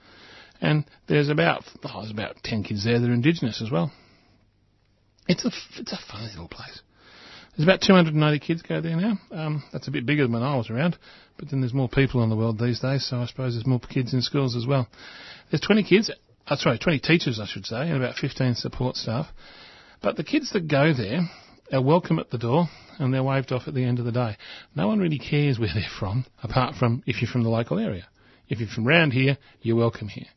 And 0.59 0.85
there's 1.07 1.29
about 1.29 1.63
oh, 1.83 2.01
there's 2.01 2.11
about 2.11 2.37
10 2.43 2.63
kids 2.63 2.83
there 2.85 2.99
that 2.99 3.09
are 3.09 3.13
Indigenous 3.13 3.61
as 3.61 3.71
well. 3.71 3.91
It's 5.27 5.43
a 5.43 5.51
it's 5.79 5.91
a 5.91 5.99
funny 6.11 6.27
little 6.27 6.47
place. 6.47 6.81
There's 7.55 7.67
about 7.67 7.81
290 7.81 8.39
kids 8.39 8.61
go 8.61 8.79
there 8.79 8.95
now. 8.95 9.19
Um, 9.31 9.63
that's 9.73 9.87
a 9.87 9.91
bit 9.91 10.05
bigger 10.05 10.23
than 10.23 10.31
when 10.31 10.43
I 10.43 10.55
was 10.55 10.69
around, 10.69 10.97
but 11.37 11.49
then 11.49 11.59
there's 11.59 11.73
more 11.73 11.89
people 11.89 12.23
in 12.23 12.29
the 12.29 12.35
world 12.35 12.57
these 12.57 12.79
days, 12.79 13.05
so 13.07 13.17
I 13.17 13.25
suppose 13.25 13.53
there's 13.53 13.67
more 13.67 13.79
kids 13.79 14.13
in 14.13 14.21
schools 14.21 14.55
as 14.55 14.65
well. 14.65 14.87
There's 15.49 15.61
20 15.61 15.83
kids, 15.83 16.09
uh, 16.47 16.55
sorry, 16.55 16.79
20 16.79 16.99
teachers, 16.99 17.39
I 17.41 17.45
should 17.45 17.65
say, 17.65 17.89
and 17.89 18.01
about 18.01 18.15
15 18.15 18.55
support 18.55 18.95
staff. 18.95 19.27
But 20.01 20.15
the 20.15 20.23
kids 20.23 20.51
that 20.53 20.69
go 20.69 20.93
there 20.93 21.29
are 21.73 21.81
welcome 21.81 22.19
at 22.19 22.29
the 22.29 22.37
door 22.37 22.67
and 22.99 23.13
they're 23.13 23.23
waved 23.23 23.51
off 23.51 23.67
at 23.67 23.73
the 23.73 23.83
end 23.83 23.99
of 23.99 24.05
the 24.05 24.11
day. 24.11 24.37
No 24.75 24.87
one 24.87 24.99
really 24.99 25.19
cares 25.19 25.59
where 25.59 25.69
they're 25.73 25.83
from, 25.99 26.25
apart 26.41 26.75
from 26.75 27.03
if 27.05 27.21
you're 27.21 27.31
from 27.31 27.43
the 27.43 27.49
local 27.49 27.79
area. 27.79 28.07
If 28.47 28.59
you're 28.59 28.69
from 28.69 28.87
round 28.87 29.13
here, 29.13 29.37
you're 29.61 29.77
welcome 29.77 30.07
here. 30.07 30.27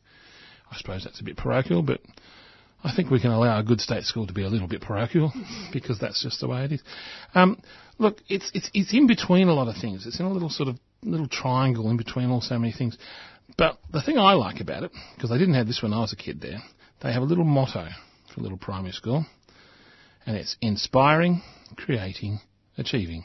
I 0.71 0.77
suppose 0.77 1.03
that's 1.03 1.21
a 1.21 1.23
bit 1.23 1.37
parochial, 1.37 1.81
but 1.81 2.01
I 2.85 2.95
think 2.95 3.09
we 3.09 3.19
can 3.19 3.31
allow 3.31 3.59
a 3.59 3.63
good 3.63 3.81
state 3.81 4.03
school 4.03 4.27
to 4.27 4.33
be 4.33 4.43
a 4.43 4.47
little 4.47 4.67
bit 4.67 4.81
parochial 4.81 5.33
because 5.73 5.97
that's 5.97 6.21
just 6.21 6.39
the 6.39 6.47
way 6.47 6.65
it 6.65 6.71
is. 6.71 6.83
Um, 7.33 7.59
look, 7.97 8.17
it's 8.29 8.51
it's 8.53 8.69
it's 8.75 8.93
in 8.93 9.07
between 9.07 9.47
a 9.47 9.53
lot 9.55 9.67
of 9.67 9.81
things. 9.81 10.05
It's 10.05 10.19
in 10.19 10.25
a 10.27 10.31
little 10.31 10.49
sort 10.49 10.69
of 10.69 10.77
little 11.01 11.27
triangle 11.27 11.89
in 11.89 11.97
between 11.97 12.29
all 12.29 12.41
so 12.41 12.59
many 12.59 12.71
things. 12.71 12.95
But 13.57 13.79
the 13.91 14.03
thing 14.03 14.19
I 14.19 14.33
like 14.33 14.59
about 14.59 14.83
it, 14.83 14.91
because 15.15 15.31
they 15.31 15.37
didn't 15.39 15.55
have 15.55 15.65
this 15.65 15.81
when 15.81 15.93
I 15.93 15.99
was 15.99 16.13
a 16.13 16.15
kid 16.15 16.41
there, 16.41 16.59
they 17.01 17.11
have 17.11 17.23
a 17.23 17.25
little 17.25 17.43
motto 17.43 17.87
for 18.33 18.39
a 18.39 18.43
little 18.43 18.57
primary 18.57 18.91
school, 18.91 19.25
and 20.27 20.37
it's 20.37 20.55
inspiring, 20.61 21.41
creating, 21.75 22.39
achieving. 22.77 23.23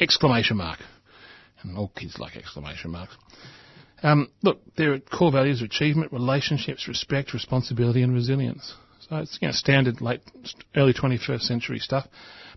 Exclamation 0.00 0.56
mark. 0.56 0.78
And 1.62 1.76
all 1.76 1.92
kids 1.94 2.18
like 2.18 2.36
exclamation 2.36 2.92
marks. 2.92 3.16
Um, 4.02 4.30
look, 4.42 4.60
their 4.76 4.98
core 5.00 5.32
values 5.32 5.62
are 5.62 5.66
achievement, 5.66 6.12
relationships, 6.12 6.86
respect, 6.86 7.34
responsibility, 7.34 8.02
and 8.02 8.14
resilience. 8.14 8.74
So 9.08 9.16
it's 9.16 9.38
you 9.40 9.48
know, 9.48 9.52
standard 9.52 10.00
late, 10.00 10.20
early 10.76 10.92
21st 10.92 11.40
century 11.42 11.78
stuff. 11.78 12.06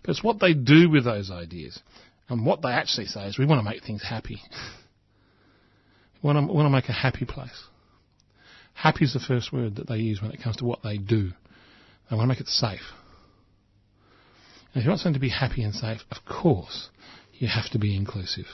But 0.02 0.10
it's 0.10 0.22
what 0.22 0.40
they 0.40 0.54
do 0.54 0.90
with 0.90 1.04
those 1.04 1.30
ideas. 1.30 1.80
And 2.28 2.46
what 2.46 2.62
they 2.62 2.70
actually 2.70 3.06
say 3.06 3.26
is 3.26 3.38
we 3.38 3.46
want 3.46 3.60
to 3.60 3.68
make 3.68 3.82
things 3.82 4.02
happy. 4.02 4.40
we, 6.22 6.26
want 6.26 6.38
to, 6.38 6.52
we 6.52 6.56
want 6.56 6.66
to 6.66 6.70
make 6.70 6.88
a 6.88 6.92
happy 6.92 7.24
place. 7.24 7.64
Happy 8.74 9.04
is 9.04 9.12
the 9.12 9.20
first 9.20 9.52
word 9.52 9.76
that 9.76 9.88
they 9.88 9.96
use 9.96 10.22
when 10.22 10.32
it 10.32 10.42
comes 10.42 10.56
to 10.56 10.64
what 10.64 10.82
they 10.82 10.96
do. 10.96 11.30
They 12.10 12.16
want 12.16 12.26
to 12.26 12.34
make 12.34 12.40
it 12.40 12.48
safe. 12.48 12.80
And 14.72 14.80
if 14.80 14.84
you 14.84 14.90
want 14.90 15.00
something 15.00 15.14
to 15.14 15.20
be 15.20 15.28
happy 15.28 15.62
and 15.62 15.74
safe, 15.74 16.00
of 16.10 16.18
course, 16.24 16.88
you 17.34 17.48
have 17.48 17.70
to 17.70 17.78
be 17.78 17.96
inclusive. 17.96 18.46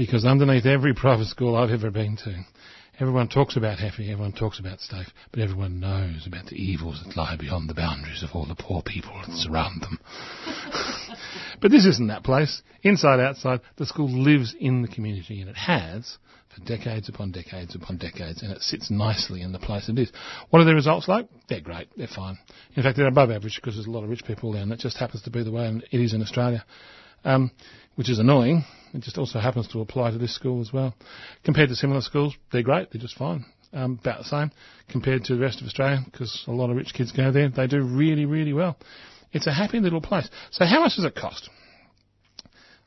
Because 0.00 0.24
underneath 0.24 0.64
every 0.64 0.94
private 0.94 1.26
school 1.26 1.54
I've 1.54 1.68
ever 1.68 1.90
been 1.90 2.16
to, 2.24 2.42
everyone 3.00 3.28
talks 3.28 3.58
about 3.58 3.80
happy, 3.80 4.10
everyone 4.10 4.32
talks 4.32 4.58
about 4.58 4.80
safe, 4.80 5.08
but 5.30 5.40
everyone 5.40 5.78
knows 5.78 6.26
about 6.26 6.46
the 6.46 6.56
evils 6.56 7.02
that 7.04 7.18
lie 7.18 7.36
beyond 7.36 7.68
the 7.68 7.74
boundaries 7.74 8.22
of 8.22 8.30
all 8.32 8.46
the 8.46 8.54
poor 8.54 8.80
people 8.80 9.12
that 9.12 9.36
surround 9.36 9.82
them. 9.82 9.98
but 11.60 11.70
this 11.70 11.84
isn't 11.84 12.06
that 12.06 12.24
place. 12.24 12.62
Inside, 12.82 13.20
outside, 13.20 13.60
the 13.76 13.84
school 13.84 14.08
lives 14.08 14.56
in 14.58 14.80
the 14.80 14.88
community, 14.88 15.42
and 15.42 15.50
it 15.50 15.56
has 15.56 16.16
for 16.48 16.64
decades 16.64 17.10
upon 17.10 17.30
decades 17.30 17.74
upon 17.74 17.98
decades, 17.98 18.40
and 18.40 18.52
it 18.52 18.62
sits 18.62 18.90
nicely 18.90 19.42
in 19.42 19.52
the 19.52 19.58
place 19.58 19.90
it 19.90 19.98
is. 19.98 20.10
What 20.48 20.62
are 20.62 20.64
the 20.64 20.74
results 20.74 21.08
like? 21.08 21.28
They're 21.50 21.60
great. 21.60 21.88
They're 21.94 22.06
fine. 22.06 22.38
In 22.74 22.82
fact, 22.82 22.96
they're 22.96 23.06
above 23.06 23.30
average 23.30 23.56
because 23.56 23.74
there's 23.74 23.86
a 23.86 23.90
lot 23.90 24.04
of 24.04 24.08
rich 24.08 24.24
people 24.24 24.50
there, 24.52 24.62
and 24.62 24.70
that 24.70 24.78
just 24.78 24.96
happens 24.96 25.20
to 25.24 25.30
be 25.30 25.44
the 25.44 25.52
way 25.52 25.70
it 25.92 26.00
is 26.00 26.14
in 26.14 26.22
Australia. 26.22 26.64
Um, 27.22 27.50
which 27.96 28.08
is 28.08 28.18
annoying. 28.18 28.64
It 28.92 29.02
just 29.02 29.18
also 29.18 29.38
happens 29.38 29.68
to 29.68 29.80
apply 29.80 30.10
to 30.10 30.18
this 30.18 30.34
school 30.34 30.60
as 30.60 30.72
well. 30.72 30.94
Compared 31.44 31.68
to 31.68 31.76
similar 31.76 32.00
schools, 32.00 32.34
they're 32.52 32.62
great. 32.62 32.90
They're 32.90 33.00
just 33.00 33.16
fine. 33.16 33.44
Um, 33.72 34.00
about 34.00 34.18
the 34.18 34.24
same 34.24 34.50
compared 34.88 35.22
to 35.26 35.36
the 35.36 35.40
rest 35.40 35.60
of 35.60 35.66
Australia 35.68 36.00
because 36.04 36.42
a 36.48 36.50
lot 36.50 36.70
of 36.70 36.76
rich 36.76 36.92
kids 36.92 37.12
go 37.12 37.30
there. 37.30 37.48
They 37.48 37.68
do 37.68 37.82
really, 37.82 38.24
really 38.24 38.52
well. 38.52 38.76
It's 39.32 39.46
a 39.46 39.52
happy 39.52 39.78
little 39.78 40.00
place. 40.00 40.28
So 40.50 40.64
how 40.64 40.80
much 40.80 40.96
does 40.96 41.04
it 41.04 41.14
cost? 41.14 41.48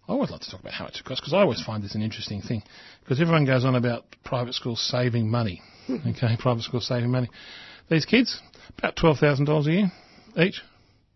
I 0.05 0.11
always 0.11 0.29
like 0.29 0.41
to 0.41 0.51
talk 0.51 0.59
about 0.59 0.73
how 0.73 0.83
much 0.83 0.99
it 0.99 1.05
costs 1.05 1.21
because 1.21 1.33
I 1.33 1.37
always 1.37 1.63
find 1.63 1.81
this 1.81 1.95
an 1.95 2.01
interesting 2.01 2.41
thing 2.41 2.63
because 2.99 3.21
everyone 3.21 3.45
goes 3.45 3.63
on 3.63 3.75
about 3.75 4.03
private 4.25 4.55
schools 4.55 4.85
saving 4.91 5.29
money. 5.31 5.61
okay, 5.89 6.35
private 6.37 6.63
schools 6.63 6.85
saving 6.85 7.11
money. 7.11 7.29
These 7.89 8.03
kids, 8.03 8.41
about 8.77 8.97
$12,000 8.97 9.67
a 9.67 9.71
year 9.71 9.91
each. 10.37 10.61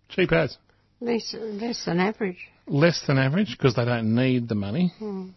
Cheap 0.07 0.31
as. 0.31 0.57
Less, 1.01 1.35
less 1.37 1.83
than 1.83 1.99
average 1.99 2.47
less 2.67 3.03
than 3.07 3.17
average 3.17 3.55
because 3.57 3.75
they 3.75 3.85
don't 3.85 4.15
need 4.15 4.49
the 4.49 4.55
money. 4.55 4.93
Hmm. 4.97 5.29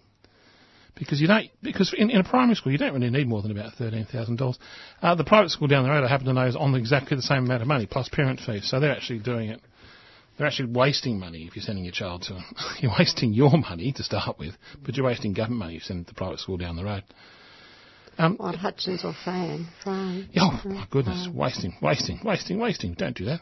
Because 0.98 1.20
you 1.20 1.28
don't, 1.28 1.48
because 1.62 1.94
in, 1.96 2.10
in, 2.10 2.20
a 2.20 2.24
primary 2.24 2.56
school 2.56 2.72
you 2.72 2.78
don't 2.78 2.92
really 2.92 3.08
need 3.08 3.26
more 3.26 3.40
than 3.40 3.52
about 3.52 3.72
thirteen 3.74 4.04
thousand 4.04 4.34
uh, 4.34 4.44
dollars. 4.44 4.58
The 5.00 5.24
private 5.24 5.50
school 5.50 5.66
down 5.66 5.84
the 5.84 5.90
road, 5.90 6.04
I 6.04 6.08
happen 6.08 6.26
to 6.26 6.34
know, 6.34 6.46
is 6.46 6.56
on 6.56 6.74
exactly 6.74 7.16
the 7.16 7.22
same 7.22 7.44
amount 7.44 7.62
of 7.62 7.68
money 7.68 7.86
plus 7.86 8.08
parent 8.10 8.40
fees, 8.40 8.68
so 8.68 8.80
they're 8.80 8.92
actually 8.92 9.20
doing 9.20 9.48
it. 9.48 9.60
They're 10.36 10.46
actually 10.46 10.72
wasting 10.72 11.18
money 11.18 11.44
if 11.46 11.56
you're 11.56 11.62
sending 11.62 11.84
your 11.84 11.92
child 11.92 12.22
to. 12.22 12.40
You're 12.80 12.92
wasting 12.98 13.34
your 13.34 13.52
money 13.58 13.92
to 13.92 14.02
start 14.02 14.38
with, 14.38 14.54
but 14.84 14.96
you're 14.96 15.04
wasting 15.04 15.34
government 15.34 15.58
money 15.58 15.76
if 15.76 15.82
you 15.82 15.86
send 15.86 16.06
the 16.06 16.14
private 16.14 16.38
school 16.38 16.56
down 16.56 16.76
the 16.76 16.84
road. 16.84 17.04
Um, 18.20 18.36
what 18.36 18.54
Hutchins 18.54 19.02
or 19.02 19.14
Fan? 19.24 19.66
Fran. 19.82 20.28
Oh 20.38 20.60
my 20.66 20.86
goodness, 20.90 21.26
wasting, 21.32 21.74
wasting, 21.80 22.20
wasting, 22.22 22.58
wasting. 22.58 22.92
Don't 22.92 23.16
do 23.16 23.24
that. 23.24 23.40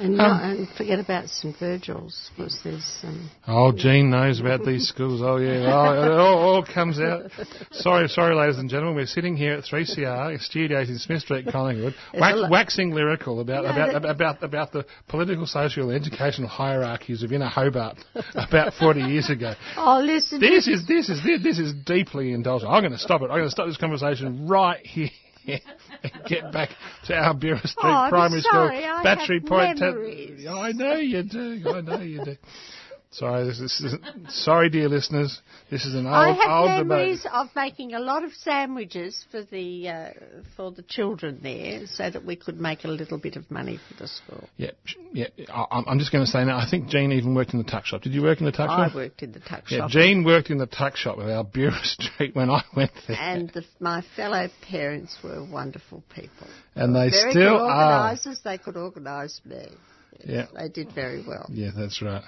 And, 0.00 0.20
um, 0.20 0.40
and 0.40 0.68
forget 0.76 0.98
about 0.98 1.28
St 1.28 1.56
Virgil's 1.56 2.30
because 2.36 2.58
there's 2.64 2.84
some. 3.00 3.30
Oh, 3.46 3.70
Jean 3.70 4.10
knows 4.10 4.40
about 4.40 4.64
these 4.64 4.88
schools. 4.88 5.20
Oh 5.22 5.36
yeah, 5.36 5.70
oh, 5.72 6.02
it 6.02 6.10
all, 6.10 6.38
all, 6.38 6.64
comes 6.64 6.98
out. 6.98 7.30
Sorry, 7.70 8.08
sorry, 8.08 8.34
ladies 8.34 8.58
and 8.58 8.68
gentlemen. 8.68 8.96
We're 8.96 9.06
sitting 9.06 9.36
here 9.36 9.54
at 9.54 9.64
3CR 9.64 10.40
studios 10.40 10.88
in 10.88 10.98
Smith 10.98 11.22
Street, 11.22 11.46
Collingwood, 11.50 11.94
wax, 12.14 12.38
waxing 12.50 12.90
lyrical 12.90 13.40
about 13.40 13.64
no, 13.64 13.70
about, 13.70 14.04
about 14.04 14.42
about 14.42 14.72
the 14.72 14.84
political, 15.08 15.46
social, 15.46 15.90
and 15.90 16.00
educational 16.00 16.48
hierarchies 16.48 17.22
of 17.22 17.32
inner 17.32 17.48
Hobart 17.48 17.98
about 18.34 18.74
40 18.74 19.00
years 19.00 19.30
ago. 19.30 19.54
Oh, 19.76 20.00
listen. 20.02 20.40
This 20.40 20.66
is 20.66 20.86
this 20.86 21.08
is 21.08 21.22
this 21.42 21.58
is 21.58 21.72
deeply 21.84 22.32
indulgent. 22.32 22.70
I'm 22.70 22.82
going 22.82 22.92
to 22.92 22.98
stop 22.98 23.22
it. 23.22 23.26
I'm 23.26 23.38
going 23.38 23.44
to 23.44 23.50
stop 23.50 23.68
this 23.68 23.76
conversation 23.76 23.97
right 24.48 24.84
here. 24.84 25.10
and 25.46 25.60
get 26.26 26.52
back 26.52 26.70
to 27.06 27.14
our 27.14 27.34
Albuera 27.34 27.60
Street 27.66 27.84
oh, 27.84 28.06
Primary 28.10 28.42
sorry, 28.42 28.80
School, 28.82 28.90
I 28.90 29.02
Battery 29.02 29.40
Point. 29.40 29.82
I 29.82 30.72
know 30.72 30.94
you 30.96 31.22
do. 31.22 31.62
I 31.66 31.80
know 31.80 32.00
you 32.00 32.24
do. 32.24 32.36
Sorry, 33.10 33.46
this 33.46 33.58
is, 33.58 33.94
sorry, 34.28 34.68
dear 34.68 34.88
listeners. 34.88 35.40
This 35.70 35.86
is 35.86 35.94
an 35.94 36.06
old, 36.06 36.14
I 36.14 36.32
have 36.32 36.50
old 36.50 36.86
memories 36.86 37.22
debate. 37.22 37.34
of 37.34 37.48
making 37.56 37.94
a 37.94 37.98
lot 38.00 38.22
of 38.22 38.32
sandwiches 38.34 39.24
for 39.30 39.42
the 39.44 39.88
uh, 39.88 40.10
for 40.56 40.72
the 40.72 40.82
children 40.82 41.40
there, 41.42 41.86
so 41.86 42.10
that 42.10 42.26
we 42.26 42.36
could 42.36 42.60
make 42.60 42.84
a 42.84 42.88
little 42.88 43.16
bit 43.16 43.36
of 43.36 43.50
money 43.50 43.78
for 43.88 44.02
the 44.02 44.08
school. 44.08 44.46
Yeah, 44.58 44.72
yeah. 45.14 45.28
I, 45.48 45.84
I'm 45.86 45.98
just 45.98 46.12
going 46.12 46.24
to 46.24 46.30
say 46.30 46.44
now. 46.44 46.58
I 46.58 46.68
think 46.70 46.88
Jean 46.88 47.12
even 47.12 47.34
worked 47.34 47.54
in 47.54 47.58
the 47.58 47.64
tuck 47.64 47.86
shop. 47.86 48.02
Did 48.02 48.12
you 48.12 48.22
work 48.22 48.40
in 48.40 48.44
the 48.44 48.52
tuck 48.52 48.68
I 48.68 48.86
shop? 48.88 48.92
I 48.92 48.94
worked 48.94 49.22
in 49.22 49.32
the 49.32 49.40
tuck 49.40 49.64
yeah, 49.70 49.78
shop. 49.78 49.90
Jean 49.90 50.22
worked 50.22 50.50
in 50.50 50.58
the 50.58 50.66
tuck 50.66 50.96
shop 50.96 51.16
with 51.16 51.28
Albuera 51.28 51.80
Street 51.82 52.36
when 52.36 52.50
I 52.50 52.62
went 52.76 52.92
there. 53.06 53.16
And 53.18 53.48
the, 53.54 53.64
my 53.80 54.04
fellow 54.16 54.48
parents 54.68 55.16
were 55.24 55.42
wonderful 55.50 56.02
people. 56.14 56.48
And 56.74 56.94
they, 56.94 57.08
very 57.08 57.30
still 57.30 57.58
good 57.58 57.70
are. 57.70 58.10
organisers. 58.10 58.40
They 58.44 58.58
could 58.58 58.76
organise 58.76 59.40
me. 59.46 59.66
Yeah, 60.24 60.46
they 60.54 60.68
did 60.68 60.92
very 60.94 61.24
well. 61.26 61.46
Yeah, 61.48 61.70
that's 61.76 62.02
right. 62.02 62.22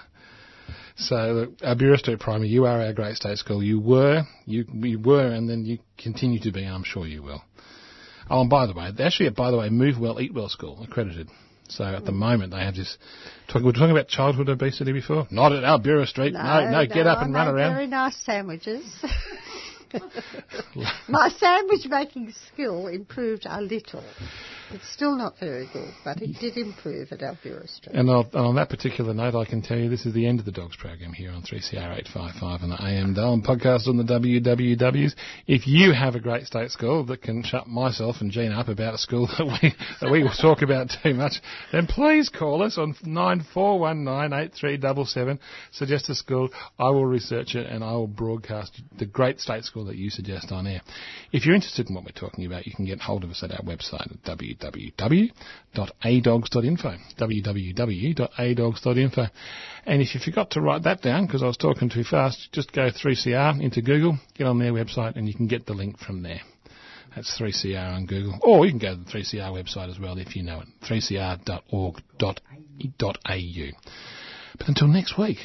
So, 0.96 1.48
our 1.62 1.74
Albuera 1.74 1.98
Street 1.98 2.20
Primary, 2.20 2.48
you 2.48 2.66
are 2.66 2.80
our 2.80 2.92
great 2.92 3.16
state 3.16 3.38
school. 3.38 3.62
You 3.62 3.80
were, 3.80 4.22
you, 4.46 4.64
you 4.72 4.98
were, 4.98 5.26
and 5.26 5.48
then 5.48 5.64
you 5.64 5.78
continue 5.98 6.40
to 6.40 6.52
be, 6.52 6.64
and 6.64 6.74
I'm 6.74 6.84
sure 6.84 7.06
you 7.06 7.22
will. 7.22 7.42
Oh, 8.28 8.42
and 8.42 8.50
by 8.50 8.66
the 8.66 8.74
way, 8.74 8.90
they're 8.96 9.06
actually, 9.06 9.30
by 9.30 9.50
the 9.50 9.58
way, 9.58 9.70
Move 9.70 9.98
Well, 9.98 10.20
Eat 10.20 10.32
Well 10.32 10.48
School, 10.48 10.82
accredited. 10.82 11.28
So 11.68 11.84
at 11.84 12.04
the 12.04 12.12
moment 12.12 12.50
they 12.52 12.58
have 12.58 12.74
this. 12.74 12.98
Talk, 13.46 13.60
we 13.60 13.66
were 13.66 13.72
talking 13.72 13.92
about 13.92 14.08
childhood 14.08 14.48
obesity 14.48 14.92
before. 14.92 15.28
Not 15.30 15.52
at 15.52 15.62
Albuera 15.62 16.06
Street. 16.06 16.32
No, 16.32 16.68
no, 16.68 16.86
get 16.86 17.06
up 17.06 17.22
and 17.22 17.36
I 17.36 17.46
run 17.46 17.54
around. 17.54 17.74
Very 17.74 17.86
nice 17.86 18.16
sandwiches. 18.16 18.84
My 21.08 21.28
sandwich 21.38 21.86
making 21.88 22.32
skill 22.52 22.88
improved 22.88 23.46
a 23.48 23.60
little. 23.60 24.02
It's 24.72 24.88
still 24.92 25.16
not 25.16 25.36
very 25.40 25.68
good, 25.72 25.92
but 26.04 26.22
it 26.22 26.38
did 26.38 26.56
improve 26.56 27.10
at 27.10 27.18
Albuera 27.20 27.68
Street. 27.68 27.96
And 27.96 28.08
on, 28.08 28.26
on 28.34 28.54
that 28.54 28.68
particular 28.68 29.12
note, 29.12 29.34
I 29.34 29.44
can 29.44 29.62
tell 29.62 29.76
you 29.76 29.88
this 29.88 30.06
is 30.06 30.14
the 30.14 30.26
end 30.26 30.38
of 30.38 30.44
the 30.44 30.52
Dogs 30.52 30.76
program 30.76 31.12
here 31.12 31.32
on 31.32 31.42
3CR 31.42 31.74
855 31.74 32.62
and 32.62 32.70
the 32.70 32.80
AM 32.80 33.16
and 33.16 33.44
podcast 33.44 33.88
on 33.88 33.96
the 33.96 34.04
WWWs. 34.04 35.16
If 35.48 35.66
you 35.66 35.92
have 35.92 36.14
a 36.14 36.20
great 36.20 36.46
state 36.46 36.70
school 36.70 37.04
that 37.06 37.22
can 37.22 37.42
shut 37.42 37.66
myself 37.66 38.18
and 38.20 38.30
Jean 38.30 38.52
up 38.52 38.68
about 38.68 38.94
a 38.94 38.98
school 38.98 39.26
that 39.38 39.44
we, 39.44 39.74
that 40.00 40.08
we 40.10 40.22
will 40.22 40.30
talk 40.40 40.62
about 40.62 40.92
too 41.02 41.14
much, 41.14 41.42
then 41.72 41.88
please 41.88 42.28
call 42.28 42.62
us 42.62 42.78
on 42.78 42.94
94198377. 43.04 45.40
Suggest 45.72 46.08
a 46.10 46.14
school. 46.14 46.48
I 46.78 46.90
will 46.90 47.06
research 47.06 47.56
it 47.56 47.66
and 47.66 47.82
I 47.82 47.90
will 47.92 48.06
broadcast 48.06 48.80
the 48.96 49.06
great 49.06 49.40
state 49.40 49.64
school 49.64 49.86
that 49.86 49.96
you 49.96 50.10
suggest 50.10 50.52
on 50.52 50.68
air. 50.68 50.82
If 51.32 51.44
you're 51.44 51.56
interested 51.56 51.88
in 51.88 51.96
what 51.96 52.04
we're 52.04 52.12
talking 52.12 52.46
about, 52.46 52.66
you 52.66 52.74
can 52.74 52.84
get 52.84 53.00
hold 53.00 53.24
of 53.24 53.30
us 53.30 53.42
at 53.42 53.50
our 53.50 53.62
website 53.62 54.12
at 54.12 54.22
www.adogs.info. 54.60 56.96
www.adogs.info. 57.18 59.26
And 59.86 60.02
if 60.02 60.14
you 60.14 60.20
forgot 60.20 60.50
to 60.52 60.60
write 60.60 60.84
that 60.84 61.02
down 61.02 61.26
because 61.26 61.42
I 61.42 61.46
was 61.46 61.56
talking 61.56 61.88
too 61.88 62.04
fast, 62.04 62.48
just 62.52 62.72
go 62.72 62.90
3CR 62.90 63.60
into 63.60 63.82
Google, 63.82 64.18
get 64.36 64.46
on 64.46 64.58
their 64.58 64.72
website, 64.72 65.16
and 65.16 65.26
you 65.26 65.34
can 65.34 65.46
get 65.46 65.66
the 65.66 65.74
link 65.74 65.98
from 65.98 66.22
there. 66.22 66.40
That's 67.14 67.40
3CR 67.40 67.96
on 67.96 68.06
Google. 68.06 68.38
Or 68.42 68.66
you 68.66 68.72
can 68.72 68.78
go 68.78 68.94
to 68.94 69.02
the 69.02 69.10
3CR 69.10 69.52
website 69.52 69.90
as 69.90 69.98
well 69.98 70.18
if 70.18 70.36
you 70.36 70.42
know 70.42 70.60
it. 70.60 70.68
3cr.org.au. 70.88 71.94
But 74.58 74.68
until 74.68 74.88
next 74.88 75.18
week, 75.18 75.38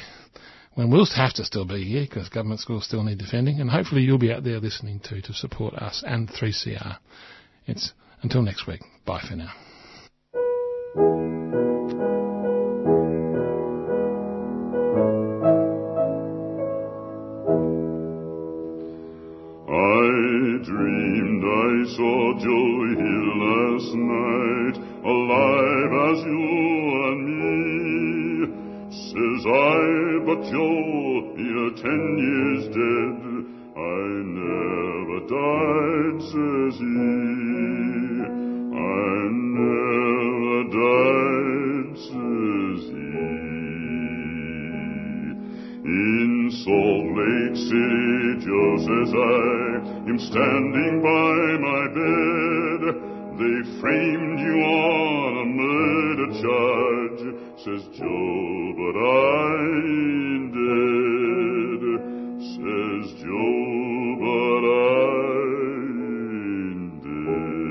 when 0.74 0.90
we'll 0.90 1.06
have 1.06 1.32
to 1.34 1.44
still 1.44 1.64
be 1.64 1.84
here 1.84 2.06
because 2.08 2.28
government 2.28 2.60
schools 2.60 2.84
still 2.84 3.02
need 3.02 3.18
defending, 3.18 3.60
and 3.60 3.70
hopefully 3.70 4.02
you'll 4.02 4.18
be 4.18 4.32
out 4.32 4.44
there 4.44 4.60
listening 4.60 5.00
too 5.00 5.20
to 5.22 5.32
support 5.32 5.74
us 5.74 6.04
and 6.06 6.28
3CR. 6.28 6.98
It's 7.66 7.92
until 8.26 8.42
next 8.42 8.66
week. 8.66 8.80
Bye 9.04 9.20
for 9.28 9.36
now. 9.36 9.52
I 19.68 20.08
dreamed 20.66 21.44
I 21.44 21.70
saw 21.94 22.16
Joe 22.42 22.78
Hill 22.98 23.30
last 23.46 23.94
night, 23.94 24.76
alive 25.06 25.92
as 26.10 26.18
you 26.26 26.46
and 27.06 27.22
me. 27.38 27.60
Says 28.90 29.42
I, 29.46 29.86
but 30.26 30.40
Joe, 30.50 31.30
you're 31.38 31.74
ten 31.78 32.02
years 32.26 32.64
dead. 32.74 33.22
I 33.76 34.02
never 34.42 35.18
died, 35.30 36.18
says 36.22 36.74
he. 36.80 37.35
Salt 46.66 47.06
Lake 47.14 47.54
City, 47.54 48.42
Joe 48.42 48.74
says 48.82 49.14
I 49.14 50.10
am 50.10 50.18
standing 50.18 50.98
by 50.98 51.58
my 51.62 51.86
bed. 51.94 52.82
They 53.38 53.58
framed 53.78 54.40
you 54.40 54.56
on 54.66 55.30
a 55.38 55.46
murder 55.46 56.26
charge, 56.42 57.22
says 57.62 57.86
Joe, 57.96 58.74
but 58.82 58.98
I 58.98 59.62
ain't 59.78 60.50
dead. 60.58 61.82
Says 62.42 63.14
Joe, 63.22 64.18
but 64.18 64.62
I 64.66 65.06
ain't 65.86 66.98
dead. 67.06 67.70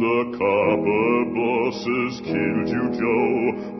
The 0.00 0.18
copper 0.40 1.12
bosses 1.36 2.14
killed 2.24 2.68
you, 2.72 2.84
Joe. 2.96 3.71